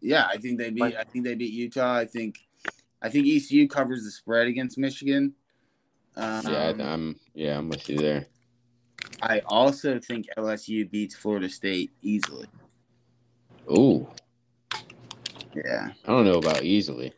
Yeah, 0.00 0.26
I 0.26 0.38
think 0.38 0.58
they 0.58 0.70
beat 0.70 0.96
I 0.96 1.04
think 1.04 1.24
they 1.24 1.34
beat 1.34 1.52
Utah. 1.52 1.94
I 1.94 2.04
think 2.06 2.38
I 3.02 3.08
think 3.08 3.26
ECU 3.26 3.68
covers 3.68 4.04
the 4.04 4.10
spread 4.10 4.46
against 4.46 4.78
Michigan. 4.78 5.34
Um, 6.16 6.46
yeah, 6.46 6.72
I, 6.78 6.82
I'm 6.82 7.16
yeah, 7.34 7.58
I'm 7.58 7.68
with 7.68 7.88
you 7.88 7.98
there. 7.98 8.26
I 9.22 9.40
also 9.46 9.98
think 9.98 10.26
LSU 10.36 10.90
beats 10.90 11.14
Florida 11.14 11.48
State 11.48 11.90
easily. 12.02 12.46
Ooh, 13.70 14.08
Yeah. 15.54 15.90
I 16.04 16.08
don't 16.08 16.24
know 16.24 16.38
about 16.38 16.62
easily. 16.62 17.12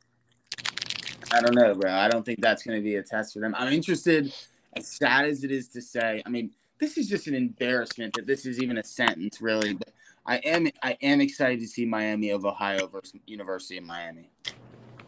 I 1.32 1.40
don't 1.40 1.54
know, 1.54 1.74
bro. 1.74 1.92
I 1.92 2.08
don't 2.08 2.24
think 2.24 2.40
that's 2.40 2.62
going 2.62 2.78
to 2.78 2.82
be 2.82 2.96
a 2.96 3.02
test 3.02 3.34
for 3.34 3.40
them. 3.40 3.54
I'm 3.56 3.72
interested, 3.72 4.32
as 4.74 4.86
sad 4.86 5.26
as 5.26 5.44
it 5.44 5.50
is 5.50 5.68
to 5.68 5.82
say. 5.82 6.22
I 6.24 6.28
mean, 6.28 6.50
this 6.78 6.96
is 6.96 7.08
just 7.08 7.26
an 7.26 7.34
embarrassment 7.34 8.14
that 8.14 8.26
this 8.26 8.46
is 8.46 8.60
even 8.60 8.78
a 8.78 8.84
sentence, 8.84 9.40
really. 9.40 9.74
But 9.74 9.90
I 10.26 10.36
am, 10.38 10.68
I 10.82 10.96
am 11.02 11.20
excited 11.20 11.60
to 11.60 11.66
see 11.66 11.84
Miami 11.84 12.30
of 12.30 12.44
Ohio 12.44 12.86
versus 12.86 13.20
University 13.26 13.78
of 13.78 13.84
Miami. 13.84 14.30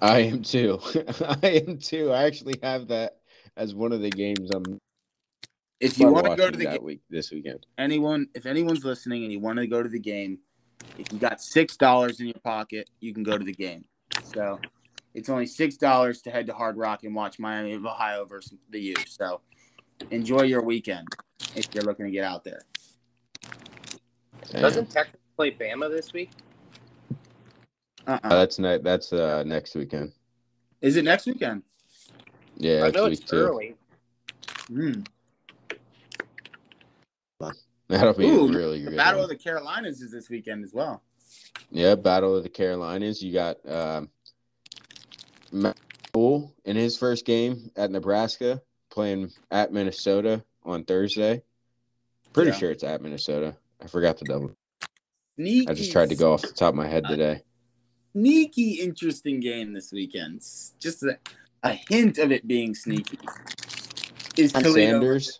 I 0.00 0.20
am 0.20 0.42
too. 0.42 0.78
I 1.42 1.62
am 1.66 1.78
too. 1.78 2.12
I 2.12 2.24
actually 2.24 2.58
have 2.62 2.88
that 2.88 3.18
as 3.56 3.74
one 3.74 3.92
of 3.92 4.00
the 4.00 4.10
games 4.10 4.50
I'm 4.54 4.78
If 5.80 5.98
you 5.98 6.08
want 6.08 6.26
to 6.26 6.36
go 6.36 6.50
to 6.50 6.56
the 6.56 6.64
game, 6.64 6.82
week 6.82 7.00
this 7.10 7.30
weekend. 7.30 7.66
anyone, 7.78 8.28
if 8.34 8.46
anyone's 8.46 8.84
listening 8.84 9.24
and 9.24 9.32
you 9.32 9.40
want 9.40 9.58
to 9.58 9.66
go 9.66 9.82
to 9.82 9.88
the 9.88 9.98
game, 9.98 10.38
if 10.98 11.12
you 11.12 11.18
got 11.18 11.40
six 11.42 11.76
dollars 11.76 12.20
in 12.20 12.26
your 12.26 12.40
pocket, 12.42 12.88
you 13.00 13.12
can 13.12 13.22
go 13.22 13.36
to 13.36 13.44
the 13.44 13.52
game. 13.52 13.84
So 14.24 14.58
it's 15.14 15.28
only 15.28 15.46
six 15.46 15.76
dollars 15.76 16.22
to 16.22 16.30
head 16.30 16.46
to 16.46 16.52
Hard 16.52 16.76
Rock 16.76 17.04
and 17.04 17.14
watch 17.14 17.38
Miami 17.38 17.74
of 17.74 17.84
Ohio 17.84 18.24
versus 18.24 18.58
the 18.70 18.80
U. 18.80 18.94
So 19.06 19.40
enjoy 20.10 20.42
your 20.42 20.62
weekend 20.62 21.08
if 21.54 21.66
you're 21.74 21.84
looking 21.84 22.06
to 22.06 22.10
get 22.12 22.24
out 22.24 22.44
there. 22.44 22.62
Doesn't 24.52 24.90
Texas 24.90 25.20
play 25.36 25.50
Bama 25.50 25.90
this 25.90 26.12
week? 26.12 26.30
Uh-uh. 28.06 28.18
Uh, 28.22 28.28
that's 28.28 28.58
ne- 28.58 28.78
that's 28.78 29.12
uh 29.12 29.42
next 29.44 29.74
weekend. 29.74 30.12
Is 30.80 30.96
it 30.96 31.04
next 31.04 31.26
weekend? 31.26 31.62
Yeah, 32.56 32.78
I 32.78 32.80
next 32.84 32.96
know 32.96 33.04
week 33.04 33.20
it's 33.20 33.30
too. 33.30 33.36
early. 33.36 33.74
Hmm. 34.68 35.02
That'll 37.88 38.14
be 38.14 38.24
Ooh, 38.24 38.48
really 38.52 38.84
the 38.84 38.90
good. 38.90 38.96
Battle 38.96 39.20
one. 39.20 39.24
of 39.24 39.36
the 39.36 39.42
Carolinas 39.42 40.00
is 40.00 40.12
this 40.12 40.30
weekend 40.30 40.62
as 40.64 40.72
well. 40.72 41.02
Yeah, 41.72 41.96
Battle 41.96 42.36
of 42.36 42.44
the 42.44 42.48
Carolinas. 42.48 43.20
You 43.20 43.32
got 43.32 43.56
um, 43.68 44.08
Rhule 46.14 46.54
in 46.64 46.76
his 46.76 46.96
first 46.96 47.24
game 47.24 47.70
at 47.76 47.90
Nebraska 47.90 48.62
playing 48.90 49.30
at 49.50 49.72
Minnesota 49.72 50.44
on 50.64 50.84
Thursday. 50.84 51.42
Pretty 52.32 52.50
Yeah. 52.50 52.56
sure 52.56 52.70
it's 52.70 52.84
at 52.84 53.02
Minnesota. 53.02 53.56
I 53.80 53.86
forgot 53.86 54.18
to 54.18 54.24
double. 54.24 54.56
Sneaky, 55.36 55.68
I 55.68 55.74
just 55.74 55.92
tried 55.92 56.10
to 56.10 56.16
go 56.16 56.32
off 56.32 56.42
the 56.42 56.48
top 56.48 56.70
of 56.70 56.74
my 56.74 56.86
head 56.86 57.04
today. 57.08 57.42
Sneaky, 58.12 58.72
interesting 58.74 59.40
game 59.40 59.72
this 59.72 59.92
weekend. 59.92 60.40
Just 60.80 61.02
a, 61.02 61.18
a 61.62 61.72
hint 61.72 62.18
of 62.18 62.30
it 62.32 62.46
being 62.46 62.74
sneaky. 62.74 63.18
Is 64.36 64.52
Toledo 64.52 64.72
Sanders. 64.74 65.38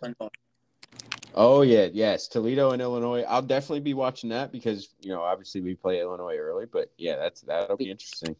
Oh 1.33 1.61
yeah, 1.61 1.87
yes, 1.93 2.27
Toledo 2.27 2.71
and 2.71 2.81
Illinois. 2.81 3.21
I'll 3.21 3.41
definitely 3.41 3.79
be 3.81 3.93
watching 3.93 4.29
that 4.31 4.51
because 4.51 4.89
you 5.01 5.09
know 5.09 5.21
obviously 5.21 5.61
we 5.61 5.75
play 5.75 6.01
Illinois 6.01 6.37
early, 6.37 6.65
but 6.65 6.91
yeah, 6.97 7.15
that's 7.15 7.41
that'll 7.41 7.77
be 7.77 7.89
interesting. 7.89 8.35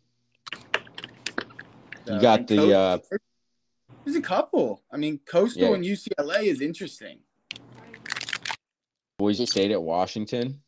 So, 2.12 2.16
You 2.16 2.22
got 2.22 2.40
and 2.40 2.48
the, 2.50 2.56
Coast- 2.58 2.74
uh, 3.14 3.18
There's 4.04 4.18
a 4.18 4.22
couple. 4.22 4.82
I 4.92 4.98
mean, 4.98 5.20
Coastal 5.26 5.70
Yeah. 5.70 5.76
and 5.76 5.86
UCLA 5.86 6.44
is 6.44 6.60
interesting. 6.62 7.20
Boise 9.18 9.46
State 9.46 9.72
at 9.72 9.82
Washington. 9.82 10.62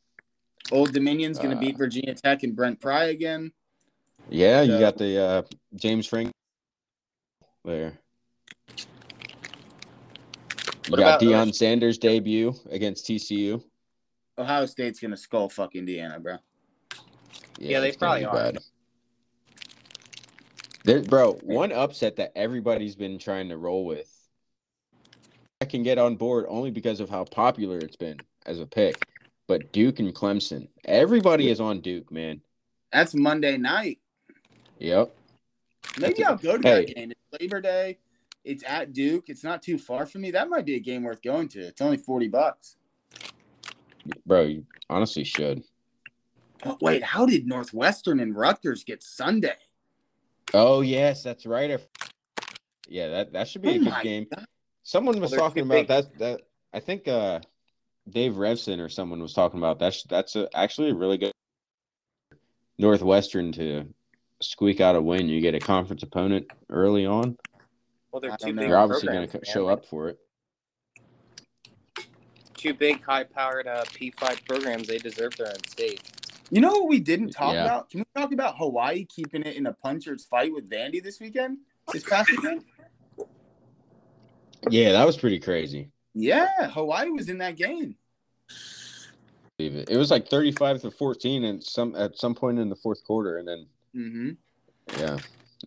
Old 0.71 0.93
Dominion's 0.93 1.37
going 1.37 1.49
to 1.51 1.57
Uh, 1.57 1.59
beat 1.59 1.77
Virginia 1.77 2.13
Tech 2.15 2.43
and 2.43 2.55
Brent 2.55 2.79
Pry 2.79 3.05
again. 3.05 3.51
Yeah, 4.29 4.61
you 4.61 4.79
got 4.79 4.97
the 4.97 5.19
uh, 5.21 5.41
James 5.75 6.07
Frank 6.07 6.31
there. 7.65 7.99
You 8.77 8.85
What 10.87 10.97
got 10.99 10.99
about 10.99 11.21
Deion 11.21 11.45
those- 11.47 11.57
Sanders' 11.57 11.97
debut 11.97 12.53
against 12.69 13.05
TCU. 13.05 13.61
Ohio 14.37 14.65
State's 14.65 14.99
going 15.01 15.11
to 15.11 15.17
skull 15.17 15.49
fuck 15.49 15.75
Indiana, 15.75 16.19
bro. 16.19 16.37
Yeah, 17.59 17.81
they 17.81 17.89
it's 17.89 17.97
gonna 17.97 18.19
be 18.19 18.25
probably 18.25 18.55
are. 18.57 18.61
There, 20.83 21.01
bro, 21.01 21.33
one 21.43 21.71
upset 21.71 22.17
that 22.17 22.33
everybody's 22.35 22.95
been 22.95 23.17
trying 23.17 23.49
to 23.49 23.57
roll 23.57 23.85
with. 23.85 24.09
I 25.61 25.65
can 25.65 25.81
get 25.81 25.97
on 25.97 26.17
board 26.17 26.45
only 26.49 26.71
because 26.71 26.99
of 26.99 27.09
how 27.09 27.23
popular 27.23 27.77
it's 27.77 27.95
been 27.95 28.17
as 28.45 28.59
a 28.59 28.65
pick. 28.65 28.97
But 29.47 29.71
Duke 29.71 29.99
and 29.99 30.13
Clemson, 30.13 30.67
everybody 30.85 31.49
is 31.49 31.61
on 31.61 31.79
Duke, 31.79 32.11
man. 32.11 32.41
That's 32.91 33.13
Monday 33.13 33.57
night. 33.57 33.99
Yep. 34.79 35.15
Maybe 35.99 36.23
I'll 36.23 36.35
go 36.37 36.57
to 36.57 36.67
Hey. 36.67 36.85
that 36.85 36.95
game. 36.95 37.11
It's 37.11 37.41
Labor 37.41 37.61
Day. 37.61 37.97
It's 38.43 38.63
at 38.67 38.91
Duke. 38.91 39.29
It's 39.29 39.43
not 39.43 39.61
too 39.63 39.77
far 39.77 40.05
from 40.05 40.21
me. 40.21 40.31
That 40.31 40.49
might 40.49 40.65
be 40.65 40.75
a 40.75 40.79
game 40.79 41.03
worth 41.03 41.21
going 41.21 41.47
to. 41.49 41.61
It's 41.61 41.81
only 41.81 41.97
40 41.97 42.27
bucks. 42.27 42.75
Bro, 44.25 44.41
you 44.43 44.65
honestly 44.89 45.23
should. 45.23 45.63
Oh, 46.65 46.77
wait, 46.81 47.03
how 47.03 47.25
did 47.25 47.47
Northwestern 47.47 48.19
and 48.19 48.35
Rutgers 48.35 48.83
get 48.83 49.01
Sunday? 49.01 49.55
Oh 50.53 50.81
yes, 50.81 51.23
that's 51.23 51.45
right. 51.45 51.71
I 51.71 51.73
f- 51.75 51.87
Yeah, 52.87 53.09
that 53.09 53.33
that 53.33 53.47
should 53.47 53.61
be 53.61 53.69
Oh 53.69 53.75
a 53.75 53.79
good 53.79 54.03
game. 54.03 54.27
God. 54.33 54.45
Someone 54.83 55.19
was 55.19 55.31
they're 55.31 55.39
talking 55.39 55.63
about 55.63 55.87
big. 55.87 55.87
that. 55.87 56.17
That 56.19 56.41
I 56.73 56.79
think 56.79 57.07
uh, 57.07 57.39
Dave 58.09 58.33
Revsine 58.33 58.79
or 58.79 58.89
someone 58.89 59.21
was 59.21 59.33
talking 59.33 59.59
about 59.59 59.79
that's 59.79 60.03
that's 60.03 60.35
a, 60.35 60.49
actually 60.53 60.89
a 60.89 60.95
really 60.95 61.17
good 61.17 61.31
Northwestern 62.77 63.51
to 63.53 63.85
squeak 64.41 64.81
out 64.81 64.95
a 64.95 65.01
win. 65.01 65.29
You 65.29 65.41
get 65.41 65.55
a 65.55 65.59
conference 65.59 66.03
opponent 66.03 66.47
early 66.69 67.05
on. 67.05 67.37
Well, 68.11 68.19
they're 68.19 68.31
I 68.31 68.35
too 68.37 68.47
big. 68.47 68.55
know. 68.55 68.67
You're 68.67 68.77
obviously 68.77 69.09
going 69.09 69.27
to 69.27 69.45
show 69.45 69.67
up 69.67 69.85
for 69.85 70.09
it. 70.09 70.19
two 72.63 72.73
big, 72.73 73.03
high-powered 73.03 73.67
uh, 73.67 73.83
P5 73.85 74.45
programs. 74.47 74.87
They 74.87 74.97
deserve 74.97 75.35
their 75.35 75.47
own 75.47 75.63
state. 75.67 76.01
You 76.51 76.61
know 76.61 76.71
what 76.71 76.87
we 76.87 76.99
didn't 76.99 77.31
talk 77.31 77.53
Yeah. 77.53 77.65
about? 77.65 77.89
Can 77.89 77.99
we 78.01 78.05
talk 78.21 78.31
about 78.31 78.57
Hawaii 78.57 79.05
keeping 79.05 79.43
it 79.43 79.55
in 79.55 79.65
a 79.67 79.73
puncher's 79.73 80.25
fight 80.25 80.53
with 80.53 80.69
Vandy 80.69 81.01
this 81.01 81.19
weekend? 81.19 81.59
This 81.91 82.03
past 82.03 82.29
weekend? 82.31 82.63
Yeah, 84.69 84.91
that 84.93 85.05
was 85.05 85.17
pretty 85.17 85.39
crazy. 85.39 85.89
Yeah, 86.13 86.69
Hawaii 86.69 87.09
was 87.09 87.29
in 87.29 87.39
that 87.39 87.55
game. 87.57 87.95
It 89.59 89.97
was 89.97 90.11
like 90.11 90.27
35 90.27 90.81
to 90.81 90.91
14 90.91 91.43
and 91.45 91.63
some 91.63 91.95
at 91.95 92.17
some 92.17 92.35
point 92.35 92.59
in 92.59 92.69
the 92.69 92.75
fourth 92.75 93.03
quarter 93.03 93.37
and 93.37 93.47
then 93.47 93.67
Mm-hmm. 93.95 94.31
yeah. 94.99 95.17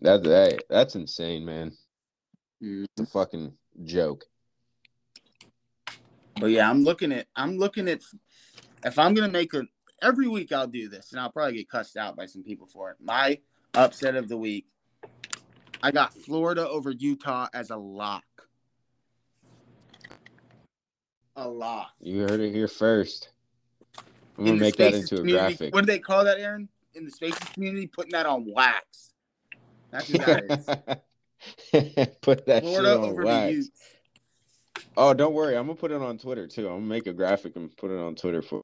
That, 0.01 0.21
that 0.23 0.63
that's 0.69 0.95
insane, 0.95 1.43
man. 1.45 1.71
Mhm. 2.61 2.83
It's 2.97 3.09
a 3.09 3.11
fucking 3.11 3.53
joke. 3.85 4.25
But 6.39 6.47
yeah, 6.47 6.69
I'm 6.69 6.83
looking 6.83 7.11
at 7.13 7.27
I'm 7.35 7.57
looking 7.57 7.87
at 7.87 8.01
if 8.85 8.99
I'm 8.99 9.13
gonna 9.13 9.31
make 9.31 9.53
a 9.53 9.63
every 10.01 10.27
week 10.27 10.51
I'll 10.51 10.67
do 10.67 10.89
this 10.89 11.11
and 11.11 11.19
I'll 11.19 11.31
probably 11.31 11.57
get 11.57 11.69
cussed 11.69 11.97
out 11.97 12.15
by 12.15 12.25
some 12.25 12.43
people 12.43 12.67
for 12.67 12.91
it. 12.91 12.97
My 13.01 13.39
upset 13.73 14.15
of 14.15 14.27
the 14.27 14.37
week. 14.37 14.65
I 15.81 15.91
got 15.91 16.13
Florida 16.13 16.67
over 16.67 16.91
Utah 16.91 17.47
as 17.53 17.69
a 17.69 17.77
lock. 17.77 18.23
A 21.35 21.47
lock. 21.47 21.91
You 21.99 22.21
heard 22.21 22.39
it 22.39 22.51
here 22.51 22.67
first. 22.67 23.29
I'm 24.37 24.45
gonna 24.45 24.57
make 24.57 24.75
that 24.77 24.93
into 24.93 25.21
a 25.21 25.23
graphic. 25.23 25.73
What 25.73 25.81
do 25.81 25.87
they 25.87 25.99
call 25.99 26.23
that, 26.25 26.39
Aaron? 26.39 26.67
In 26.95 27.05
the 27.05 27.11
spaces 27.11 27.47
community, 27.53 27.87
putting 27.87 28.11
that 28.11 28.25
on 28.25 28.45
wax. 28.51 29.11
That's 29.91 30.09
what 30.09 30.25
that 30.25 30.43
is. 30.51 30.65
put 32.21 32.45
that 32.47 32.63
Florida 32.63 32.89
shit 32.89 32.97
on 32.97 33.03
over 33.05 33.21
the 33.21 33.27
wax. 33.27 33.51
Utes. 33.51 33.69
Oh, 34.95 35.13
don't 35.13 35.33
worry. 35.33 35.55
I'm 35.55 35.67
gonna 35.67 35.77
put 35.77 35.91
it 35.91 36.01
on 36.01 36.17
Twitter 36.17 36.47
too. 36.47 36.67
I'm 36.67 36.77
gonna 36.77 36.85
make 36.85 37.05
a 37.05 37.13
graphic 37.13 37.55
and 37.55 37.75
put 37.77 37.91
it 37.91 37.99
on 37.99 38.15
Twitter 38.15 38.41
for. 38.41 38.61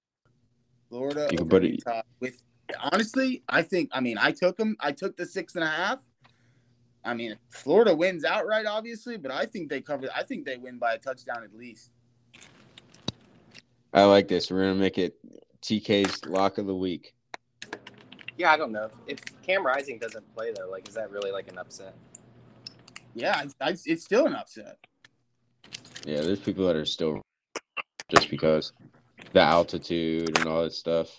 Florida 0.93 1.27
You 1.31 1.37
can 1.39 1.47
over 1.47 1.49
put 1.49 1.65
it- 1.65 1.71
Utah. 1.71 2.03
With 2.19 2.43
honestly, 2.79 3.41
I 3.49 3.63
think 3.63 3.89
I 3.93 3.99
mean 3.99 4.19
I 4.19 4.31
took 4.31 4.57
them. 4.57 4.77
I 4.79 4.91
took 4.91 5.17
the 5.17 5.25
six 5.25 5.55
and 5.55 5.63
a 5.63 5.67
half. 5.67 5.99
I 7.03 7.15
mean, 7.15 7.35
Florida 7.49 7.95
wins 7.95 8.23
outright, 8.23 8.67
obviously, 8.67 9.17
but 9.17 9.31
I 9.31 9.47
think 9.47 9.69
they 9.69 9.81
cover. 9.81 10.07
I 10.15 10.21
think 10.21 10.45
they 10.45 10.57
win 10.57 10.77
by 10.77 10.93
a 10.93 10.99
touchdown 10.99 11.43
at 11.43 11.53
least. 11.55 11.89
I 13.91 14.03
like 14.03 14.27
this. 14.27 14.51
We're 14.51 14.61
gonna 14.61 14.75
make 14.75 14.99
it 14.99 15.17
TK's 15.63 16.25
lock 16.25 16.59
of 16.59 16.67
the 16.67 16.75
week. 16.75 17.15
Yeah, 18.37 18.51
I 18.51 18.57
don't 18.57 18.71
know 18.71 18.89
if 19.07 19.19
Cam 19.41 19.65
Rising 19.65 19.97
doesn't 19.97 20.31
play 20.35 20.53
though. 20.55 20.69
Like, 20.69 20.87
is 20.87 20.93
that 20.93 21.09
really 21.09 21.31
like 21.31 21.47
an 21.51 21.57
upset? 21.57 21.95
Yeah, 23.15 23.35
I, 23.59 23.69
I, 23.69 23.75
it's 23.85 24.03
still 24.03 24.27
an 24.27 24.35
upset. 24.35 24.77
Yeah, 26.05 26.21
there's 26.21 26.39
people 26.39 26.67
that 26.67 26.75
are 26.75 26.85
still 26.85 27.19
just 28.09 28.29
because 28.29 28.73
the 29.33 29.41
altitude 29.41 30.37
and 30.37 30.47
all 30.47 30.63
that 30.63 30.73
stuff. 30.73 31.09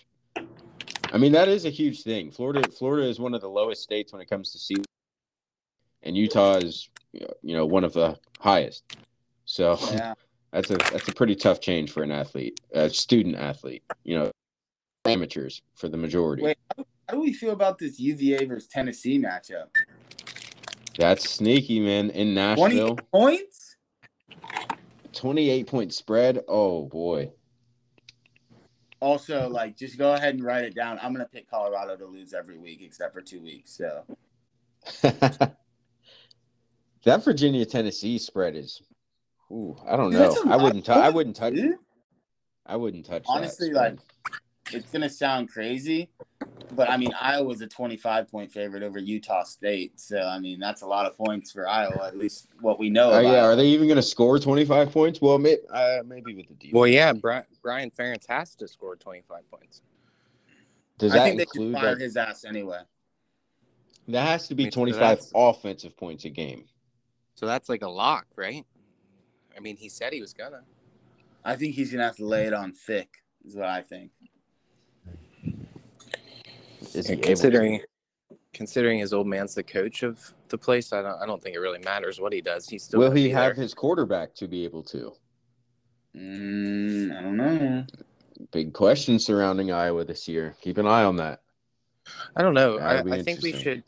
I 1.13 1.17
mean, 1.17 1.33
that 1.33 1.47
is 1.47 1.65
a 1.65 1.69
huge 1.69 2.03
thing. 2.03 2.31
Florida, 2.31 2.69
Florida 2.71 3.07
is 3.07 3.19
one 3.19 3.33
of 3.33 3.41
the 3.41 3.49
lowest 3.49 3.83
states 3.83 4.11
when 4.11 4.21
it 4.21 4.29
comes 4.29 4.51
to 4.51 4.57
sea, 4.57 4.83
and 6.03 6.17
Utah 6.17 6.55
is, 6.55 6.89
you 7.13 7.55
know, 7.55 7.65
one 7.65 7.83
of 7.83 7.93
the 7.93 8.17
highest. 8.39 8.83
So 9.45 9.77
Yeah, 9.91 10.13
that's 10.51 10.71
a 10.71 10.77
that's 10.77 11.07
a 11.07 11.13
pretty 11.13 11.35
tough 11.35 11.61
change 11.61 11.91
for 11.91 12.03
an 12.03 12.11
athlete, 12.11 12.59
a 12.73 12.89
student 12.89 13.35
athlete. 13.35 13.83
You 14.03 14.19
know, 14.19 14.31
amateurs 15.05 15.61
for 15.75 15.87
the 15.87 15.97
majority. 15.97 16.43
Wait. 16.43 16.57
how 16.77 17.15
do 17.15 17.19
we 17.21 17.33
feel 17.33 17.51
about 17.51 17.77
this 17.77 17.99
UVA 17.99 18.45
versus 18.45 18.67
Tennessee 18.67 19.19
matchup? 19.19 19.67
That's 20.97 21.29
sneaky, 21.29 21.79
man. 21.81 22.09
In 22.11 22.33
Nashville, 22.33 22.95
points. 23.11 23.75
28 25.13 25.67
point 25.67 25.93
spread. 25.93 26.43
Oh 26.47 26.85
boy. 26.85 27.31
Also, 29.05 29.47
like, 29.47 29.77
just 29.77 29.99
go 29.99 30.13
ahead 30.13 30.33
and 30.33 30.43
write 30.43 30.63
it 30.63 30.73
down. 30.73 30.97
I'm 30.99 31.13
gonna 31.13 31.29
pick 31.31 31.47
Colorado 31.47 31.95
to 31.95 32.07
lose 32.07 32.33
every 32.33 32.57
week 32.57 32.81
except 32.81 33.13
for 33.13 33.21
two 33.21 33.39
weeks. 33.39 33.77
So 33.77 34.03
that 35.03 35.57
Virginia 37.23 37.67
Tennessee 37.67 38.17
spread 38.17 38.55
is. 38.55 38.81
Ooh, 39.51 39.77
I 39.87 39.95
don't 39.95 40.11
know. 40.11 40.35
I 40.47 40.55
wouldn't. 40.55 40.87
T- 40.87 40.91
I 40.91 41.09
wouldn't 41.09 41.35
touch. 41.35 41.53
I 42.65 42.75
wouldn't 42.75 43.05
touch. 43.05 43.25
Honestly, 43.27 43.69
spread. 43.69 43.99
it's 44.71 44.91
gonna 44.91 45.07
sound 45.07 45.49
crazy, 45.49 46.09
but 46.73 46.89
I 46.89 46.97
mean 46.97 47.11
Iowa's 47.19 47.61
a 47.61 47.67
25 47.67 48.29
point 48.29 48.51
favorite 48.51 48.83
over 48.83 48.99
Utah 48.99 49.43
State, 49.43 49.99
so 49.99 50.21
I 50.21 50.39
mean 50.39 50.59
that's 50.59 50.81
a 50.81 50.87
lot 50.87 51.05
of 51.05 51.17
points 51.17 51.51
for 51.51 51.67
Iowa. 51.67 52.07
At 52.07 52.17
least 52.17 52.47
what 52.61 52.79
we 52.79 52.89
know. 52.89 53.11
Oh 53.11 53.17
of 53.19 53.23
yeah, 53.23 53.29
Iowa. 53.31 53.41
are 53.51 53.55
they 53.55 53.67
even 53.67 53.87
going 53.87 53.97
to 53.97 54.01
score 54.01 54.39
25 54.39 54.91
points? 54.91 55.21
Well, 55.21 55.37
may, 55.37 55.57
uh, 55.71 55.99
maybe 56.05 56.35
with 56.35 56.47
the 56.47 56.53
defense. 56.55 56.73
Well, 56.73 56.87
yeah, 56.87 57.13
Bri- 57.13 57.41
Brian 57.61 57.91
Ferentz 57.91 58.25
has 58.27 58.55
to 58.55 58.67
score 58.67 58.95
25 58.95 59.49
points. 59.51 59.81
Does 60.97 61.11
I 61.13 61.17
that 61.17 61.23
think 61.25 61.37
they 61.37 61.43
should 61.45 61.61
include 61.61 61.73
fire 61.75 61.91
like, 61.91 62.01
his 62.01 62.17
ass 62.17 62.45
anyway. 62.45 62.79
that 64.07 64.27
has 64.27 64.47
to 64.47 64.55
be 64.55 64.63
I 64.63 64.65
mean, 64.65 64.71
25 64.71 64.99
that's- 64.99 65.31
offensive 65.35 65.97
points 65.97 66.25
a 66.25 66.29
game. 66.29 66.65
So 67.35 67.45
that's 67.45 67.67
like 67.67 67.81
a 67.81 67.89
lock, 67.89 68.27
right? 68.37 68.65
I 69.57 69.59
mean, 69.59 69.75
he 69.75 69.89
said 69.89 70.13
he 70.13 70.21
was 70.21 70.33
gonna. 70.33 70.61
I 71.43 71.55
think 71.55 71.75
he's 71.75 71.91
gonna 71.91 72.03
have 72.05 72.15
to 72.17 72.25
lay 72.25 72.45
it 72.45 72.53
on 72.53 72.71
thick. 72.71 73.09
Is 73.45 73.55
what 73.55 73.67
I 73.67 73.81
think. 73.81 74.11
Is 76.95 77.07
he 77.07 77.13
able 77.13 77.23
considering 77.23 77.81
considering 78.53 78.99
his 78.99 79.13
old 79.13 79.27
man's 79.27 79.53
the 79.53 79.63
coach 79.63 80.01
of 80.03 80.33
the 80.49 80.57
place, 80.57 80.93
I 80.93 81.01
don't 81.01 81.21
I 81.21 81.25
don't 81.25 81.41
think 81.41 81.55
it 81.55 81.59
really 81.59 81.79
matters 81.79 82.19
what 82.19 82.33
he 82.33 82.41
does. 82.41 82.67
He's 82.67 82.83
still 82.83 82.99
Will 82.99 83.11
he 83.11 83.29
have 83.29 83.55
there. 83.55 83.63
his 83.63 83.73
quarterback 83.73 84.33
to 84.35 84.47
be 84.47 84.63
able 84.63 84.83
to? 84.83 85.13
Mm, 86.15 87.17
I 87.17 87.21
don't 87.21 87.37
know. 87.37 87.85
Big 88.51 88.73
question 88.73 89.19
surrounding 89.19 89.71
Iowa 89.71 90.05
this 90.05 90.27
year. 90.27 90.55
Keep 90.61 90.77
an 90.77 90.87
eye 90.87 91.03
on 91.03 91.17
that. 91.17 91.41
I 92.35 92.41
don't 92.41 92.53
know. 92.53 92.79
I, 92.79 92.99
I 92.99 93.21
think 93.21 93.41
we 93.41 93.51
should. 93.51 93.83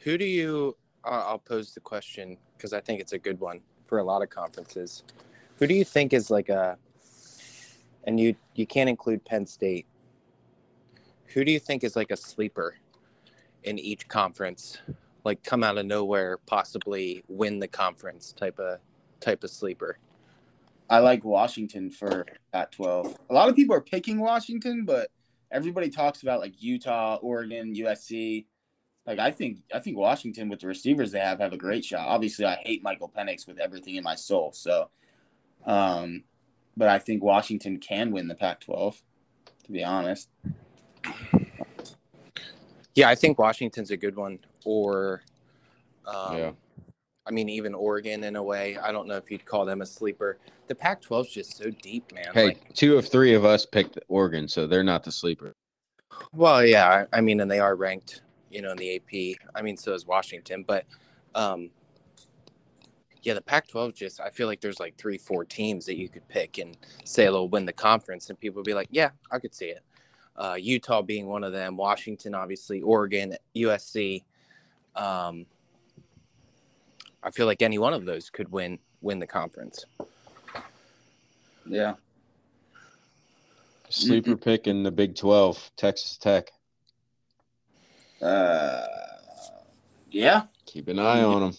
Who 0.00 0.18
do 0.18 0.24
you? 0.24 0.76
Uh, 1.04 1.24
I'll 1.26 1.38
pose 1.38 1.72
the 1.72 1.80
question 1.80 2.36
because 2.56 2.72
I 2.72 2.80
think 2.80 3.00
it's 3.00 3.12
a 3.12 3.18
good 3.18 3.38
one 3.38 3.60
for 3.84 3.98
a 3.98 4.04
lot 4.04 4.22
of 4.22 4.30
conferences. 4.30 5.04
Who 5.58 5.66
do 5.66 5.74
you 5.74 5.84
think 5.84 6.12
is 6.12 6.30
like 6.30 6.48
a? 6.48 6.76
And 8.04 8.18
you 8.18 8.34
you 8.54 8.66
can't 8.66 8.88
include 8.88 9.24
Penn 9.24 9.46
State. 9.46 9.86
Who 11.34 11.44
do 11.44 11.52
you 11.52 11.58
think 11.58 11.84
is 11.84 11.96
like 11.96 12.10
a 12.10 12.16
sleeper 12.16 12.76
in 13.64 13.78
each 13.78 14.08
conference? 14.08 14.78
Like 15.24 15.42
come 15.42 15.64
out 15.64 15.78
of 15.78 15.86
nowhere, 15.86 16.38
possibly 16.46 17.24
win 17.28 17.58
the 17.58 17.68
conference 17.68 18.32
type 18.32 18.58
of 18.58 18.78
type 19.20 19.44
of 19.44 19.50
sleeper. 19.50 19.98
I 20.88 21.00
like 21.00 21.24
Washington 21.24 21.90
for 21.90 22.26
at 22.52 22.70
12. 22.72 23.16
A 23.28 23.34
lot 23.34 23.48
of 23.48 23.56
people 23.56 23.74
are 23.74 23.80
picking 23.80 24.20
Washington, 24.20 24.84
but 24.84 25.08
everybody 25.50 25.88
talks 25.88 26.22
about 26.22 26.40
like 26.40 26.54
Utah, 26.62 27.16
Oregon, 27.16 27.74
USC. 27.74 28.46
Like 29.06 29.18
I 29.18 29.30
think 29.30 29.58
I 29.74 29.80
think 29.80 29.96
Washington 29.96 30.48
with 30.48 30.60
the 30.60 30.68
receivers 30.68 31.12
they 31.12 31.20
have 31.20 31.40
have 31.40 31.52
a 31.52 31.58
great 31.58 31.84
shot. 31.84 32.06
Obviously, 32.06 32.44
I 32.44 32.56
hate 32.64 32.82
Michael 32.82 33.12
Penix 33.16 33.46
with 33.46 33.58
everything 33.58 33.96
in 33.96 34.04
my 34.04 34.14
soul. 34.14 34.52
So, 34.52 34.90
um, 35.64 36.24
but 36.76 36.88
I 36.88 36.98
think 36.98 37.22
Washington 37.22 37.78
can 37.78 38.10
win 38.10 38.28
the 38.28 38.34
Pac-12. 38.34 39.00
To 39.64 39.72
be 39.72 39.82
honest, 39.82 40.28
Yeah, 42.94 43.08
I 43.08 43.14
think 43.14 43.38
Washington's 43.38 43.90
a 43.90 43.96
good 43.96 44.16
one. 44.16 44.38
Or, 44.64 45.22
um, 46.06 46.36
Yeah. 46.36 46.52
I 47.26 47.32
mean, 47.32 47.48
even 47.48 47.74
Oregon 47.74 48.22
in 48.22 48.36
a 48.36 48.42
way. 48.42 48.78
I 48.78 48.92
don't 48.92 49.08
know 49.08 49.16
if 49.16 49.30
you'd 49.30 49.44
call 49.44 49.64
them 49.64 49.82
a 49.82 49.86
sleeper. 49.86 50.38
The 50.68 50.74
Pac-12 50.76 51.26
is 51.26 51.32
just 51.32 51.56
so 51.56 51.70
deep, 51.70 52.12
man. 52.12 52.28
Hey, 52.32 52.46
Like, 52.46 52.72
two 52.74 52.96
of 52.96 53.08
three 53.08 53.34
of 53.34 53.44
us 53.44 53.66
picked 53.66 53.98
Oregon, 54.08 54.46
so 54.48 54.66
they're 54.66 54.84
not 54.84 55.02
the 55.02 55.12
sleeper. 55.12 55.52
well, 56.32 56.64
yeah, 56.64 57.06
I 57.12 57.20
mean, 57.20 57.40
and 57.40 57.50
they 57.50 57.58
are 57.58 57.74
ranked, 57.74 58.22
you 58.50 58.62
know, 58.62 58.70
in 58.70 58.78
the 58.78 58.96
AP. 58.96 59.36
I 59.56 59.62
mean, 59.62 59.76
so 59.76 59.92
is 59.92 60.06
Washington, 60.06 60.64
but, 60.66 60.86
um, 61.34 61.70
yeah, 63.22 63.34
the 63.34 63.42
Pac-12 63.42 63.92
just. 63.92 64.20
I 64.20 64.30
feel 64.30 64.46
like 64.46 64.60
there's 64.60 64.78
like 64.78 64.96
three, 64.96 65.18
four 65.18 65.44
teams 65.44 65.84
that 65.86 65.96
you 65.96 66.08
could 66.08 66.26
pick 66.28 66.58
and 66.58 66.76
say 67.04 67.24
they'll 67.24 67.48
win 67.48 67.66
the 67.66 67.72
conference, 67.72 68.30
and 68.30 68.38
people 68.38 68.60
would 68.60 68.66
be 68.66 68.74
like, 68.74 68.86
"Yeah, 68.92 69.10
I 69.32 69.40
could 69.40 69.52
see 69.52 69.66
it." 69.66 69.82
Uh, 70.36 70.56
Utah 70.58 71.02
being 71.02 71.26
one 71.26 71.44
of 71.44 71.52
them, 71.52 71.76
Washington, 71.76 72.34
obviously, 72.34 72.82
Oregon, 72.82 73.34
USC. 73.54 74.22
Um, 74.94 75.46
I 77.22 77.30
feel 77.30 77.46
like 77.46 77.62
any 77.62 77.78
one 77.78 77.94
of 77.94 78.04
those 78.04 78.30
could 78.30 78.50
win 78.52 78.78
win 79.00 79.18
the 79.18 79.26
conference. 79.26 79.84
yeah. 81.66 81.94
Sleeper 83.88 84.36
pick 84.36 84.66
in 84.66 84.82
the 84.82 84.90
Big 84.90 85.14
12, 85.14 85.70
Texas 85.76 86.16
Tech. 86.16 86.50
Uh, 88.20 88.84
yeah. 90.10 90.42
Keep 90.64 90.88
an 90.88 90.98
eye 90.98 91.22
on 91.22 91.40
them. 91.40 91.52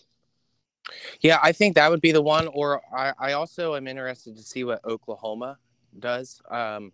Yeah, 1.21 1.39
I 1.41 1.51
think 1.51 1.75
that 1.75 1.89
would 1.89 2.01
be 2.01 2.11
the 2.11 2.21
one. 2.21 2.47
Or 2.47 2.82
I, 2.95 3.13
I 3.17 3.34
also 3.34 3.75
am 3.75 3.88
interested 3.88 4.36
to 4.36 4.43
see 4.43 4.63
what 4.63 4.84
Oklahoma 4.86 5.57
does. 5.99 6.41
Um, 6.49 6.91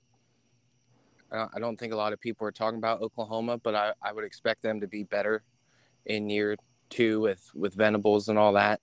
I 1.34 1.38
don't- 1.38 1.52
I 1.56 1.60
don't 1.60 1.78
think 1.80 1.94
a 1.94 1.96
lot 1.98 2.14
of 2.14 2.20
people 2.22 2.46
are 2.48 2.52
talking 2.52 2.78
about 2.78 3.02
Oklahoma, 3.02 3.58
but 3.58 3.74
I, 3.74 3.94
I 4.02 4.14
would 4.14 4.24
expect 4.24 4.62
them 4.62 4.80
to 4.82 4.88
be 4.88 5.04
better 5.04 5.44
in 6.06 6.30
year 6.30 6.56
two 6.90 7.22
with 7.22 7.50
with 7.56 7.74
Venables 7.74 8.30
and 8.30 8.38
all 8.38 8.54
that. 8.54 8.82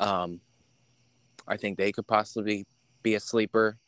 Um, 0.00 0.40
I 1.46 1.56
think 1.56 1.78
they 1.78 1.92
could 1.92 2.08
possibly 2.08 2.66
be 3.02 3.14
a 3.14 3.20
sleeper. 3.20 3.78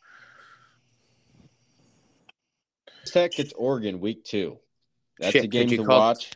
Tech 3.04 3.32
gets 3.32 3.52
Oregon 3.54 3.98
week 4.00 4.24
two. 4.24 4.58
That's 5.18 5.32
Shit, 5.32 5.44
a 5.44 5.48
game 5.48 5.68
to 5.68 5.84
call- 5.84 5.98
watch. 5.98 6.32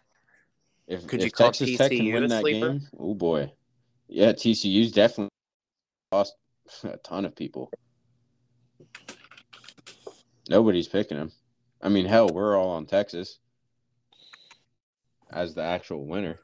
If, 0.88 1.06
could 1.06 1.20
if 1.20 1.26
you 1.26 1.30
call 1.32 1.46
Texas 1.48 1.76
Tech 1.76 1.90
can 1.90 2.12
win 2.12 2.28
that 2.28 2.40
sleeper? 2.42 2.68
game, 2.70 2.88
oh 2.98 3.14
boy, 3.14 3.52
yeah, 4.08 4.32
TCU's 4.32 4.90
definitely 4.92 5.30
lost 6.12 6.34
a 6.84 6.96
ton 6.98 7.24
of 7.24 7.34
people. 7.36 7.70
Nobody's 10.48 10.88
picking 10.88 11.16
them. 11.18 11.32
I 11.82 11.88
mean, 11.88 12.06
hell, 12.06 12.28
we're 12.28 12.56
all 12.56 12.70
on 12.70 12.86
Texas 12.86 13.38
as 15.30 15.54
the 15.54 15.62
actual 15.62 16.06
winner. 16.06 16.38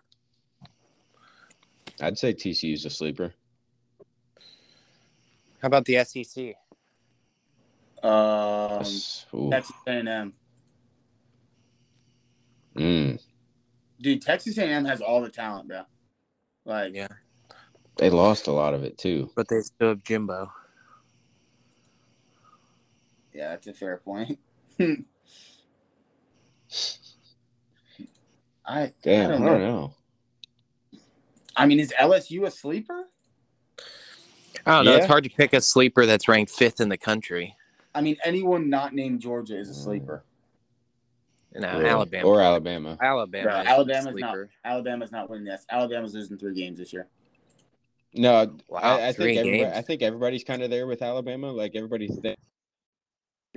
I'd 2.01 2.19
say 2.19 2.33
TCU's 2.35 2.85
a 2.85 2.91
sleeper. 2.91 3.33
How 5.61 5.67
about 5.69 5.85
the 5.85 6.05
SEC? 6.05 6.55
Um, 8.03 8.69
That's- 8.71 9.27
ooh. 9.33 9.51
Texas 9.51 9.77
A&M. 9.87 10.33
Mm, 12.75 13.21
Dude, 14.01 14.23
Texas 14.23 14.59
A&M 14.59 14.85
has 14.87 15.01
all 15.01 15.21
the 15.23 15.29
talent, 15.29 15.69
bro. 15.69 15.83
Like, 16.65 16.93
Yeah. 16.95 17.07
they 17.99 18.11
lost 18.11 18.49
a 18.49 18.53
lot 18.53 18.75
of 18.75 18.83
it 18.83 18.99
too. 18.99 19.31
But 19.37 19.47
they 19.49 19.61
still 19.61 19.91
have 19.91 20.03
Jimbo. 20.03 20.51
Yeah, 23.33 23.49
that's 23.51 23.67
a 23.67 23.73
fair 23.73 23.99
point. 23.99 24.39
I 28.65 28.93
Damn, 29.03 29.31
I 29.31 29.35
I 29.35 29.39
don't 29.39 29.47
don't, 29.47 29.59
know. 29.59 29.59
know. 29.59 29.95
I 31.57 31.67
mean, 31.67 31.81
is 31.81 31.93
LSU 32.01 32.47
a 32.47 32.51
sleeper? 32.51 33.09
I 34.65 34.77
don't 34.77 34.85
know. 34.85 34.93
Yeah. 34.93 34.99
It's 34.99 35.07
hard 35.07 35.25
to 35.25 35.31
pick 35.31 35.53
a 35.53 35.61
sleeper 35.61 36.07
that's 36.07 36.29
ranked 36.29 36.53
fifth 36.53 36.81
in 36.81 36.89
the 36.89 36.97
country. 36.97 37.57
I 37.95 38.01
mean, 38.01 38.17
anyone 38.25 38.71
not 38.71 38.95
named 38.95 39.21
Georgia 39.21 39.59
is 39.59 39.69
a 39.69 39.73
mm. 39.73 39.85
sleeper. 39.85 40.25
No, 41.55 41.79
Really. 41.79 41.91
Alabama. 41.91 42.29
or 42.29 42.41
Alabama. 42.41 42.99
Alabama. 43.03 43.45
Bro, 43.45 43.61
is 43.61 43.67
Alabama's 43.67 44.05
not. 44.05 44.15
sleeper. 44.15 44.51
Alabama's 44.65 45.13
not 45.13 45.29
winning 45.29 45.45
this. 45.45 45.67
Alabama's 45.71 46.15
losing 46.15 46.39
three 46.39 46.55
games 46.55 46.79
this 46.79 46.93
year. 46.93 47.09
No, 48.15 48.57
Wow, 48.69 48.79
I, 48.81 49.09
I 49.09 49.13
three 49.13 49.35
think 49.35 49.45
games. 49.45 49.73
I 49.75 49.83
think 49.83 50.03
everybody's 50.03 50.45
kind 50.45 50.63
of 50.63 50.71
there 50.71 50.87
with 50.87 51.03
Alabama. 51.03 51.51
Like 51.51 51.73
everybody's 51.75 52.17
there 52.21 52.37
three 52.37 52.52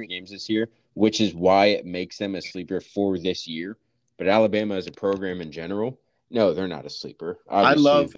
games 0.03 0.31
this 0.31 0.49
year, 0.49 0.69
which 0.93 1.21
is 1.21 1.33
why 1.33 1.67
it 1.67 1.85
makes 1.85 2.17
them 2.17 2.35
a 2.35 2.41
sleeper 2.41 2.81
for 2.81 3.17
this 3.17 3.47
year. 3.47 3.77
But 4.17 4.27
Alabama 4.27 4.75
as 4.75 4.87
a 4.87 4.91
program 4.91 5.41
in 5.41 5.51
general, 5.51 5.99
no, 6.29 6.53
they're 6.53 6.67
not 6.67 6.85
a 6.85 6.89
sleeper. 6.89 7.39
Obviously, 7.47 7.83
love- 7.83 8.15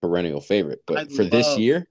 perennial 0.00 0.40
favorite, 0.40 0.82
but 0.86 0.98
I 0.98 1.04
for 1.06 1.24
this 1.24 1.58
year, 1.58 1.88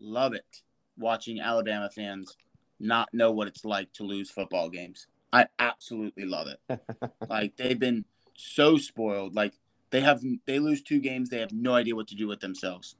Love 0.00 0.34
it 0.34 0.62
watching 0.98 1.40
Alabama 1.40 1.88
fans 1.90 2.36
not 2.78 3.12
know 3.12 3.32
what 3.32 3.48
it's 3.48 3.64
like 3.64 3.92
to 3.94 4.04
lose 4.04 4.30
football 4.30 4.68
games. 4.68 5.06
I 5.32 5.46
absolutely 5.58 6.24
love 6.24 6.48
it. 6.48 6.80
like 7.28 7.56
they've 7.56 7.78
been 7.78 8.04
so 8.34 8.76
spoiled. 8.76 9.34
Like 9.34 9.54
they 9.90 10.00
have 10.00 10.22
they 10.46 10.58
lose 10.58 10.82
two 10.82 11.00
games, 11.00 11.30
they 11.30 11.40
have 11.40 11.52
no 11.52 11.74
idea 11.74 11.96
what 11.96 12.08
to 12.08 12.14
do 12.14 12.26
with 12.26 12.40
themselves. 12.40 12.96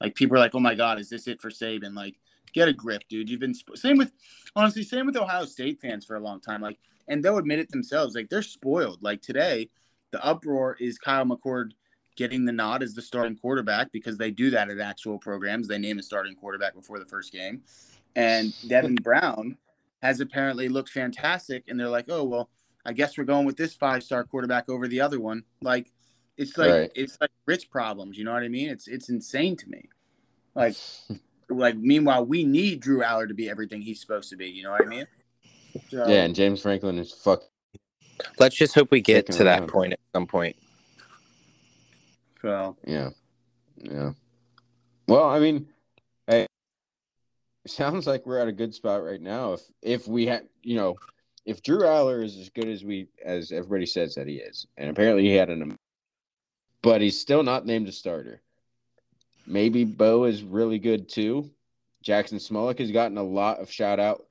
Like 0.00 0.14
people 0.14 0.36
are 0.36 0.40
like, 0.40 0.54
"Oh 0.54 0.60
my 0.60 0.74
god, 0.74 0.98
is 0.98 1.10
this 1.10 1.28
it 1.28 1.42
for 1.42 1.50
Saban?" 1.50 1.94
Like 1.94 2.16
get 2.52 2.68
a 2.68 2.72
grip, 2.72 3.02
dude. 3.08 3.28
You've 3.28 3.40
been 3.40 3.54
spo- 3.54 3.76
same 3.76 3.98
with 3.98 4.12
honestly 4.56 4.82
same 4.82 5.06
with 5.06 5.16
Ohio 5.16 5.44
State 5.44 5.80
fans 5.80 6.04
for 6.04 6.16
a 6.16 6.20
long 6.20 6.40
time. 6.40 6.60
Like 6.60 6.78
and 7.08 7.24
they'll 7.24 7.38
admit 7.38 7.58
it 7.58 7.70
themselves. 7.70 8.14
Like 8.14 8.28
they're 8.30 8.42
spoiled. 8.42 9.02
Like 9.02 9.20
today, 9.20 9.68
the 10.12 10.24
uproar 10.24 10.76
is 10.80 10.98
Kyle 10.98 11.24
McCord 11.24 11.72
getting 12.16 12.44
the 12.44 12.52
nod 12.52 12.82
as 12.82 12.94
the 12.94 13.02
starting 13.02 13.36
quarterback 13.36 13.90
because 13.92 14.16
they 14.18 14.30
do 14.30 14.50
that 14.50 14.70
at 14.70 14.78
actual 14.78 15.18
programs. 15.18 15.66
They 15.66 15.78
name 15.78 15.98
a 15.98 16.02
starting 16.02 16.34
quarterback 16.34 16.74
before 16.74 16.98
the 16.98 17.06
first 17.06 17.32
game. 17.32 17.62
And 18.16 18.52
Devin 18.68 18.94
Brown 19.02 19.56
has 20.02 20.20
apparently 20.20 20.68
looked 20.68 20.90
fantastic. 20.90 21.64
And 21.68 21.78
they're 21.78 21.88
like, 21.88 22.06
oh, 22.08 22.24
well, 22.24 22.50
I 22.84 22.92
guess 22.92 23.16
we're 23.16 23.24
going 23.24 23.46
with 23.46 23.56
this 23.56 23.74
five 23.74 24.02
star 24.02 24.24
quarterback 24.24 24.68
over 24.68 24.86
the 24.86 25.00
other 25.00 25.20
one. 25.20 25.44
Like, 25.62 25.90
it's 26.36 26.56
like, 26.58 26.70
Right. 26.70 26.90
it's 26.94 27.16
like 27.20 27.30
rich 27.46 27.70
problems. 27.70 28.18
You 28.18 28.24
know 28.24 28.32
what 28.32 28.42
I 28.42 28.48
mean? 28.48 28.68
It's, 28.68 28.86
it's 28.88 29.08
insane 29.08 29.56
to 29.56 29.68
me. 29.68 29.88
Like, 30.54 30.76
like, 31.50 31.76
meanwhile, 31.76 32.24
we 32.24 32.44
need 32.44 32.80
Drew 32.80 33.00
Allar 33.00 33.28
to 33.28 33.34
be 33.34 33.48
everything 33.48 33.80
he's 33.82 34.00
supposed 34.00 34.30
to 34.30 34.36
be. 34.36 34.48
You 34.48 34.62
know 34.62 34.70
what 34.70 34.82
I 34.82 34.88
mean? 34.88 35.06
So, 35.88 36.08
yeah, 36.08 36.22
and 36.22 36.34
James 36.34 36.62
Franklin 36.62 36.98
is 36.98 37.12
fuck. 37.12 37.42
Let's 38.38 38.56
just 38.56 38.74
hope 38.74 38.90
we 38.90 39.00
get 39.00 39.26
to 39.26 39.44
that 39.44 39.60
around. 39.60 39.68
point 39.68 39.92
at 39.92 40.00
some 40.12 40.26
point. 40.26 40.56
So, 42.42 42.76
Yeah, 42.86 43.10
yeah. 43.76 44.12
Well, 45.06 45.24
I 45.24 45.38
mean, 45.40 45.66
hey, 46.26 46.46
it 47.64 47.70
sounds 47.70 48.06
like 48.06 48.26
we're 48.26 48.38
at 48.38 48.48
a 48.48 48.52
good 48.52 48.74
spot 48.74 49.04
right 49.04 49.20
now. 49.20 49.54
If 49.54 49.60
if 49.82 50.08
we 50.08 50.26
had, 50.26 50.48
you 50.62 50.76
know, 50.76 50.96
if 51.44 51.62
Drew 51.62 51.80
Allar 51.80 52.24
is 52.24 52.36
as 52.36 52.48
good 52.50 52.68
as 52.68 52.84
we 52.84 53.08
as 53.24 53.52
everybody 53.52 53.86
says 53.86 54.14
that 54.14 54.26
he 54.26 54.36
is, 54.36 54.66
and 54.76 54.90
apparently 54.90 55.24
he 55.24 55.34
had 55.34 55.50
an, 55.50 55.76
but 56.82 57.00
he's 57.00 57.20
still 57.20 57.42
not 57.42 57.66
named 57.66 57.88
a 57.88 57.92
starter. 57.92 58.42
Maybe 59.50 59.84
Beau 59.84 60.24
is 60.24 60.44
really 60.44 60.78
good 60.78 61.08
too. 61.08 61.50
Jaxon 62.06 62.34
Smolik 62.34 62.78
has 62.78 62.92
gotten 62.92 63.18
a 63.18 63.22
lot 63.22 63.58
of 63.58 63.70
shout 63.70 63.98
out. 63.98 64.24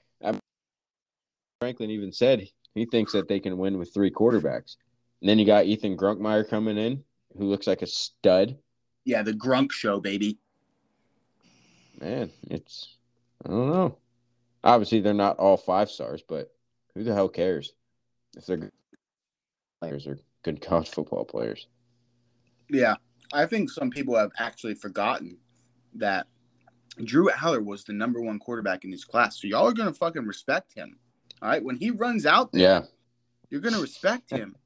Franklin 1.60 1.90
even 1.90 2.14
said 2.14 2.48
he 2.74 2.86
thinks 2.86 3.12
that 3.12 3.28
they 3.28 3.42
can 3.42 3.58
win 3.58 3.78
with 3.78 3.94
three 3.94 4.10
quarterbacks. 4.10 4.78
And 5.20 5.30
then 5.30 5.38
you 5.38 5.46
got 5.46 5.66
Ethan 5.66 5.98
Grunkemeyer 5.98 6.50
coming 6.50 6.78
in, 6.78 7.04
who 7.38 7.50
looks 7.50 7.68
like 7.68 7.82
a 7.82 7.88
stud. 7.88 8.58
yeah, 9.04 9.22
the 9.22 9.34
Grunk 9.34 9.74
show, 9.74 10.00
baby. 10.00 10.38
Man, 12.00 12.32
it's 12.50 12.96
I 13.46 13.50
don't 13.50 13.72
know. 13.74 13.98
Obviously, 14.64 15.02
they're 15.02 15.14
not 15.14 15.38
all 15.38 15.58
five 15.58 15.90
stars, 15.90 16.24
but 16.26 16.50
who 16.96 17.04
the 17.04 17.14
hell 17.14 17.28
cares 17.28 17.74
if 18.38 18.46
they're 18.46 18.56
good 18.56 18.72
players 19.82 20.08
or 20.08 20.18
good 20.44 20.62
college 20.62 20.88
football 20.88 21.26
players? 21.26 21.68
Yeah, 22.70 22.96
I 23.34 23.46
think 23.46 23.70
some 23.70 23.90
people 23.90 24.16
have 24.16 24.32
actually 24.40 24.76
forgotten 24.76 25.38
that 25.96 26.28
Drew 27.04 27.30
Allar 27.30 27.64
was 27.64 27.84
the 27.84 27.94
number 27.94 28.22
one 28.22 28.40
quarterback 28.40 28.84
in 28.84 28.92
his 28.92 29.06
class. 29.06 29.40
So 29.40 29.48
y'all 29.48 29.68
are 29.68 29.74
gonna 29.74 29.94
fucking 29.94 30.26
respect 30.26 30.74
him. 30.74 30.98
All 31.42 31.50
right, 31.50 31.64
when 31.64 31.78
he 31.78 31.92
runs 31.92 32.26
out 32.26 32.52
there, 32.52 32.62
Yeah, 32.62 32.82
you're 33.50 33.62
gonna 33.62 33.82
respect 33.82 34.30
him. 34.30 34.56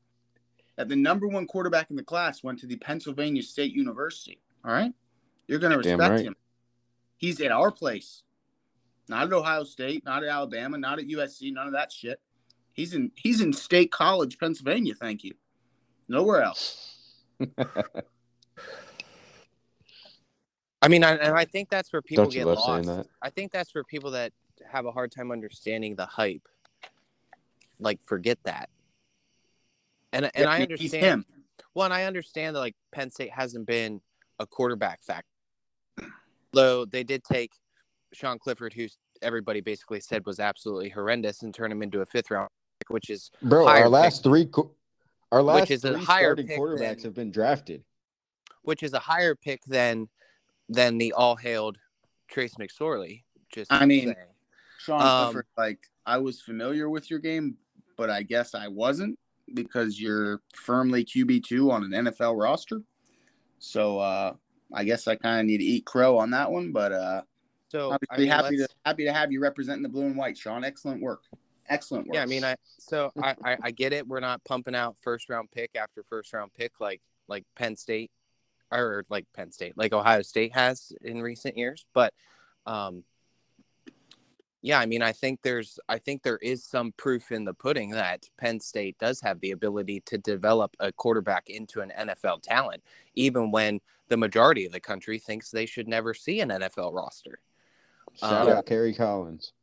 That 0.75 0.89
the 0.89 0.95
number 0.95 1.27
one 1.27 1.45
quarterback 1.45 1.91
in 1.91 1.95
the 1.95 2.03
class 2.03 2.41
went 2.41 2.57
to 2.61 2.65
the 2.65 2.77
Pennsylvania 2.77 3.43
State 3.43 3.73
University. 3.73 4.39
All 4.65 4.71
right, 4.71 4.91
you're 5.47 5.59
gonna 5.59 5.77
respect 5.77 5.99
right. 5.99 6.25
him. 6.25 6.35
He's 7.17 7.39
at 7.41 7.51
our 7.51 7.69
place, 7.69 8.23
not 9.07 9.27
at 9.27 9.33
Ohio 9.33 9.65
State, 9.65 10.03
not 10.03 10.23
at 10.23 10.29
Alabama, 10.29 10.79
not 10.79 10.97
at 10.97 11.05
USC, 11.05 11.53
none 11.53 11.67
of 11.67 11.73
that 11.73 11.91
shit. 11.91 12.19
He's 12.71 12.95
in 12.95 13.11
he's 13.15 13.39
in 13.39 13.53
State 13.53 13.91
College, 13.91 14.39
Pennsylvania. 14.39 14.95
Thank 14.95 15.23
you. 15.23 15.35
Nowhere 16.07 16.41
else. 16.41 16.97
I 20.83 20.89
mean, 20.89 21.03
I, 21.03 21.13
and 21.15 21.33
I 21.35 21.45
think 21.45 21.69
that's 21.69 21.93
where 21.93 22.01
people 22.01 22.25
don't 22.25 22.33
get 22.33 22.45
lost. 22.45 22.85
that? 22.87 23.07
I 23.21 23.29
think 23.29 23.53
that's 23.53 23.73
where 23.73 23.85
people 23.85 24.11
that 24.11 24.33
have 24.69 24.85
a 24.85 24.91
hard 24.91 25.11
time 25.13 25.31
understanding 25.31 25.95
the 25.95 26.05
hype, 26.05 26.45
like, 27.79 28.01
forget 28.03 28.37
that. 28.43 28.69
And 30.11 30.29
and 30.35 30.45
I 30.45 30.57
He's 30.59 30.63
understand. 30.93 31.03
him. 31.05 31.25
Well, 31.73 31.85
and 31.85 31.93
I 31.93 32.03
understand 32.03 32.55
that 32.55 32.59
like 32.59 32.75
Penn 32.91 33.09
State 33.09 33.31
hasn't 33.31 33.65
been 33.65 34.01
a 34.39 34.45
quarterback 34.45 35.01
factor. 35.01 35.25
Though 36.51 36.85
they 36.85 37.03
did 37.03 37.23
take 37.23 37.51
Sean 38.11 38.37
Clifford, 38.37 38.73
who 38.73 38.87
everybody 39.21 39.61
basically 39.61 40.01
said 40.01 40.25
was 40.25 40.39
absolutely 40.39 40.89
horrendous, 40.89 41.41
and 41.43 41.53
turn 41.53 41.71
him 41.71 41.81
into 41.81 42.01
a 42.01 42.05
fifth 42.05 42.29
round 42.29 42.49
pick, 42.79 42.89
which 42.89 43.09
is 43.09 43.31
bro. 43.41 43.65
Higher 43.65 43.83
Our 43.83 43.89
last 43.89 44.21
three, 44.21 44.47
our 45.31 45.41
last 45.41 45.71
is 45.71 45.83
a 45.85 45.93
three 45.93 46.03
higher 46.03 46.25
starting 46.25 46.47
pick 46.47 46.59
quarterbacks 46.59 46.77
than- 46.97 47.03
have 47.05 47.13
been 47.15 47.31
drafted. 47.31 47.83
which 48.63 48.83
is 48.83 48.93
a 48.93 48.99
higher 48.99 49.33
pick 49.33 49.63
than 49.65 50.07
than 50.69 50.97
the 50.97 51.13
all 51.13 51.35
hailed 51.35 51.77
Trace 52.27 52.55
McSorley. 52.55 53.23
Just 53.51 53.71
I 53.71 53.85
mean, 53.85 54.05
saying. 54.05 54.15
Sean 54.79 55.01
Um, 55.01 55.25
Clifford, 55.25 55.45
like 55.57 55.79
I 56.05 56.17
was 56.17 56.41
familiar 56.41 56.89
with 56.89 57.09
your 57.09 57.19
game, 57.19 57.57
but 57.97 58.09
I 58.09 58.23
guess 58.23 58.55
I 58.55 58.67
wasn't 58.67 59.17
because 59.53 59.99
you're 59.99 60.41
firmly 60.55 61.05
QB 61.05 61.43
two 61.43 61.71
on 61.71 61.83
an 61.83 62.05
NFL 62.05 62.39
roster. 62.41 62.81
So 63.59 63.99
uh, 63.99 64.33
I 64.73 64.83
guess 64.83 65.07
I 65.07 65.15
kind 65.15 65.39
of 65.39 65.45
need 65.45 65.59
to 65.59 65.63
eat 65.63 65.85
crow 65.85 66.17
on 66.17 66.31
that 66.31 66.51
one. 66.51 66.71
But 66.71 66.91
uh, 66.91 67.21
so 67.69 67.91
I 67.91 67.93
obviously 67.95 68.25
mean, 68.25 68.31
happy 68.31 68.55
to 68.57 68.61
let's- 68.63 68.75
happy 68.85 69.05
to 69.05 69.13
have 69.13 69.31
you 69.31 69.39
representing 69.39 69.83
the 69.83 69.89
blue 69.89 70.05
and 70.05 70.17
white, 70.17 70.37
Sean. 70.37 70.63
Excellent 70.63 71.01
work. 71.01 71.23
Excellent 71.69 72.07
work. 72.07 72.15
Yeah, 72.15 72.23
I 72.23 72.25
mean, 72.25 72.43
I 72.43 72.55
so 72.79 73.11
I, 73.21 73.35
I 73.45 73.57
I 73.63 73.71
get 73.71 73.93
it. 73.93 74.05
We're 74.05 74.19
not 74.19 74.43
pumping 74.43 74.75
out 74.75 74.97
first 75.01 75.29
round 75.29 75.49
pick 75.51 75.71
after 75.75 76.03
first 76.09 76.33
round 76.33 76.51
pick 76.53 76.79
like 76.81 77.01
like 77.29 77.45
Penn 77.55 77.77
State 77.77 78.11
or 78.73 79.05
like 79.09 79.25
Penn 79.33 79.51
State, 79.51 79.77
like 79.77 79.93
Ohio 79.93 80.21
State 80.21 80.53
has 80.53 80.91
in 81.01 81.21
recent 81.21 81.57
years. 81.57 81.85
But 81.93 82.13
um, 82.65 83.03
yeah, 84.61 84.79
I 84.79 84.85
mean, 84.85 85.01
I 85.01 85.11
think 85.11 85.41
there's 85.41 85.79
I 85.89 85.97
think 85.99 86.23
there 86.23 86.37
is 86.37 86.63
some 86.63 86.93
proof 86.97 87.31
in 87.31 87.43
the 87.43 87.53
pudding 87.53 87.91
that 87.91 88.25
Penn 88.37 88.59
State 88.59 88.97
does 88.97 89.19
have 89.21 89.39
the 89.41 89.51
ability 89.51 90.01
to 90.05 90.17
develop 90.17 90.75
a 90.79 90.91
quarterback 90.91 91.49
into 91.49 91.81
an 91.81 91.91
NFL 91.97 92.41
talent, 92.43 92.81
even 93.15 93.51
when 93.51 93.79
the 94.07 94.17
majority 94.17 94.65
of 94.65 94.71
the 94.71 94.79
country 94.79 95.19
thinks 95.19 95.51
they 95.51 95.65
should 95.65 95.87
never 95.87 96.13
see 96.13 96.39
an 96.39 96.49
NFL 96.49 96.93
roster. 96.93 97.39
Shout 98.19 98.47
Um, 98.47 98.57
out 98.57 98.65
Kerry 98.65 98.93
Collins. 98.93 99.53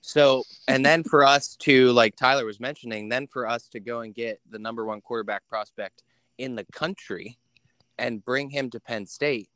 So, 0.00 0.42
and 0.66 0.84
then 0.84 1.04
for 1.04 1.24
us 1.24 1.54
to, 1.60 1.92
like 1.92 2.16
Tyler 2.16 2.44
was 2.44 2.58
mentioning, 2.58 3.08
then 3.08 3.26
for 3.28 3.46
us 3.46 3.68
to 3.68 3.80
go 3.80 4.00
and 4.00 4.14
get 4.14 4.40
the 4.50 4.58
number 4.58 4.84
one 4.84 5.00
quarterback 5.00 5.46
prospect 5.48 6.02
in 6.38 6.56
the 6.56 6.64
country 6.72 7.38
and 8.02 8.24
bring 8.24 8.50
him 8.50 8.68
to 8.68 8.80
Penn 8.80 9.06
State 9.06 9.48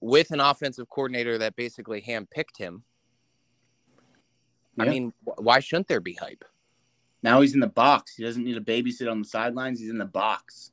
with 0.00 0.30
an 0.30 0.40
offensive 0.40 0.88
coordinator 0.90 1.38
that 1.38 1.56
basically 1.56 2.02
handpicked 2.02 2.58
him. 2.58 2.84
I 4.78 4.84
mean, 4.84 5.12
why 5.38 5.60
shouldn't 5.60 5.88
there 5.88 6.00
be 6.00 6.14
hype? 6.14 6.44
Now 7.22 7.40
he's 7.40 7.54
in 7.54 7.60
the 7.60 7.66
box. 7.66 8.14
He 8.16 8.22
doesn't 8.22 8.44
need 8.44 8.54
to 8.54 8.60
babysit 8.60 9.10
on 9.10 9.20
the 9.20 9.28
sidelines. 9.28 9.80
He's 9.80 9.90
in 9.90 9.98
the 9.98 10.04
box. 10.04 10.72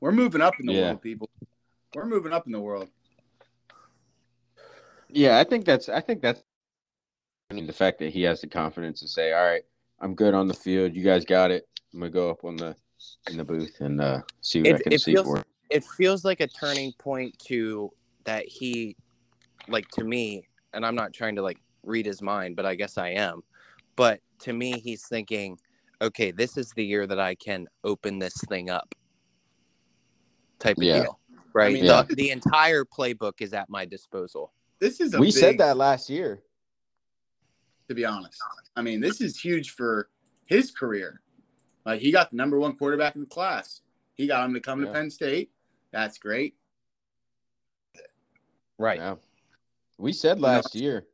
We're 0.00 0.12
moving 0.12 0.40
up 0.40 0.54
in 0.60 0.66
the 0.66 0.72
Yeah. 0.72 0.88
world, 0.88 1.02
people. 1.02 1.30
We're 1.94 2.06
moving 2.06 2.32
up 2.32 2.46
in 2.46 2.52
the 2.52 2.60
world. 2.60 2.88
Yeah, 5.08 5.38
I 5.38 5.44
think 5.44 5.64
that's 5.64 5.88
I 5.88 6.00
think 6.00 6.20
that's 6.20 6.42
I 7.50 7.54
mean 7.54 7.66
the 7.66 7.72
fact 7.72 7.98
that 8.00 8.10
he 8.10 8.22
has 8.22 8.40
the 8.40 8.48
confidence 8.48 9.00
to 9.00 9.08
say, 9.08 9.32
All 9.32 9.44
right, 9.44 9.62
I'm 10.00 10.14
good 10.14 10.34
on 10.34 10.48
the 10.48 10.54
field, 10.54 10.94
you 10.94 11.04
guys 11.04 11.24
got 11.24 11.50
it. 11.50 11.66
I'm 11.92 12.00
gonna 12.00 12.10
go 12.10 12.30
up 12.30 12.44
on 12.44 12.56
the 12.56 12.76
in 13.30 13.36
the 13.36 13.44
booth 13.44 13.80
and 13.80 14.00
uh 14.00 14.22
see 14.40 14.60
what 14.62 14.68
It- 14.68 14.74
I 14.76 14.78
can 14.82 14.92
it 14.92 15.00
see 15.00 15.14
feels- 15.14 15.26
for 15.26 15.38
it. 15.38 15.46
It 15.68 15.84
feels 15.84 16.24
like 16.24 16.40
a 16.40 16.46
turning 16.46 16.92
point 16.92 17.36
to 17.48 17.92
that 18.24 18.46
he, 18.46 18.96
like 19.66 19.88
to 19.90 20.04
me, 20.04 20.46
and 20.72 20.86
I'm 20.86 20.94
not 20.94 21.12
trying 21.12 21.34
to 21.36 21.42
like 21.42 21.58
read 21.82 22.06
his 22.06 22.22
mind, 22.22 22.54
but 22.54 22.64
I 22.64 22.76
guess 22.76 22.96
I 22.98 23.08
am. 23.10 23.42
But 23.96 24.20
to 24.40 24.52
me, 24.52 24.78
he's 24.78 25.06
thinking, 25.08 25.58
okay, 26.00 26.30
this 26.30 26.56
is 26.56 26.70
the 26.76 26.84
year 26.84 27.04
that 27.08 27.18
I 27.18 27.34
can 27.34 27.66
open 27.82 28.20
this 28.20 28.34
thing 28.48 28.70
up. 28.70 28.94
Type 30.60 30.76
of 30.78 30.84
Yeah. 30.84 31.02
deal, 31.02 31.20
right? 31.52 31.72
mean, 31.74 31.84
Yeah. 31.84 32.02
the, 32.02 32.14
the 32.14 32.30
entire 32.30 32.84
playbook 32.84 33.40
is 33.40 33.52
at 33.52 33.68
my 33.68 33.84
disposal. 33.84 34.52
This 34.78 35.00
is 35.00 35.14
a 35.14 35.18
We 35.18 35.26
big, 35.28 35.34
said 35.34 35.58
that 35.58 35.76
last 35.76 36.08
year. 36.08 36.42
to 37.88 37.94
be 37.94 38.04
honest. 38.04 38.40
I 38.76 38.82
mean, 38.82 39.00
this 39.00 39.20
is 39.20 39.40
huge 39.40 39.70
for 39.70 40.10
his 40.46 40.70
career. 40.70 41.22
Like 41.86 42.00
he 42.00 42.10
got 42.10 42.30
the 42.30 42.36
number 42.36 42.58
one 42.58 42.76
quarterback 42.76 43.14
in 43.14 43.22
the 43.22 43.26
class. 43.28 43.80
He 44.14 44.26
got 44.26 44.44
him 44.44 44.52
to 44.54 44.60
come 44.60 44.80
Yeah. 44.80 44.88
to 44.88 44.92
Penn 44.92 45.10
State. 45.10 45.52
That's 45.92 46.18
great. 46.18 46.56
Right. 48.78 48.98
Yeah. 48.98 49.14
We 49.96 50.12
said 50.12 50.40
last 50.40 50.74
year 50.74 51.06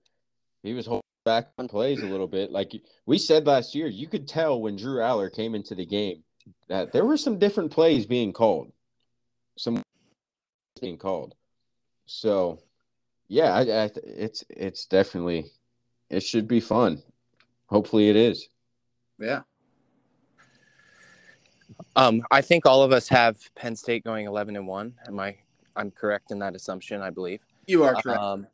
he 0.62 0.72
was 0.72 0.86
holding 0.86 1.02
back 1.24 1.50
on 1.58 1.68
plays 1.68 2.00
a 2.00 2.06
little 2.06 2.26
bit. 2.26 2.50
Like 2.50 2.72
we 3.06 3.18
said 3.18 3.46
last 3.46 3.74
year, 3.74 3.86
you 3.86 4.08
could 4.08 4.26
tell 4.26 4.60
when 4.60 4.76
Drew 4.76 4.98
Allar 4.98 5.32
came 5.32 5.54
into 5.54 5.74
the 5.74 5.86
game 5.86 6.24
that 6.68 6.90
there 6.90 7.04
were 7.04 7.16
some 7.16 7.38
different 7.38 7.70
plays 7.70 8.06
being 8.06 8.32
called. 8.32 8.72
Some 9.56 9.82
being 10.80 10.98
called. 10.98 11.34
So, 12.06 12.58
yeah, 13.28 13.54
I, 13.54 13.84
I, 13.84 13.90
it's 14.02 14.44
it's 14.48 14.86
definitely 14.86 15.50
it 16.10 16.22
should 16.22 16.48
be 16.48 16.60
fun. 16.60 17.02
Hopefully, 17.66 18.08
it 18.08 18.16
is. 18.16 18.48
Yeah. 19.18 19.42
Um, 21.96 22.22
I 22.30 22.40
think 22.40 22.66
all 22.66 22.82
of 22.82 22.92
us 22.92 23.08
have 23.08 23.38
Penn 23.54 23.76
State 23.76 24.04
going 24.04 24.26
11 24.26 24.56
and 24.56 24.66
one. 24.66 24.94
Am 25.06 25.18
I? 25.20 25.36
I'm 25.76 25.90
correct 25.90 26.30
in 26.30 26.38
that 26.40 26.54
assumption, 26.54 27.00
I 27.00 27.10
believe. 27.10 27.40
You 27.66 27.84
are 27.84 27.94
correct. 27.94 28.20
Um, 28.20 28.46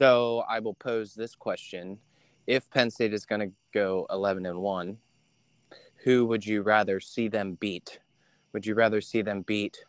so 0.00 0.44
I 0.48 0.60
will 0.60 0.74
pose 0.74 1.14
this 1.14 1.34
question: 1.34 1.98
If 2.46 2.70
Penn 2.70 2.90
State 2.90 3.12
is 3.12 3.26
going 3.26 3.40
to 3.40 3.52
go 3.72 4.06
eleven 4.10 4.46
and 4.46 4.60
one, 4.60 4.98
who 6.04 6.26
would 6.26 6.46
you 6.46 6.62
rather 6.62 7.00
see 7.00 7.28
them 7.28 7.54
beat? 7.54 7.98
Would 8.52 8.64
you 8.64 8.74
rather 8.74 9.00
see 9.00 9.22
them 9.22 9.42
beat 9.42 9.84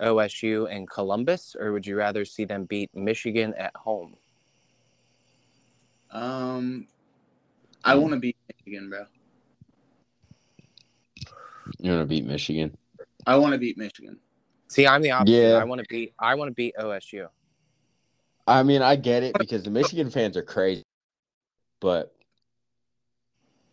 OSU 0.00 0.70
and 0.70 0.88
Columbus, 0.88 1.56
or 1.58 1.72
would 1.72 1.86
you 1.86 1.96
rather 1.96 2.24
see 2.24 2.44
them 2.44 2.64
beat 2.64 2.90
Michigan 2.94 3.54
at 3.54 3.74
home? 3.74 4.16
um 6.10 6.86
I 7.84 7.94
want 7.94 8.12
to 8.12 8.18
beat 8.18 8.36
Michigan, 8.48 8.90
bro. 8.90 9.06
You 11.78 11.90
want 11.92 12.02
to 12.02 12.06
beat 12.06 12.26
Michigan? 12.26 12.76
I 13.26 13.36
want 13.36 13.52
to 13.52 13.58
beat 13.58 13.78
Michigan. 13.78 14.18
See, 14.68 14.86
I'm 14.86 15.02
the 15.02 15.10
opposite. 15.10 15.32
Yeah. 15.34 15.54
I 15.54 15.64
want 15.64 15.80
to 15.80 15.86
beat. 15.88 16.14
I 16.18 16.34
want 16.34 16.50
to 16.50 16.54
beat 16.54 16.74
OSU. 16.78 17.28
I 18.46 18.62
mean, 18.62 18.82
I 18.82 18.96
get 18.96 19.22
it 19.22 19.36
because 19.38 19.62
the 19.62 19.70
Michigan 19.70 20.10
fans 20.10 20.36
are 20.36 20.42
crazy, 20.42 20.82
but 21.80 22.14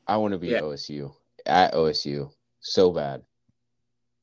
I 0.07 0.17
want 0.17 0.33
to 0.33 0.37
beat 0.37 0.51
Yeah. 0.51 0.61
OSU 0.61 1.13
at 1.45 1.73
OSU 1.73 2.31
so 2.59 2.91
bad. 2.91 3.23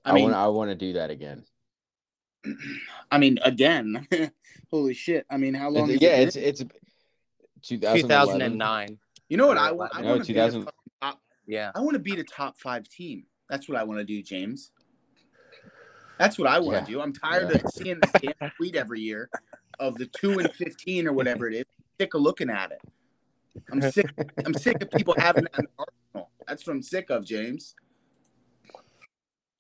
I 0.05 0.11
I, 0.11 0.15
mean, 0.15 0.25
want 0.25 0.35
I 0.37 0.47
want 0.49 0.71
to 0.71 0.75
do 0.75 0.93
that 0.95 1.11
again. 1.11 1.45
I 3.11 3.19
mean, 3.19 3.39
again, 3.43 4.07
holy 4.71 4.95
shit! 4.95 5.25
I 5.31 5.37
mean, 5.39 5.55
how 5.55 5.71
long? 5.71 5.91
It's- 5.91 6.01
yeah, 6.03 6.17
it 6.17 6.37
it's 6.37 6.61
it's 6.61 6.65
2009. 7.63 8.99
You 9.29 9.37
know 9.39 9.47
what 9.47 9.57
I 9.57 9.73
want? 9.73 9.93
I 9.95 10.03
No, 10.03 10.11
want 10.11 10.25
to 10.27 10.33
beat 10.33 10.39
a 10.39 10.67
top- 11.01 11.21
Yeah. 11.47 11.73
I 11.75 11.81
want 11.81 11.95
to 11.95 11.99
beat 11.99 12.19
a 12.19 12.25
top 12.25 12.59
five 12.59 12.87
team. 12.89 13.25
That's 13.49 13.69
what 13.69 13.79
I 13.79 13.85
want 13.85 13.99
to 14.01 14.05
do, 14.05 14.23
James. 14.23 14.71
That's 16.19 16.39
what 16.39 16.49
I 16.49 16.59
want 16.61 16.75
Yeah. 16.77 16.85
to 16.85 16.91
do. 16.93 17.01
I'm 17.01 17.13
tired 17.13 17.51
Yeah. 17.51 17.57
of 17.59 17.71
seeing 17.71 18.01
the 18.01 18.33
damn 18.41 18.51
tweet 18.57 18.77
every 18.77 19.01
year 19.01 19.29
of 19.79 19.97
the 19.97 20.07
two 20.07 20.39
and 20.39 20.51
fifteen 20.53 21.07
or 21.07 21.13
whatever 21.13 21.49
it 21.49 21.55
is. 21.55 21.65
Sick 22.01 22.15
of 22.15 22.23
looking 22.23 22.51
at 22.51 22.73
it. 22.73 22.81
I'm 23.71 23.83
sick. 23.91 24.13
I'm 24.45 24.55
sick 24.55 24.83
of 24.83 24.91
people 24.91 25.15
having 25.19 25.45
that 25.45 25.65
arsenal. 25.79 26.31
That's 26.47 26.67
what 26.67 26.75
I'm 26.75 26.83
sick 26.83 27.11
of, 27.11 27.25
James. 27.25 27.75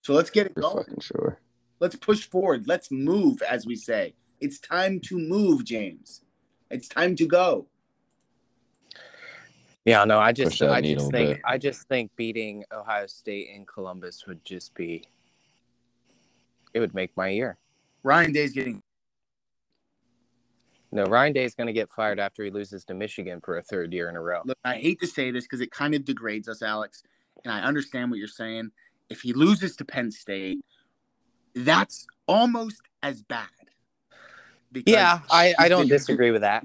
So 0.03 0.13
let's 0.15 0.31
get 0.31 0.47
it 0.47 0.55
For 0.55 0.61
going. 0.61 1.01
sure. 1.01 1.39
Let's 1.81 1.97
push 1.97 2.25
forward. 2.27 2.67
Let's 2.69 2.91
move, 2.91 3.43
as 3.43 3.67
we 3.67 3.77
say. 3.77 4.15
It's 4.41 4.59
time 4.59 5.01
to 5.01 5.19
move, 5.19 5.65
James. 5.65 6.23
It's 6.71 6.89
time 6.89 7.17
to 7.17 7.27
go. 7.27 7.67
Yeah, 9.85 10.05
no, 10.05 10.19
I 10.19 10.33
just 10.33 10.63
I 10.63 10.81
just 10.81 11.11
think 11.11 11.37
bit. 11.37 11.41
I 11.45 11.59
just 11.59 11.87
think 11.89 12.11
beating 12.17 12.65
Ohio 12.73 13.07
State 13.07 13.49
in 13.55 13.67
Columbus 13.67 14.27
would 14.27 14.43
just 14.45 14.75
be 14.75 15.05
it 16.73 16.81
would 16.81 16.95
make 16.95 17.17
my 17.17 17.29
year. 17.29 17.59
Ryan 18.03 18.33
Day's 18.33 18.53
getting 18.53 18.83
No, 20.91 21.05
Ryan 21.05 21.33
Day 21.35 21.45
is 21.45 21.55
going 21.55 21.67
to 21.67 21.73
get 21.73 21.91
fired 21.91 22.19
after 22.19 22.45
he 22.45 22.51
loses 22.51 22.85
to 22.87 22.95
Michigan 22.95 23.41
for 23.45 23.59
a 23.59 23.63
third 23.63 23.93
year 23.93 24.09
in 24.09 24.17
a 24.17 24.21
row. 24.21 24.41
look, 24.45 24.59
I 24.65 24.77
hate 24.77 25.01
to 25.01 25.07
say 25.07 25.31
this 25.31 25.45
because 25.45 25.61
it 25.61 25.71
kind 25.71 25.95
of 25.95 26.05
degrades 26.05 26.49
us, 26.49 26.63
Alex, 26.63 27.03
and 27.45 27.53
I 27.53 27.61
understand 27.61 28.11
what 28.11 28.19
you're 28.19 28.29
saying. 28.29 28.71
If 29.11 29.21
he 29.21 29.35
loses 29.35 29.77
to 29.77 29.85
Penn 29.85 30.11
State, 30.11 30.65
that's 31.55 32.07
almost 32.27 32.81
as 33.03 33.23
bad. 33.23 33.49
Because 34.73 34.93
Yeah, 34.93 35.21
I, 35.31 35.55
I 35.59 35.69
don't 35.69 35.89
disagree 35.89 36.31
with 36.31 36.41
that. 36.43 36.65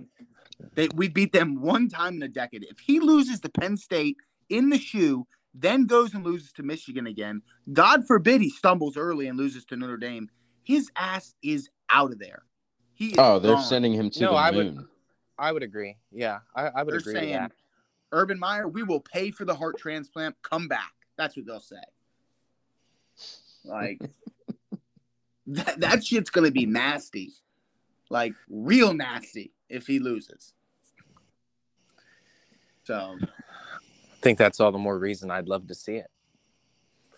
They, 0.75 0.87
we 0.95 1.07
beat 1.07 1.31
them 1.33 1.61
one 1.61 1.87
time 1.89 2.15
in 2.15 2.23
a 2.23 2.27
decade. 2.27 2.65
If 2.69 2.79
he 2.79 2.99
loses 2.99 3.39
to 3.41 3.49
Penn 3.49 3.77
State 3.77 4.17
in 4.49 4.69
the 4.69 4.77
shoe, 4.77 5.25
then 5.53 5.85
goes 5.85 6.13
and 6.13 6.23
loses 6.23 6.51
to 6.53 6.63
Michigan 6.63 7.07
again, 7.07 7.41
God 7.73 8.05
forbid 8.05 8.41
he 8.41 8.49
stumbles 8.49 8.97
early 8.97 9.27
and 9.27 9.37
loses 9.37 9.65
to 9.65 9.75
Notre 9.75 9.97
Dame, 9.97 10.29
his 10.63 10.89
ass 10.95 11.33
is 11.41 11.69
out 11.89 12.11
of 12.11 12.19
there. 12.19 12.43
He 12.93 13.09
is 13.09 13.15
Oh, 13.17 13.39
they're 13.39 13.55
gone. 13.55 13.63
sending 13.63 13.93
him 13.93 14.09
to 14.11 14.19
No, 14.21 14.31
the 14.31 14.35
I 14.37 14.51
would- 14.51 14.75
moon. 14.75 14.87
I 15.37 15.51
would 15.53 15.63
agree. 15.63 15.95
Yeah, 16.11 16.39
I, 16.53 16.67
I 16.67 16.83
would 16.83 16.91
They're 16.91 16.99
agree 16.99 17.13
with 17.13 17.21
saying, 17.23 17.33
that. 17.33 17.51
Urban 18.11 18.37
Meyer, 18.37 18.67
we 18.67 18.83
will 18.83 18.99
pay 18.99 19.31
for 19.31 19.45
the 19.45 19.55
heart 19.55 19.77
transplant. 19.77 20.35
Come 20.43 20.67
back. 20.67 20.91
That's 21.17 21.37
what 21.37 21.45
they'll 21.45 21.61
say. 21.61 21.77
Like 23.63 23.99
that, 25.47 25.79
that 25.79 26.03
shit's 26.05 26.29
gonna 26.29 26.51
be 26.51 26.65
nasty, 26.65 27.31
like 28.09 28.33
real 28.49 28.93
nasty 28.93 29.51
if 29.69 29.87
he 29.87 29.99
loses. 29.99 30.53
So 32.83 33.17
I 33.21 34.21
think 34.21 34.37
that's 34.37 34.59
all 34.59 34.71
the 34.71 34.77
more 34.79 34.97
reason 34.97 35.29
I'd 35.31 35.47
love 35.47 35.67
to 35.67 35.75
see 35.75 35.95
it. 35.95 36.07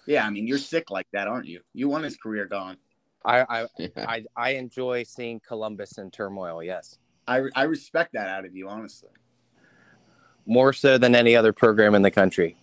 yeah, 0.05 0.25
I 0.25 0.29
mean 0.29 0.47
you're 0.47 0.57
sick 0.57 0.91
like 0.91 1.07
that, 1.13 1.27
aren't 1.27 1.47
you? 1.47 1.61
You 1.73 1.87
want 1.89 2.03
his 2.03 2.17
career 2.17 2.45
gone. 2.45 2.77
I 3.23 3.41
I, 3.49 3.65
Yeah. 3.77 3.87
I, 3.97 4.25
I 4.35 4.49
enjoy 4.51 5.03
seeing 5.03 5.39
Columbus 5.47 5.97
in 5.97 6.11
turmoil. 6.11 6.61
Yes, 6.63 6.97
I 7.27 7.43
I 7.55 7.63
respect 7.63 8.13
that 8.13 8.27
out 8.27 8.45
of 8.45 8.55
you, 8.55 8.67
honestly. 8.67 9.09
more 10.45 10.73
so 10.73 10.97
than 10.97 11.15
any 11.15 11.35
other 11.35 11.53
program 11.53 11.95
in 11.95 12.01
the 12.01 12.11
country, 12.11 12.57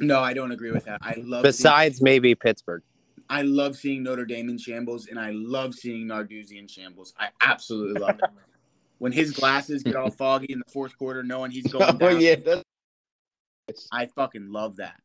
No, 0.00 0.20
I 0.20 0.34
don't 0.34 0.50
agree 0.52 0.72
with 0.72 0.84
that. 0.84 0.98
I 1.02 1.14
love 1.18 1.42
seeing, 1.42 1.42
besides 1.42 2.02
maybe 2.02 2.34
Pittsburgh. 2.34 2.82
I 3.30 3.42
love 3.42 3.76
seeing 3.76 4.02
Notre 4.02 4.24
Dame 4.26 4.48
in 4.50 4.58
shambles, 4.58 5.06
and 5.06 5.18
I 5.18 5.30
love 5.30 5.74
seeing 5.74 6.08
Narduzzi 6.08 6.58
in 6.58 6.66
shambles. 6.66 7.14
I 7.18 7.28
absolutely 7.40 8.00
love 8.00 8.18
it. 8.18 8.24
When 9.00 9.10
his 9.10 9.32
glasses 9.32 9.82
get 9.82 9.96
all 9.96 10.10
foggy 10.18 10.52
in 10.52 10.60
the 10.60 10.72
fourth 10.72 10.96
quarter, 10.96 11.24
knowing 11.24 11.50
he's 11.50 11.66
going 11.72 11.84
oh 11.84 11.92
down, 11.92 12.20
yeah. 12.20 12.36
That's... 12.36 13.88
I 13.92 14.06
fucking 14.06 14.52
love 14.52 14.76
that. 14.76 15.00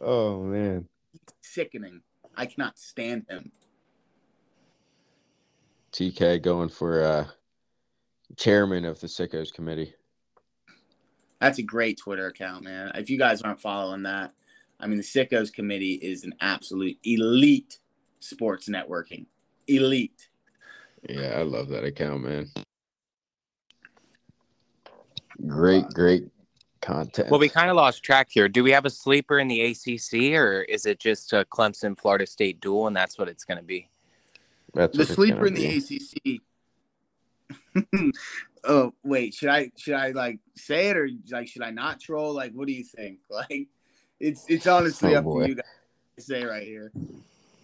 Oh 0.00 0.42
man. 0.42 0.88
Sickening. 1.42 2.00
I 2.36 2.46
cannot 2.46 2.78
stand 2.78 3.26
him. 3.28 3.52
TK 5.92 6.42
going 6.42 6.68
for 6.68 7.02
uh 7.02 7.26
chairman 8.36 8.84
of 8.84 9.00
the 9.00 9.06
sickos 9.06 9.52
committee. 9.52 9.94
That's 11.40 11.58
a 11.58 11.62
great 11.62 11.98
Twitter 11.98 12.28
account, 12.28 12.64
man. 12.64 12.92
If 12.94 13.10
you 13.10 13.18
guys 13.18 13.42
aren't 13.42 13.60
following 13.60 14.04
that, 14.04 14.32
I 14.80 14.86
mean, 14.86 14.96
the 14.96 15.02
Sickos 15.02 15.52
Committee 15.52 15.94
is 15.94 16.24
an 16.24 16.34
absolute 16.40 16.98
elite 17.04 17.78
sports 18.20 18.68
networking. 18.68 19.26
Elite. 19.66 20.28
Yeah, 21.08 21.38
I 21.38 21.42
love 21.42 21.68
that 21.68 21.84
account, 21.84 22.24
man. 22.24 22.50
Great, 25.46 25.86
great 25.88 26.24
content. 26.80 27.30
Well, 27.30 27.40
we 27.40 27.48
kind 27.48 27.70
of 27.70 27.76
lost 27.76 28.02
track 28.02 28.28
here. 28.30 28.48
Do 28.48 28.62
we 28.62 28.70
have 28.70 28.84
a 28.84 28.90
sleeper 28.90 29.38
in 29.38 29.48
the 29.48 29.60
ACC, 29.62 30.34
or 30.34 30.62
is 30.62 30.86
it 30.86 30.98
just 30.98 31.32
a 31.32 31.44
Clemson 31.44 31.98
Florida 31.98 32.26
State 32.26 32.60
duel, 32.60 32.86
and 32.86 32.96
that's 32.96 33.18
what 33.18 33.28
it's 33.28 33.44
going 33.44 33.58
to 33.58 33.64
be? 33.64 33.88
That's 34.72 34.96
the 34.96 35.06
sleeper 35.06 35.36
gonna 35.36 35.46
in 35.48 35.54
the 35.54 35.80
be. 36.24 36.40
ACC. 37.76 38.14
oh 38.64 38.92
wait, 39.02 39.34
should 39.34 39.48
I 39.48 39.70
should 39.76 39.94
I 39.94 40.10
like 40.10 40.38
say 40.56 40.88
it 40.88 40.96
or 40.96 41.08
like 41.30 41.48
should 41.48 41.62
I 41.62 41.70
not 41.70 42.00
troll? 42.00 42.32
Like, 42.32 42.52
what 42.52 42.66
do 42.66 42.72
you 42.72 42.84
think? 42.84 43.18
Like, 43.30 43.68
it's 44.20 44.44
it's 44.48 44.66
honestly 44.66 45.14
Oh, 45.14 45.18
up 45.18 45.24
boy. 45.24 45.42
to 45.42 45.48
you 45.48 45.54
guys 45.56 45.64
to 46.16 46.22
say 46.22 46.44
right 46.44 46.62
here. 46.62 46.92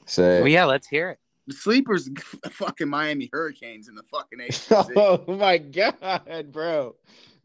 Say, 0.07 0.41
Well, 0.41 0.49
yeah, 0.49 0.65
let's 0.65 0.89
hear 0.89 1.11
it. 1.11 1.19
The 1.51 1.57
sleepers, 1.57 2.09
fucking 2.51 2.89
Miami 2.89 3.29
Hurricanes 3.33 3.89
in 3.89 3.97
the 3.97 4.05
fucking 4.05 4.41
ACC. 4.49 4.97
oh 4.97 5.25
my 5.37 5.59
god, 5.59 6.53
bro! 6.53 6.95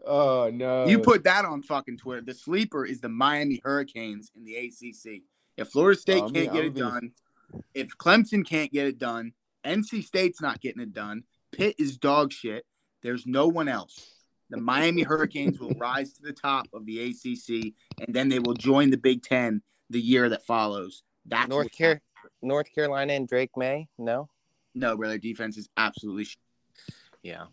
Oh 0.06 0.51
no, 0.53 0.86
You 0.86 0.99
put 0.99 1.24
that 1.24 1.43
on 1.43 1.64
fucking 1.64 1.97
Twitter. 1.97 2.22
The 2.22 2.36
sleeper 2.36 2.86
is 2.86 3.01
the 3.01 3.10
Miami 3.10 3.60
Hurricanes 3.64 4.32
in 4.36 4.45
the 4.45 4.58
ACC. 4.58 5.24
If 5.58 5.70
Florida 5.70 5.99
State 5.99 6.22
I'll 6.22 6.30
can't 6.30 6.53
get 6.53 6.62
I'll 6.62 6.68
it 6.68 6.74
be- 6.76 6.80
done, 6.82 7.12
if 7.74 7.97
Clemson 7.97 8.45
can't 8.47 8.72
get 8.72 8.86
it 8.86 8.99
done, 8.99 9.32
NC 9.66 10.03
State's 10.03 10.39
not 10.39 10.62
getting 10.62 10.84
it 10.84 10.93
done. 10.93 11.24
Pitt 11.51 11.74
is 11.80 11.97
dog 11.97 12.32
shit. 12.32 12.64
There's 13.01 13.26
no 13.26 13.47
one 13.47 13.68
else. 13.68 14.08
The 14.51 14.58
Miami 14.58 15.01
Hurricanes 15.01 15.60
will 15.60 15.74
rise 15.80 16.14
to 16.14 16.22
the 16.22 16.32
top 16.34 16.68
of 16.74 16.86
the 16.86 16.99
ACC, 17.10 17.74
and 18.06 18.16
then 18.16 18.30
they 18.30 18.38
will 18.38 18.53
join 18.53 18.91
the 18.91 18.97
Big 18.97 19.24
Ten 19.24 19.64
the 19.89 19.99
year 19.99 20.30
that 20.30 20.45
follows. 20.45 21.01
That's 21.26 21.49
North 21.49 21.66
what's 21.66 21.78
Car- 21.80 22.01
North 22.45 22.73
Carolina 22.73 23.13
and 23.13 23.27
Drake 23.27 23.51
Maye? 23.57 23.87
No. 23.97 24.29
No, 24.75 24.95
bro, 24.95 25.09
their 25.09 25.17
defense 25.17 25.57
is 25.57 25.67
absolutely 25.77 26.25
sh- 26.25 26.37
Yeah. 27.23 27.45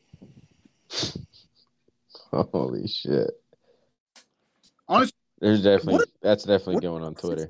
Holy 2.30 2.86
shit! 2.86 3.30
honestly 4.88 5.16
There's 5.38 5.62
definitely 5.62 5.94
What- 5.94 6.08
that's 6.20 6.44
definitely 6.44 6.74
what- 6.74 6.82
going 6.82 7.02
on 7.02 7.14
Twitter. 7.14 7.48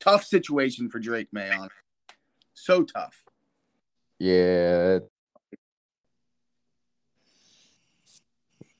tough 0.00 0.24
situation 0.24 0.88
for 0.90 0.98
Drake 0.98 1.32
Maye. 1.32 1.50
On 1.50 1.68
so 2.54 2.82
tough. 2.84 3.22
Yeah, 4.18 4.98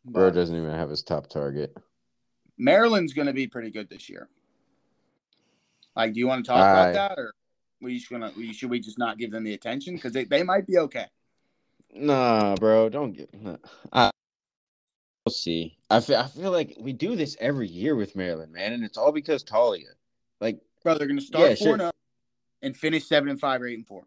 bro 0.05 0.31
doesn't 0.31 0.57
even 0.57 0.71
have 0.71 0.91
his 0.91 1.03
top 1.03 1.29
target. 1.29 1.77
Maryland's 2.57 3.13
going 3.13 3.27
to 3.29 3.33
be 3.33 3.47
pretty 3.47 3.71
good 3.71 3.89
this 3.89 4.09
year. 4.09 4.29
Like, 5.95 6.13
do 6.13 6.19
you 6.19 6.27
want 6.27 6.45
to 6.45 6.49
talk 6.49 6.59
Aye. 6.61 6.91
about 6.91 6.95
that, 6.95 7.19
or 7.19 7.35
we 7.81 7.99
just 7.99 8.11
gonna 8.11 8.33
we, 8.37 8.53
should 8.53 8.71
we 8.71 8.81
just 8.81 8.99
not 8.99 9.19
give 9.19 9.31
them 9.31 9.45
the 9.45 9.55
attention 9.55 9.95
because 9.95 10.13
they, 10.13 10.25
they 10.25 10.43
might 10.43 10.67
be 10.67 10.79
okay? 10.79 11.07
Nah, 11.95 12.55
bro, 12.57 12.89
don't 12.89 13.13
get. 13.13 13.33
Nah. 13.33 13.57
I, 13.93 14.11
we'll 15.25 15.33
see. 15.33 15.79
I 15.91 16.01
feel, 16.01 16.19
I 16.19 16.27
feel 16.27 16.51
like 16.51 16.77
we 16.79 16.93
do 16.93 17.17
this 17.17 17.37
every 17.41 17.69
year 17.69 17.97
with 17.97 18.15
Maryland, 18.15 18.53
man, 18.53 18.73
and 18.73 18.85
it's 18.85 18.99
all 18.99 19.13
because 19.13 19.43
Taulia. 19.43 19.95
Like, 20.41 20.61
Bro, 20.83 20.99
they're 20.99 21.07
going 21.09 21.19
to 21.19 21.25
start 21.25 21.51
Yeah, 21.51 21.55
four 21.55 21.75
and 21.75 21.93
and 22.63 22.77
finish 22.77 23.07
seven 23.07 23.29
and 23.29 23.41
five 23.41 23.63
or 23.63 23.67
eight 23.67 23.79
and 23.79 23.87
four. 23.87 24.05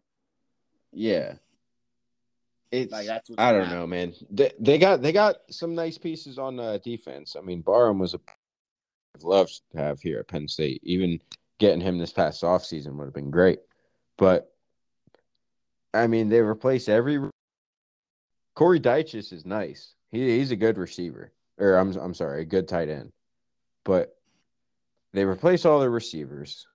yeah, 0.92 1.34
it's. 2.70 2.92
Like 2.92 3.06
that's 3.06 3.30
I 3.36 3.52
don't 3.52 3.64
happen. 3.64 3.78
know, 3.78 3.86
man. 3.86 4.14
They, 4.30 4.52
they 4.60 4.78
got 4.78 5.02
they 5.02 5.12
got 5.12 5.36
some 5.50 5.74
nice 5.74 5.98
pieces 5.98 6.38
on 6.38 6.60
uh, 6.60 6.78
defense. 6.84 7.34
I 7.36 7.40
mean, 7.42 7.62
Barham 7.62 7.98
was 7.98 8.14
a 8.14 8.20
I'd 9.14 9.22
love 9.22 9.50
to 9.72 9.78
have 9.78 10.00
here 10.00 10.20
at 10.20 10.28
Penn 10.28 10.48
State. 10.48 10.80
Even 10.84 11.20
getting 11.62 11.80
him 11.80 11.96
this 11.96 12.12
past 12.12 12.42
offseason 12.42 12.96
would 12.96 13.04
have 13.04 13.14
been 13.14 13.30
great. 13.30 13.60
But 14.18 14.52
I 15.94 16.08
mean, 16.08 16.28
they 16.28 16.40
replace 16.40 16.88
every 16.88 17.20
Corey 18.56 18.80
Dyches 18.80 19.32
is 19.32 19.46
nice. 19.46 19.94
He 20.10 20.38
he's 20.38 20.50
a 20.50 20.56
good 20.56 20.76
receiver. 20.76 21.32
Or 21.58 21.76
I'm 21.76 21.96
I'm 21.96 22.14
sorry, 22.14 22.42
a 22.42 22.44
good 22.44 22.66
tight 22.66 22.88
end. 22.88 23.12
But 23.84 24.16
they 25.12 25.24
replace 25.24 25.64
all 25.64 25.78
their 25.78 25.90
receivers. 25.90 26.66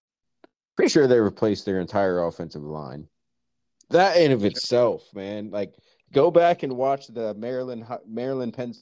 Pretty 0.77 0.89
sure 0.89 1.05
they 1.05 1.19
replaced 1.19 1.65
their 1.65 1.81
entire 1.81 2.23
offensive 2.23 2.63
line. 2.63 3.09
That 3.89 4.15
in 4.15 4.31
of 4.31 4.45
itself, 4.45 5.03
man, 5.13 5.51
like 5.51 5.75
go 6.13 6.31
back 6.31 6.63
and 6.63 6.77
watch 6.77 7.07
the 7.07 7.33
Maryland 7.33 7.85
Maryland 8.07 8.53
Penn 8.53 8.73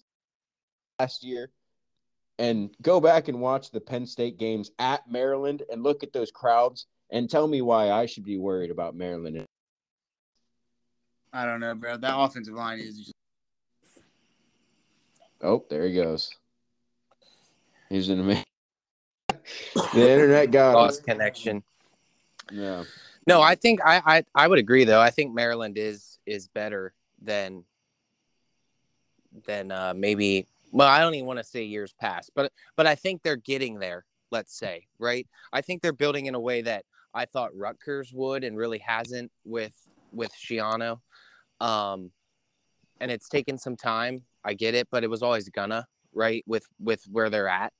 last 0.99 1.24
year 1.24 1.49
and 2.40 2.70
go 2.82 3.00
back 3.00 3.28
and 3.28 3.40
watch 3.40 3.72
the 3.72 3.80
Penn 3.80 4.06
State 4.06 4.38
games 4.38 4.72
at 4.80 5.10
Maryland 5.10 5.64
and 5.72 5.84
look 5.84 6.04
at 6.04 6.14
those 6.14 6.32
crowds 6.32 6.88
and 7.12 7.30
tell 7.30 7.48
me 7.48 7.62
why 7.62 7.92
I 7.92 8.06
should 8.06 8.26
be 8.26 8.38
worried 8.38 8.72
about 8.72 8.96
Maryland. 8.96 9.46
I 11.32 11.46
don't 11.46 11.60
know, 11.60 11.76
bro. 11.76 11.98
That 11.98 12.18
offensive 12.18 12.54
line 12.54 12.80
is 12.80 12.98
just 12.98 13.12
Oh, 15.42 15.64
there 15.70 15.86
he 15.86 15.94
goes. 15.94 16.32
He's 17.90 18.10
in 18.10 18.26
the 18.26 18.36
The 19.94 20.10
internet 20.10 20.52
got 20.52 20.70
him. 20.72 20.76
Lost 20.76 21.04
connection. 21.04 21.64
Yeah. 22.52 22.84
No, 23.28 23.42
I 23.42 23.56
think 23.56 23.80
I, 23.86 24.02
I 24.06 24.24
I 24.34 24.48
would 24.48 24.60
agree 24.60 24.86
though. 24.86 25.02
I 25.02 25.10
think 25.10 25.34
Maryland 25.34 25.78
is 25.78 26.20
is 26.26 26.48
better 26.48 26.94
than 27.22 27.64
than 29.46 29.72
uh, 29.72 29.94
maybe. 29.96 30.48
Well, 30.72 30.88
I 30.88 30.99
don't 30.99 31.16
even 31.16 31.28
want 31.28 31.39
to 31.39 31.43
say 31.43 31.63
years 31.63 31.93
past, 31.99 32.32
but 32.36 32.51
but 32.76 32.88
I 32.88 32.95
think 32.95 33.22
they're 33.22 33.36
getting 33.36 33.80
there. 33.80 34.05
Let's 34.32 34.57
say 34.57 34.88
right. 34.99 35.28
I 35.53 35.61
think 35.61 35.82
they're 35.82 35.93
building 35.93 36.26
in 36.26 36.36
a 36.36 36.39
way 36.39 36.61
that 36.63 36.86
I 37.13 37.26
thought 37.26 37.55
Rutgers 37.55 38.11
would 38.13 38.43
and 38.43 38.57
really 38.57 38.80
hasn't 38.80 39.32
with 39.43 39.76
with 40.11 40.32
Schiano. 40.34 40.99
Um, 41.61 42.11
and 42.99 43.11
it's 43.11 43.30
taken 43.30 43.57
some 43.57 43.76
time. 43.76 44.24
I 44.43 44.53
get 44.53 44.76
it, 44.76 44.88
but 44.91 45.03
it 45.03 45.09
was 45.09 45.24
always 45.24 45.49
gonna 45.49 45.88
right 46.13 46.43
with 46.47 46.66
with 46.80 47.03
where 47.11 47.30
they're 47.30 47.47
at. 47.47 47.72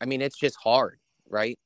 I 0.00 0.06
mean, 0.06 0.22
it's 0.22 0.38
just 0.38 0.56
hard, 0.56 0.98
right? 1.28 1.58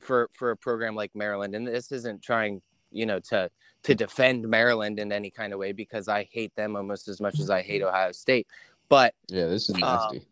for 0.00 0.28
for 0.32 0.50
a 0.50 0.56
program 0.56 0.94
like 0.94 1.10
Maryland 1.14 1.54
and 1.54 1.66
this 1.66 1.92
isn't 1.92 2.22
trying 2.22 2.60
you 2.90 3.06
know 3.06 3.18
to 3.20 3.50
to 3.82 3.94
defend 3.94 4.48
Maryland 4.48 4.98
in 4.98 5.12
any 5.12 5.30
kind 5.30 5.52
of 5.52 5.58
way 5.58 5.72
because 5.72 6.08
I 6.08 6.28
hate 6.30 6.54
them 6.56 6.76
almost 6.76 7.08
as 7.08 7.20
much 7.20 7.38
as 7.38 7.50
I 7.50 7.62
hate 7.62 7.82
Ohio 7.82 8.12
State 8.12 8.46
but 8.88 9.14
Yeah, 9.28 9.46
this 9.46 9.68
is 9.68 9.76
Um, 9.76 9.80
nasty. 9.80 10.26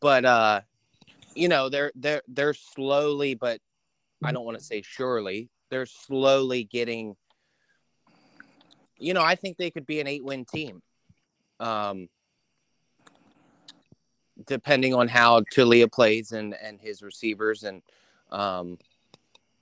but 0.00 0.24
uh 0.24 0.60
you 1.34 1.48
know 1.48 1.68
they're 1.68 1.92
they're 1.94 2.22
they're 2.28 2.54
slowly 2.54 3.34
but 3.34 3.60
I 4.24 4.32
don't 4.32 4.44
want 4.44 4.58
to 4.58 4.64
say 4.64 4.82
surely 4.82 5.50
they're 5.68 5.86
slowly 5.86 6.64
getting 6.64 7.16
you 8.98 9.14
know 9.14 9.22
I 9.22 9.34
think 9.34 9.56
they 9.56 9.70
could 9.70 9.86
be 9.86 10.00
an 10.00 10.06
8 10.06 10.24
win 10.24 10.44
team. 10.44 10.82
Um 11.60 12.08
depending 14.46 14.94
on 14.94 15.08
how 15.08 15.40
Taulia 15.54 15.90
plays 15.90 16.32
and 16.32 16.54
and 16.54 16.80
his 16.80 17.02
receivers 17.02 17.62
and 17.64 17.82
um 18.30 18.78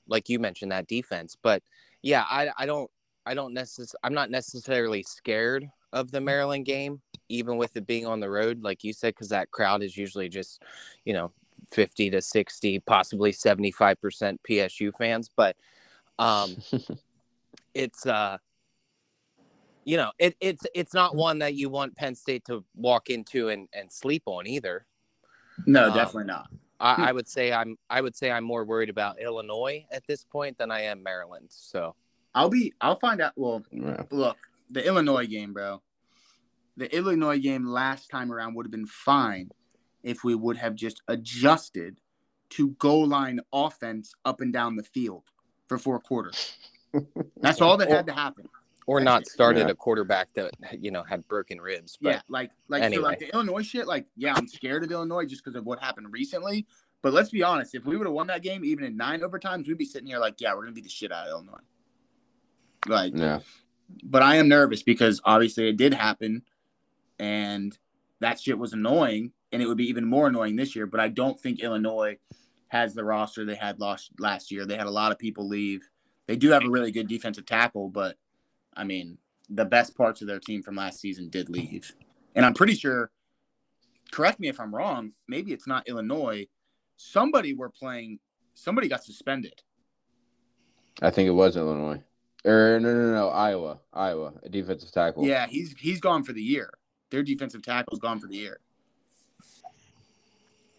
like 0.09 0.29
you 0.29 0.39
mentioned 0.39 0.73
that 0.73 0.87
defense. 0.87 1.37
But 1.41 1.63
yeah 2.03 2.25
i 2.29 2.51
i 2.59 2.67
don't 2.67 2.91
i 3.25 3.33
don't 3.33 3.55
necessarily 3.55 3.99
i'm 4.05 4.13
not 4.13 4.31
necessarily 4.31 5.03
scared 5.03 5.67
of 5.95 6.11
the 6.11 6.21
maryland 6.21 6.67
game 6.67 7.01
even 7.29 7.57
with 7.57 7.77
it 7.77 7.87
being 7.87 8.07
on 8.07 8.21
the 8.21 8.31
road 8.31 8.63
like 8.63 8.85
you 8.85 8.93
said 8.93 9.15
because 9.15 9.29
that 9.29 9.51
crowd 9.51 9.83
is 9.83 9.97
usually 9.97 10.29
just 10.29 10.63
you 11.05 11.13
know 11.13 11.33
50 11.71 12.11
to 12.11 12.21
60 12.21 12.81
possibly 12.81 13.33
75% 13.33 14.39
psu 14.49 14.93
fans 14.97 15.31
but 15.35 15.57
um 16.19 16.57
it's 17.75 18.07
uh 18.07 18.37
you 19.85 19.97
know 19.97 20.11
it, 20.19 20.37
it's 20.41 20.65
it's 20.75 20.95
not 20.95 21.17
one 21.17 21.39
that 21.39 21.55
you 21.55 21.69
want 21.69 21.97
penn 21.97 22.15
state 22.15 22.45
to 22.47 22.65
walk 22.77 23.11
into 23.11 23.49
and 23.49 23.69
and 23.73 23.91
sleep 23.91 24.23
on 24.27 24.47
either 24.47 24.87
no, 25.67 25.89
Um, 25.89 25.95
definitely 25.95 26.25
not. 26.25 26.49
I, 26.81 27.09
I 27.09 27.13
would 27.13 27.29
say 27.29 27.53
I'm 27.53 27.77
I 27.89 28.01
would 28.01 28.17
say 28.17 28.31
I'm 28.31 28.45
more 28.45 28.65
worried 28.65 28.91
about 28.91 29.21
Illinois 29.21 29.87
at 29.91 30.07
this 30.07 30.25
point 30.25 30.59
than 30.59 30.71
I 30.71 30.83
am 30.83 31.03
Maryland. 31.03 31.47
So 31.51 31.95
I'll 32.35 32.49
be. 32.49 32.73
I'll 32.81 32.99
find 32.99 33.21
out. 33.21 33.33
Well, 33.37 33.63
Yeah. 33.71 34.03
look, 34.11 34.37
the 34.71 34.85
Illinois 34.85 35.27
game, 35.27 35.53
bro. 35.53 35.81
The 36.77 36.95
Illinois 36.95 37.39
game 37.39 37.67
last 37.67 38.11
time 38.11 38.33
around 38.33 38.55
would 38.55 38.67
have 38.67 38.71
been 38.73 38.87
fine 38.87 39.51
if 40.03 40.25
we 40.25 40.35
would 40.35 40.57
have 40.57 40.75
just 40.75 41.03
adjusted 41.09 42.01
to 42.51 42.71
goal 42.73 43.07
line 43.07 43.41
offense 43.53 44.13
up 44.25 44.41
and 44.41 44.53
down 44.53 44.77
the 44.77 44.83
field 44.83 45.25
for 45.69 45.79
four 45.79 45.99
quarters. 46.01 46.57
That's 47.41 47.61
all 47.61 47.77
that 47.79 47.89
had 47.89 48.07
to 48.07 48.13
happen. 48.13 48.49
or 48.87 49.01
not 49.01 49.27
started 49.27 49.61
Yeah. 49.67 49.71
a 49.71 49.75
quarterback 49.75 50.33
that 50.35 50.53
you 50.79 50.91
know 50.91 51.03
had 51.03 51.27
broken 51.27 51.61
ribs. 51.61 51.97
But 52.01 52.11
Yeah, 52.11 52.21
like 52.29 52.51
like 52.69 52.93
so 52.93 53.01
like 53.01 53.19
the 53.21 53.33
Illinois 53.33 53.63
shit. 53.63 53.87
Like, 53.87 54.07
yeah, 54.17 54.35
I'm 54.37 54.47
scared 54.47 54.85
of 54.85 54.93
Illinois 54.93 55.25
just 55.25 55.43
because 55.43 55.57
of 55.57 55.65
what 55.65 55.79
happened 55.81 56.13
recently. 56.13 56.67
But 57.03 57.13
let's 57.13 57.31
be 57.31 57.43
honest, 57.43 57.75
if 57.75 57.85
we 57.85 57.97
would 57.97 58.07
have 58.07 58.15
won 58.15 58.27
that 58.29 58.43
game 58.43 58.65
even 58.65 58.85
in 58.85 58.97
nine 58.97 59.21
overtimes, 59.21 59.67
we'd 59.67 59.79
be 59.79 59.85
sitting 59.85 60.07
here 60.09 60.19
like, 60.19 60.41
yeah, 60.41 60.55
we're 60.55 60.63
gonna 60.63 60.73
beat 60.73 60.85
the 60.85 60.91
shit 60.91 61.13
out 61.13 61.27
of 61.27 61.31
Illinois. 61.31 61.61
Like, 62.87 63.15
Yeah. 63.17 63.41
but 64.03 64.23
I 64.23 64.37
am 64.37 64.49
nervous 64.49 64.83
because 64.83 65.21
obviously 65.25 65.69
it 65.69 65.77
did 65.77 65.95
happen, 65.95 66.43
and 67.19 67.77
that 68.21 68.41
shit 68.41 68.59
was 68.59 68.73
annoying, 68.73 69.33
and 69.53 69.63
it 69.63 69.67
would 69.67 69.77
be 69.77 69.89
even 69.89 70.05
more 70.05 70.29
annoying 70.29 70.57
this 70.57 70.75
year. 70.75 70.87
But 70.87 71.01
I 71.01 71.09
don't 71.09 71.39
think 71.39 71.61
Illinois 71.61 72.17
has 72.69 72.95
the 72.95 73.05
roster 73.05 73.45
they 73.45 73.55
had 73.55 73.81
lost 73.81 74.11
last 74.19 74.51
year. 74.51 74.67
They 74.67 74.77
had 74.77 74.87
a 74.87 74.91
lot 74.91 75.13
of 75.13 75.19
people 75.19 75.47
leave. 75.47 75.89
They 76.27 76.37
do 76.37 76.51
have 76.51 76.65
a 76.65 76.71
really 76.71 76.91
good 76.91 77.09
defensive 77.09 77.47
tackle, 77.47 77.89
but 77.89 78.17
I 78.77 78.85
mean, 78.85 79.19
the 79.51 79.65
best 79.65 79.97
parts 79.97 80.23
of 80.23 80.27
their 80.27 80.41
team 80.41 80.63
from 80.63 80.77
last 80.77 81.01
season 81.01 81.29
did 81.29 81.51
leave. 81.51 81.95
And 82.35 82.45
I'm 82.45 82.55
pretty 82.55 82.75
sure, 82.75 83.11
correct 84.11 84.41
me 84.41 84.49
if 84.49 84.59
I'm 84.59 84.75
wrong, 84.75 85.13
maybe 85.29 85.53
it's 85.53 85.67
not 85.67 85.87
Illinois. 85.87 86.47
Somebody 86.97 87.55
were 87.55 87.69
playing, 87.69 88.19
somebody 88.55 88.89
got 88.89 89.05
suspended. 89.05 89.63
I 91.03 91.11
think 91.11 91.29
it 91.29 91.33
was 91.33 91.57
Illinois. 91.57 92.03
Or 92.45 92.79
no, 92.81 92.95
no, 92.95 93.13
no, 93.13 93.29
Iowa, 93.31 93.81
Iowa, 93.93 94.35
a 94.43 94.49
defensive 94.49 94.93
tackle. 94.93 95.25
Yeah, 95.25 95.47
he's 95.47 95.75
he's 95.79 96.01
gone 96.01 96.23
for 96.23 96.33
the 96.33 96.43
year. 96.43 96.71
Their 97.15 97.23
defensive 97.23 97.63
tackle's 97.63 98.01
gone 98.01 98.19
for 98.19 98.27
the 98.27 98.35
year. 98.35 98.59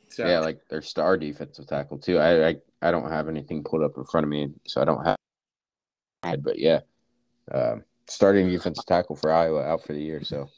So 0.09 0.27
yeah, 0.27 0.39
like 0.39 0.59
their 0.69 0.81
star 0.81 1.15
defensive 1.15 1.65
tackle 1.65 1.97
too. 1.97 2.17
I, 2.17 2.49
I 2.49 2.55
I 2.81 2.91
don't 2.91 3.09
have 3.09 3.29
anything 3.29 3.63
pulled 3.63 3.83
up 3.83 3.93
in 3.95 4.03
front 4.03 4.25
of 4.25 4.29
me, 4.29 4.49
so 4.67 4.81
I 4.81 4.83
don't 4.83 5.05
have. 5.05 5.15
But 6.43 6.59
yeah, 6.59 6.81
um, 7.53 7.85
starting 8.09 8.49
defensive 8.49 8.85
tackle 8.85 9.15
for 9.15 9.31
Iowa 9.31 9.63
out 9.63 9.85
for 9.85 9.93
the 9.93 10.01
year. 10.01 10.25
So 10.25 10.49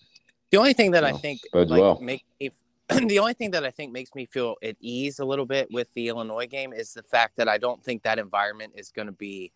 The 0.50 0.58
only 0.58 0.74
thing 0.74 0.90
that 0.92 1.04
I 1.04 1.12
think 1.12 1.42
like 1.54 1.70
well. 1.70 2.00
make 2.02 2.26
me, 2.40 2.50
the 2.90 3.20
only 3.20 3.36
thing 3.36 3.52
that 3.52 3.64
I 3.64 3.70
think 3.70 3.92
makes 3.92 4.16
me 4.16 4.26
feel 4.26 4.56
at 4.64 4.78
ease 4.80 5.20
a 5.20 5.26
little 5.26 5.46
bit 5.46 5.68
with 5.72 5.94
the 5.94 6.08
Illinois 6.08 6.48
game 6.48 6.74
is 6.74 6.92
the 6.92 7.04
fact 7.04 7.38
that 7.38 7.48
I 7.48 7.60
don't 7.60 7.84
think 7.84 8.02
that 8.02 8.18
environment 8.18 8.74
is 8.76 8.90
going 8.90 9.06
to 9.06 9.12
be 9.12 9.52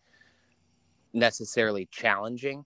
necessarily 1.12 1.88
challenging 1.90 2.64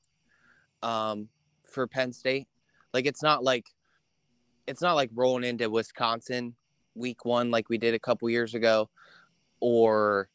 um, 0.82 1.30
for 1.64 1.86
Penn 1.86 2.12
State. 2.12 2.48
Like 2.96 3.04
it's 3.04 3.22
not 3.22 3.44
like 3.44 3.66
it's 4.66 4.80
not 4.80 4.94
like 4.94 5.10
rolling 5.14 5.44
into 5.44 5.68
Wisconsin 5.68 6.54
week 6.94 7.26
one 7.26 7.50
like 7.50 7.68
we 7.68 7.76
did 7.76 7.92
a 7.92 7.98
couple 7.98 8.30
years 8.30 8.54
ago, 8.54 8.88
or 9.60 10.30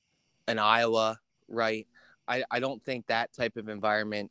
an 0.48 0.60
Iowa, 0.60 1.18
right? 1.48 1.88
I, 2.28 2.44
I 2.52 2.60
don't 2.60 2.80
think 2.86 3.08
that 3.08 3.34
type 3.34 3.58
of 3.58 3.68
environment. 3.68 4.30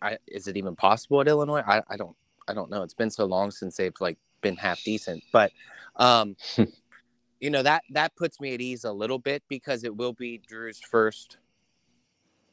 I, 0.00 0.16
is 0.26 0.48
it 0.48 0.56
even 0.56 0.74
possible 0.74 1.20
at 1.20 1.28
Illinois? 1.28 1.62
I, 1.66 1.82
I 1.90 1.98
don't 1.98 2.16
I 2.48 2.54
don't 2.54 2.70
know. 2.70 2.82
It's 2.82 2.94
been 2.94 3.10
so 3.10 3.26
long 3.26 3.50
since 3.50 3.76
they've 3.76 3.92
like 4.00 4.16
been 4.40 4.56
half 4.56 4.82
decent, 4.82 5.22
but 5.30 5.52
um, 5.96 6.36
you 7.38 7.50
know 7.50 7.62
that 7.62 7.82
that 7.90 8.16
puts 8.16 8.40
me 8.40 8.54
at 8.54 8.62
ease 8.62 8.84
a 8.84 8.92
little 8.92 9.18
bit 9.18 9.42
because 9.50 9.84
it 9.84 9.94
will 9.94 10.14
be 10.14 10.38
Drew's 10.38 10.80
first 10.80 11.36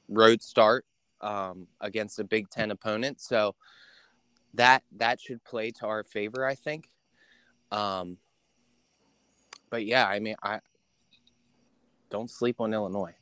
road 0.10 0.42
start 0.42 0.84
um, 1.22 1.68
against 1.80 2.20
a 2.20 2.26
Big 2.26 2.50
Ten 2.50 2.72
opponent, 2.72 3.22
so 3.22 3.56
that 4.54 4.84
that 4.98 5.20
should 5.22 5.44
play 5.44 5.72
to 5.72 5.86
our 5.86 6.04
favor, 6.04 6.46
I 6.46 6.56
think. 6.56 6.90
Um, 7.72 8.18
but 9.70 9.86
yeah, 9.86 10.06
I 10.06 10.20
mean, 10.20 10.36
I 10.44 10.60
don't 12.10 12.30
sleep 12.30 12.58
on 12.60 12.74
Illinois. 12.74 13.16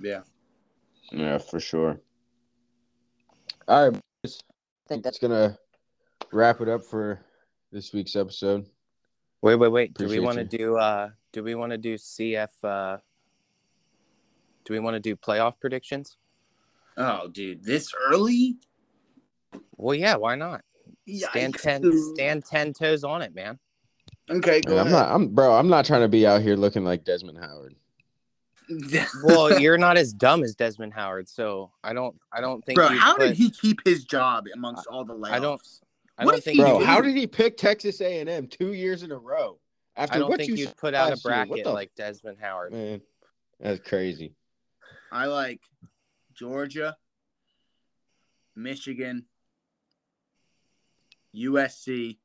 yeah. 0.00 0.20
yeah, 1.12 1.38
for 1.38 1.60
sure. 1.60 2.00
All 3.68 3.90
right, 3.90 4.00
boys. 4.22 4.40
I 4.46 4.88
think 4.88 5.04
that's 5.04 5.18
gonna 5.18 5.58
wrap 6.32 6.60
it 6.60 6.68
up 6.68 6.84
for 6.84 7.20
this 7.72 7.92
week's 7.92 8.16
episode. 8.16 8.66
Wait, 9.42 9.56
wait, 9.56 9.68
wait. 9.68 9.94
Do 9.94 10.08
we 10.08 10.20
want 10.20 10.38
to 10.38 10.44
do 10.44 10.76
uh 10.76 11.10
do 11.32 11.42
we 11.42 11.54
want 11.54 11.72
to 11.72 11.78
do 11.78 11.94
CF 11.94 12.48
uh 12.62 12.98
do 14.64 14.72
we 14.72 14.78
want 14.78 14.94
to 14.94 15.00
do 15.00 15.16
playoff 15.16 15.60
predictions? 15.60 16.16
Oh, 16.96 17.28
dude, 17.28 17.64
this 17.64 17.92
early? 18.08 18.56
Well, 19.76 19.94
yeah, 19.94 20.16
why 20.16 20.34
not? 20.36 20.62
Stand 21.08 21.54
10 21.54 21.92
stand 22.14 22.44
10 22.44 22.72
toes 22.72 23.04
on 23.04 23.22
it, 23.22 23.34
man. 23.34 23.58
Okay, 24.30 24.60
go 24.62 24.76
Man, 24.76 24.80
I'm 24.80 24.86
ahead. 24.92 24.98
not. 25.08 25.14
I'm 25.14 25.28
bro. 25.28 25.54
I'm 25.54 25.68
not 25.68 25.84
trying 25.84 26.00
to 26.00 26.08
be 26.08 26.26
out 26.26 26.40
here 26.40 26.56
looking 26.56 26.84
like 26.84 27.04
Desmond 27.04 27.38
Howard. 27.38 27.74
Well, 29.24 29.60
you're 29.60 29.76
not 29.76 29.98
as 29.98 30.14
dumb 30.14 30.42
as 30.42 30.54
Desmond 30.54 30.94
Howard, 30.94 31.28
so 31.28 31.70
I 31.82 31.92
don't 31.92 32.16
I 32.32 32.40
don't 32.40 32.64
think 32.64 32.76
Bro, 32.76 32.88
how 32.88 33.14
put- 33.14 33.28
did 33.28 33.36
he 33.36 33.50
keep 33.50 33.80
his 33.84 34.04
job 34.04 34.46
amongst 34.54 34.86
all 34.86 35.04
the 35.04 35.14
layoffs? 35.14 35.30
I 35.32 35.38
don't- 35.40 35.60
I 36.16 36.24
What 36.24 36.32
don't 36.32 36.44
think 36.44 36.58
Bro, 36.60 36.72
you'd- 36.74 36.84
how 36.86 37.00
did 37.02 37.14
he 37.16 37.26
pick 37.26 37.56
Texas 37.58 38.00
A&M 38.00 38.46
two 38.46 38.72
years 38.72 39.02
in 39.02 39.10
a 39.12 39.18
row? 39.18 39.58
After 39.96 40.14
I 40.16 40.18
don't 40.20 40.30
what 40.30 40.38
think 40.38 40.50
you 40.50 40.56
you'd 40.56 40.76
put 40.78 40.94
out 40.94 41.08
a 41.08 41.10
last 41.10 41.24
year? 41.26 41.34
Bracket 41.46 41.64
the- 41.64 41.72
like 41.72 41.94
Desmond 41.94 42.38
Howard. 42.40 42.72
man. 42.72 43.00
That's 43.60 43.80
crazy. 43.86 44.32
I 45.12 45.26
like 45.26 45.60
Georgia, 46.34 46.96
Michigan, 48.56 49.26
USC. 51.34 52.18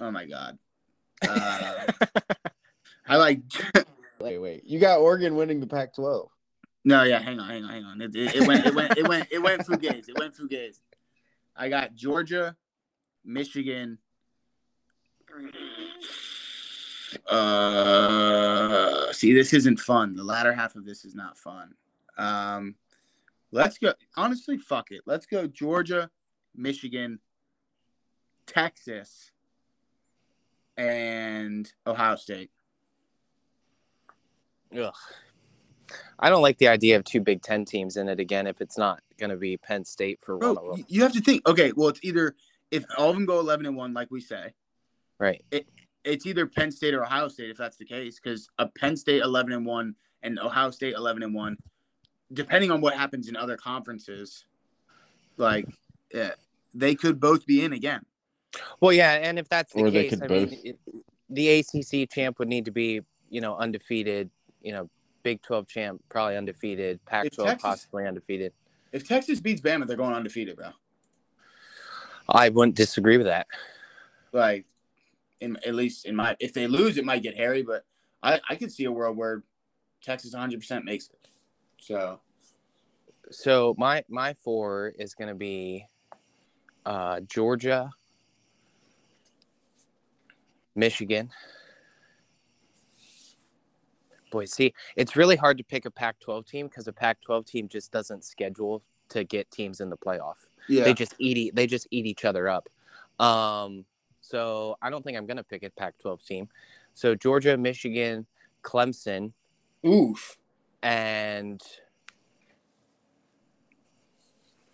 Oh 0.00 0.10
my 0.10 0.26
god. 0.26 0.58
Uh, 1.26 1.86
I 3.08 3.16
like 3.16 3.40
Wait, 4.18 4.38
wait. 4.38 4.64
You 4.64 4.80
got 4.80 5.00
Oregon 5.00 5.36
winning 5.36 5.60
the 5.60 5.66
Pac-12. 5.66 6.28
No, 6.84 7.02
yeah, 7.02 7.18
hang 7.18 7.38
on, 7.38 7.48
hang 7.48 7.64
on, 7.64 7.70
hang 7.70 7.84
on. 7.84 8.00
It, 8.00 8.14
it, 8.14 8.36
it 8.36 8.46
went, 8.46 8.64
it 8.64 8.74
went, 8.74 8.96
it 8.96 9.08
went, 9.08 9.28
it 9.30 9.42
went 9.42 9.62
fugazi. 9.66 10.08
It 10.08 10.18
went 10.18 10.34
fugazi. 10.36 10.80
I 11.56 11.68
got 11.68 11.94
Georgia, 11.94 12.56
Michigan. 13.24 13.98
Uh, 17.28 19.12
see, 19.12 19.32
this 19.34 19.52
isn't 19.52 19.80
fun. 19.80 20.14
The 20.14 20.24
latter 20.24 20.52
half 20.52 20.76
of 20.76 20.84
this 20.84 21.04
is 21.04 21.14
not 21.14 21.36
fun. 21.36 21.74
Um, 22.16 22.76
let's 23.52 23.78
go. 23.78 23.94
Honestly, 24.16 24.58
fuck 24.58 24.90
it. 24.90 25.02
Let's 25.06 25.26
go 25.26 25.46
Georgia, 25.46 26.10
Michigan, 26.54 27.18
Texas, 28.46 29.30
and 30.76 31.70
Ohio 31.86 32.16
State. 32.16 32.50
Ugh. 34.78 34.92
I 36.18 36.30
don't 36.30 36.42
like 36.42 36.58
the 36.58 36.68
idea 36.68 36.96
of 36.96 37.04
two 37.04 37.20
Big 37.20 37.42
Ten 37.42 37.64
teams 37.64 37.96
in 37.96 38.08
it 38.08 38.18
again 38.18 38.46
if 38.46 38.60
it's 38.60 38.76
not 38.76 39.00
going 39.18 39.30
to 39.30 39.36
be 39.36 39.56
Penn 39.56 39.84
State 39.84 40.18
for 40.20 40.36
one 40.36 40.54
Bro, 40.54 40.70
of 40.70 40.76
them. 40.76 40.86
you 40.88 41.02
have 41.02 41.12
to 41.12 41.20
think. 41.20 41.46
Okay, 41.48 41.72
well, 41.76 41.88
it's 41.88 42.00
either 42.02 42.34
if 42.70 42.84
all 42.98 43.10
of 43.10 43.14
them 43.16 43.26
go 43.26 43.38
eleven 43.38 43.66
and 43.66 43.76
one, 43.76 43.94
like 43.94 44.10
we 44.10 44.20
say, 44.20 44.52
Right. 45.18 45.42
it's 46.04 46.26
either 46.26 46.46
Penn 46.46 46.70
State 46.72 46.94
or 46.94 47.04
Ohio 47.04 47.28
State 47.28 47.50
if 47.50 47.56
that's 47.56 47.76
the 47.76 47.84
case. 47.84 48.18
Because 48.22 48.48
a 48.58 48.66
Penn 48.66 48.96
State 48.96 49.22
eleven 49.22 49.52
and 49.52 49.64
one 49.64 49.94
and 50.22 50.38
Ohio 50.40 50.70
State 50.70 50.94
eleven 50.94 51.22
and 51.22 51.32
one, 51.34 51.56
depending 52.32 52.70
on 52.70 52.80
what 52.80 52.94
happens 52.94 53.28
in 53.28 53.36
other 53.36 53.56
conferences, 53.56 54.44
like 55.36 55.66
yeah, 56.12 56.32
they 56.74 56.94
could 56.94 57.20
both 57.20 57.46
be 57.46 57.64
in 57.64 57.72
again. 57.72 58.02
Well, 58.80 58.92
yeah, 58.92 59.12
and 59.14 59.38
if 59.38 59.48
that's 59.48 59.72
the 59.72 59.80
Or 59.80 59.90
they 59.90 60.08
case, 60.08 60.18
could 60.18 60.30
I 60.30 60.34
mean, 60.34 60.48
both. 60.48 60.64
it, 60.64 60.78
the 61.28 61.48
ACC 61.58 62.10
champ 62.10 62.38
would 62.38 62.48
need 62.48 62.64
to 62.66 62.70
be, 62.70 63.00
you 63.28 63.40
know, 63.40 63.56
undefeated. 63.56 64.30
You 64.62 64.72
know, 64.72 64.90
Big 65.22 65.42
Twelve 65.42 65.66
champ 65.66 66.02
probably 66.08 66.36
undefeated. 66.36 67.04
Pac-12 67.04 67.58
possibly 67.58 68.06
undefeated. 68.06 68.52
If 68.92 69.06
Texas 69.06 69.40
beats 69.40 69.60
Bama, 69.60 69.86
they're 69.86 69.96
going 69.96 70.14
undefeated, 70.14 70.56
bro. 70.56 70.70
I 72.28 72.48
wouldn't 72.48 72.76
disagree 72.76 73.18
with 73.18 73.26
that. 73.26 73.46
Like, 74.32 74.64
in 75.40 75.56
at 75.66 75.74
least 75.74 76.06
in 76.06 76.16
my, 76.16 76.36
if 76.40 76.52
they 76.52 76.66
lose, 76.66 76.96
it 76.96 77.04
might 77.04 77.22
get 77.22 77.36
hairy. 77.36 77.62
But 77.62 77.84
I, 78.22 78.40
I 78.48 78.56
could 78.56 78.72
see 78.72 78.84
a 78.84 78.92
world 78.92 79.16
where 79.16 79.42
Texas 80.02 80.32
100 80.32 80.60
percent 80.60 80.84
makes 80.84 81.08
it. 81.08 81.25
So 81.86 82.20
So 83.30 83.74
my 83.78 84.02
my 84.08 84.34
four 84.34 84.92
is 84.98 85.14
going 85.14 85.28
to 85.28 85.36
be 85.36 85.86
uh, 86.84 87.20
Georgia, 87.20 87.90
Michigan. 90.74 91.30
Boy, 94.32 94.46
see, 94.46 94.74
it's 94.96 95.14
really 95.14 95.36
hard 95.36 95.58
to 95.58 95.64
pick 95.64 95.84
a 95.84 95.90
Pac-12 95.90 96.46
team 96.46 96.66
because 96.66 96.88
a 96.88 96.92
Pac-12 96.92 97.46
team 97.46 97.68
just 97.68 97.92
doesn't 97.92 98.24
schedule 98.24 98.82
to 99.10 99.22
get 99.22 99.48
teams 99.52 99.80
in 99.80 99.88
the 99.88 99.96
playoff. 99.96 100.48
yeah, 100.68 100.82
They 100.82 100.92
just 100.92 101.14
eat 101.20 101.54
they 101.54 101.68
just 101.68 101.86
eat 101.92 102.06
each 102.06 102.24
other 102.24 102.48
up. 102.48 102.68
Um, 103.20 103.84
so 104.20 104.76
I 104.82 104.90
don't 104.90 105.04
think 105.04 105.16
I'm 105.16 105.26
going 105.26 105.36
to 105.36 105.44
pick 105.44 105.62
a 105.62 105.70
Pac-12 105.70 106.26
team. 106.26 106.48
So 106.94 107.14
Georgia, 107.14 107.56
Michigan, 107.56 108.26
Clemson, 108.64 109.32
oof, 109.86 110.36
and 110.86 111.60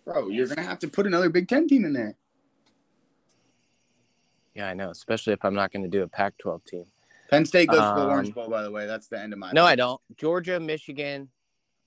bro, 0.05 0.27
you're 0.29 0.47
gonna 0.47 0.61
have 0.61 0.79
to 0.79 0.87
put 0.87 1.07
another 1.07 1.29
Big 1.29 1.47
Ten 1.47 1.67
team 1.67 1.85
in 1.85 1.93
there. 1.93 2.15
yeah, 4.53 4.67
I 4.67 4.75
know, 4.75 4.91
especially 4.91 5.33
if 5.33 5.43
I'm 5.43 5.55
not 5.55 5.71
going 5.71 5.81
to 5.81 5.89
do 5.89 6.03
a 6.03 6.07
Pac-12 6.07 6.63
team. 6.65 6.85
Penn 7.31 7.43
State 7.43 7.69
goes 7.69 7.79
to 7.79 7.95
the 7.95 8.01
Um, 8.01 8.09
Orange 8.09 8.35
Bowl, 8.35 8.47
by 8.47 8.61
the 8.61 8.69
way. 8.69 8.85
That's 8.85 9.07
the 9.07 9.19
end 9.19 9.33
of 9.33 9.39
my. 9.39 9.51
No, 9.51 9.65
I 9.65 9.75
don't. 9.75 9.99
Georgia, 10.15 10.59
Michigan. 10.59 11.27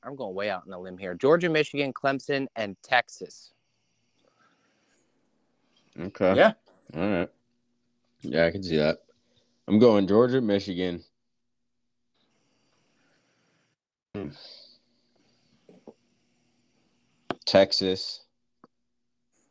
I'm 0.02 0.16
going 0.16 0.34
way 0.34 0.50
out 0.50 0.64
on 0.66 0.72
a 0.72 0.78
limb 0.80 0.98
here. 0.98 1.14
Georgia, 1.14 1.48
Michigan, 1.48 1.92
Clemson, 1.92 2.48
and 2.56 2.76
Texas. 2.82 3.52
Okay. 6.00 6.34
Yeah. 6.34 6.52
All 6.96 7.08
right. 7.08 7.30
Yeah, 8.22 8.46
I 8.46 8.50
can 8.50 8.64
see 8.64 8.78
that. 8.78 8.98
I'm 9.68 9.78
going 9.78 10.08
Georgia, 10.08 10.40
Michigan. 10.40 11.04
Hmm. 14.16 14.28
Texas. 17.44 18.22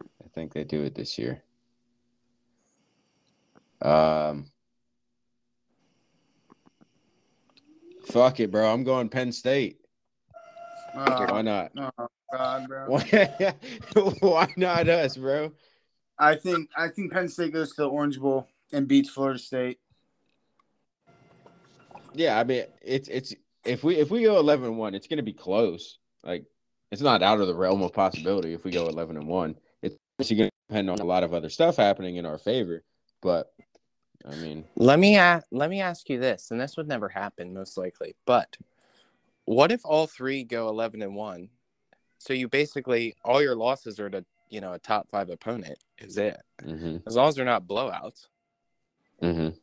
I 0.03 0.28
think 0.34 0.53
they 0.53 0.63
do 0.63 0.82
it 0.84 0.95
this 0.95 1.18
year. 1.18 1.43
Um. 3.82 4.47
Fuck 8.07 8.39
it, 8.39 8.51
bro. 8.51 8.72
I'm 8.72 8.84
going 8.84 9.09
Penn 9.09 9.32
State. 9.32 9.80
Oh, 10.95 11.26
Why 11.30 11.41
not? 11.41 11.72
oh 11.78 12.07
God, 12.32 12.68
bro. 12.68 12.86
Why, 12.88 13.55
why 14.20 14.53
not 14.57 14.88
us, 14.88 15.18
bro? 15.18 15.51
I 16.18 16.36
think 16.36 16.70
I 16.78 16.88
think 16.88 17.11
Penn 17.11 17.28
State 17.28 17.53
goes 17.53 17.70
to 17.76 17.84
the 17.84 17.89
Orange 17.89 18.20
Bowl 18.20 18.47
and 18.72 18.88
beats 18.88 19.09
Florida 19.09 19.39
State. 19.39 19.80
Yeah, 22.13 22.39
I 22.39 22.43
mean, 22.43 22.63
it's 22.82 23.09
it's 23.09 23.36
if 23.66 23.84
we 23.84 23.95
if 23.95 24.09
we 24.11 24.24
go 24.24 24.38
11 24.39 24.66
and 24.66 24.78
1, 24.78 24.95
it's 24.95 25.07
going 25.07 25.18
to 25.18 25.24
be 25.24 25.34
close. 25.34 25.97
Like 26.24 26.45
it's 26.91 27.01
not 27.01 27.22
out 27.24 27.41
of 27.41 27.47
the 27.47 27.55
realm 27.55 27.82
of 27.82 27.93
possibility 27.93 28.53
if 28.53 28.63
we 28.63 28.72
go 28.72 28.88
11 28.88 29.18
and 29.18 29.28
1. 29.28 29.55
It's 29.82 29.95
obviously 30.16 30.38
going 30.38 30.49
to 30.49 30.55
depend 30.70 30.89
on 30.89 30.99
a 30.99 31.05
lot 31.05 31.24
of 31.24 31.34
other 31.34 31.49
stuff 31.49 31.76
happening 31.76 32.16
in 32.18 32.26
our 32.26 32.38
favor, 32.38 32.84
but 33.22 33.51
I 34.26 34.36
mean, 34.36 34.63
Let 34.76 34.99
me 34.99 35.18
a- 35.18 35.43
let 35.51 35.70
me 35.70 35.82
ask 35.82 36.09
you 36.09 36.20
this, 36.20 36.49
and 36.51 36.59
this 36.59 36.78
would 36.78 36.88
never 36.88 37.09
happen 37.09 37.53
most 37.53 37.78
likely. 37.78 38.16
But 38.26 38.57
what 39.45 39.72
if 39.72 39.82
all 39.86 40.07
three 40.07 40.43
go 40.43 40.70
eleven 40.70 41.01
and 41.01 41.16
one? 41.16 41.49
So 42.18 42.34
you 42.34 42.47
basically 42.47 43.16
all 43.24 43.41
your 43.41 43.55
losses 43.55 43.99
are 43.99 44.09
to 44.09 44.26
you 44.49 44.61
know 44.61 44.74
a 44.74 44.80
top 44.80 45.09
five 45.09 45.30
opponent. 45.30 45.78
Is 45.99 46.18
it 46.18 46.41
mhm, 46.63 47.03
as 47.05 47.16
long 47.16 47.28
as 47.30 47.36
they're 47.36 47.45
not 47.45 47.68
blowouts? 47.68 48.28
mhm. 49.22 49.55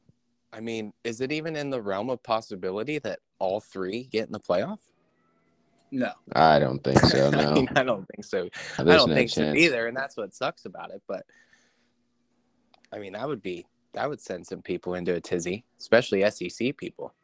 I 0.53 0.61
mean, 0.61 0.93
is 1.05 1.21
it 1.21 1.33
even 1.33 1.57
in 1.57 1.71
the 1.71 1.81
realm 1.81 2.11
of 2.11 2.23
possibility 2.23 2.99
that 3.01 3.21
all 3.39 3.61
three 3.61 4.05
get 4.05 4.27
in 4.27 4.33
the 4.33 4.41
playoff? 4.41 4.79
No. 5.91 6.13
I 6.35 6.59
don't 6.59 6.83
think 6.83 7.01
so. 7.01 7.29
I 7.29 7.31
No, 7.31 7.55
mean, 7.55 7.69
I 7.75 7.83
don't 7.83 8.07
think 8.09 8.25
so. 8.25 8.49
I 8.79 8.85
don't 8.85 9.09
no 9.11 9.15
think 9.15 9.31
so 9.31 9.53
either, 9.55 9.87
and 9.87 9.97
that's 9.97 10.17
what 10.17 10.35
sucks 10.35 10.65
about 10.67 10.91
it. 10.91 11.03
But 11.09 11.25
I 12.93 12.99
mean, 12.99 13.15
that 13.15 13.27
would 13.27 13.43
be 13.43 13.67
that 13.95 14.09
would 14.09 14.21
send 14.21 14.47
some 14.47 14.63
people 14.63 14.95
into 14.95 15.15
a 15.15 15.21
tizzy, 15.21 15.65
especially 15.79 16.29
SEC 16.31 16.77
people. 16.77 17.15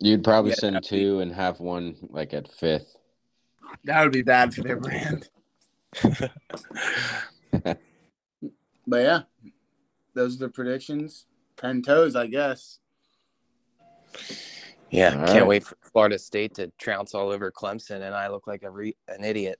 You'd 0.00 0.24
probably 0.24 0.50
Yeah, 0.50 0.56
send 0.56 0.76
that'd 0.76 0.90
be- 0.90 0.98
two 1.00 1.20
and 1.20 1.32
have 1.32 1.60
one 1.60 1.96
like 2.10 2.34
at 2.34 2.50
fifth. 2.50 2.96
That 3.84 4.02
would 4.02 4.12
be 4.12 4.22
bad 4.22 4.54
for 4.54 4.62
their 4.62 4.76
brand. 4.76 5.28
But 8.86 9.02
yeah, 9.02 9.20
those 10.14 10.36
are 10.36 10.40
the 10.40 10.48
predictions. 10.50 11.24
Ten 11.56 11.82
toes, 11.82 12.16
I 12.16 12.26
guess. 12.26 12.78
Yeah, 14.90 15.10
All 15.10 15.26
can't 15.26 15.40
right. 15.40 15.46
wait 15.46 15.64
for 15.64 15.76
Florida 15.80 16.18
State 16.18 16.54
to 16.54 16.70
trounce 16.78 17.14
all 17.14 17.30
over 17.30 17.50
Clemson, 17.50 18.02
and 18.02 18.14
I 18.14 18.28
look 18.28 18.46
like 18.46 18.62
a 18.62 18.70
re- 18.70 18.96
an 19.08 19.24
idiot. 19.24 19.58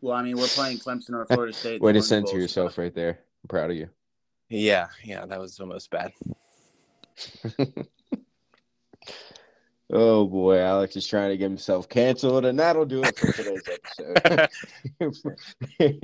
Well, 0.00 0.14
I 0.16 0.22
mean, 0.22 0.36
we're 0.38 0.46
playing 0.46 0.78
Clemson 0.78 1.14
or 1.14 1.26
Florida 1.30 1.52
State. 1.52 1.80
Way 1.80 1.92
to 1.92 1.98
Orange 1.98 2.08
Bowl, 2.10 2.18
censor 2.20 2.38
yourself 2.38 2.78
right 2.78 2.94
there. 2.94 3.18
I'm 3.44 3.48
proud 3.48 3.70
of 3.70 3.76
you. 3.76 3.88
Yeah, 4.48 4.88
yeah, 5.04 5.26
that 5.26 5.40
was 5.40 5.58
almost 5.60 5.90
bad. 5.90 6.12
Oh 9.88 10.26
boy, 10.26 10.58
Alex 10.58 10.96
is 10.96 11.06
trying 11.06 11.30
to 11.30 11.36
get 11.36 11.44
himself 11.44 11.88
canceled, 11.88 12.44
and 12.44 12.58
that'll 12.58 12.86
do 12.86 13.04
it 13.04 13.16
for 13.16 13.32
today's 13.32 13.62
episode. 13.68 14.48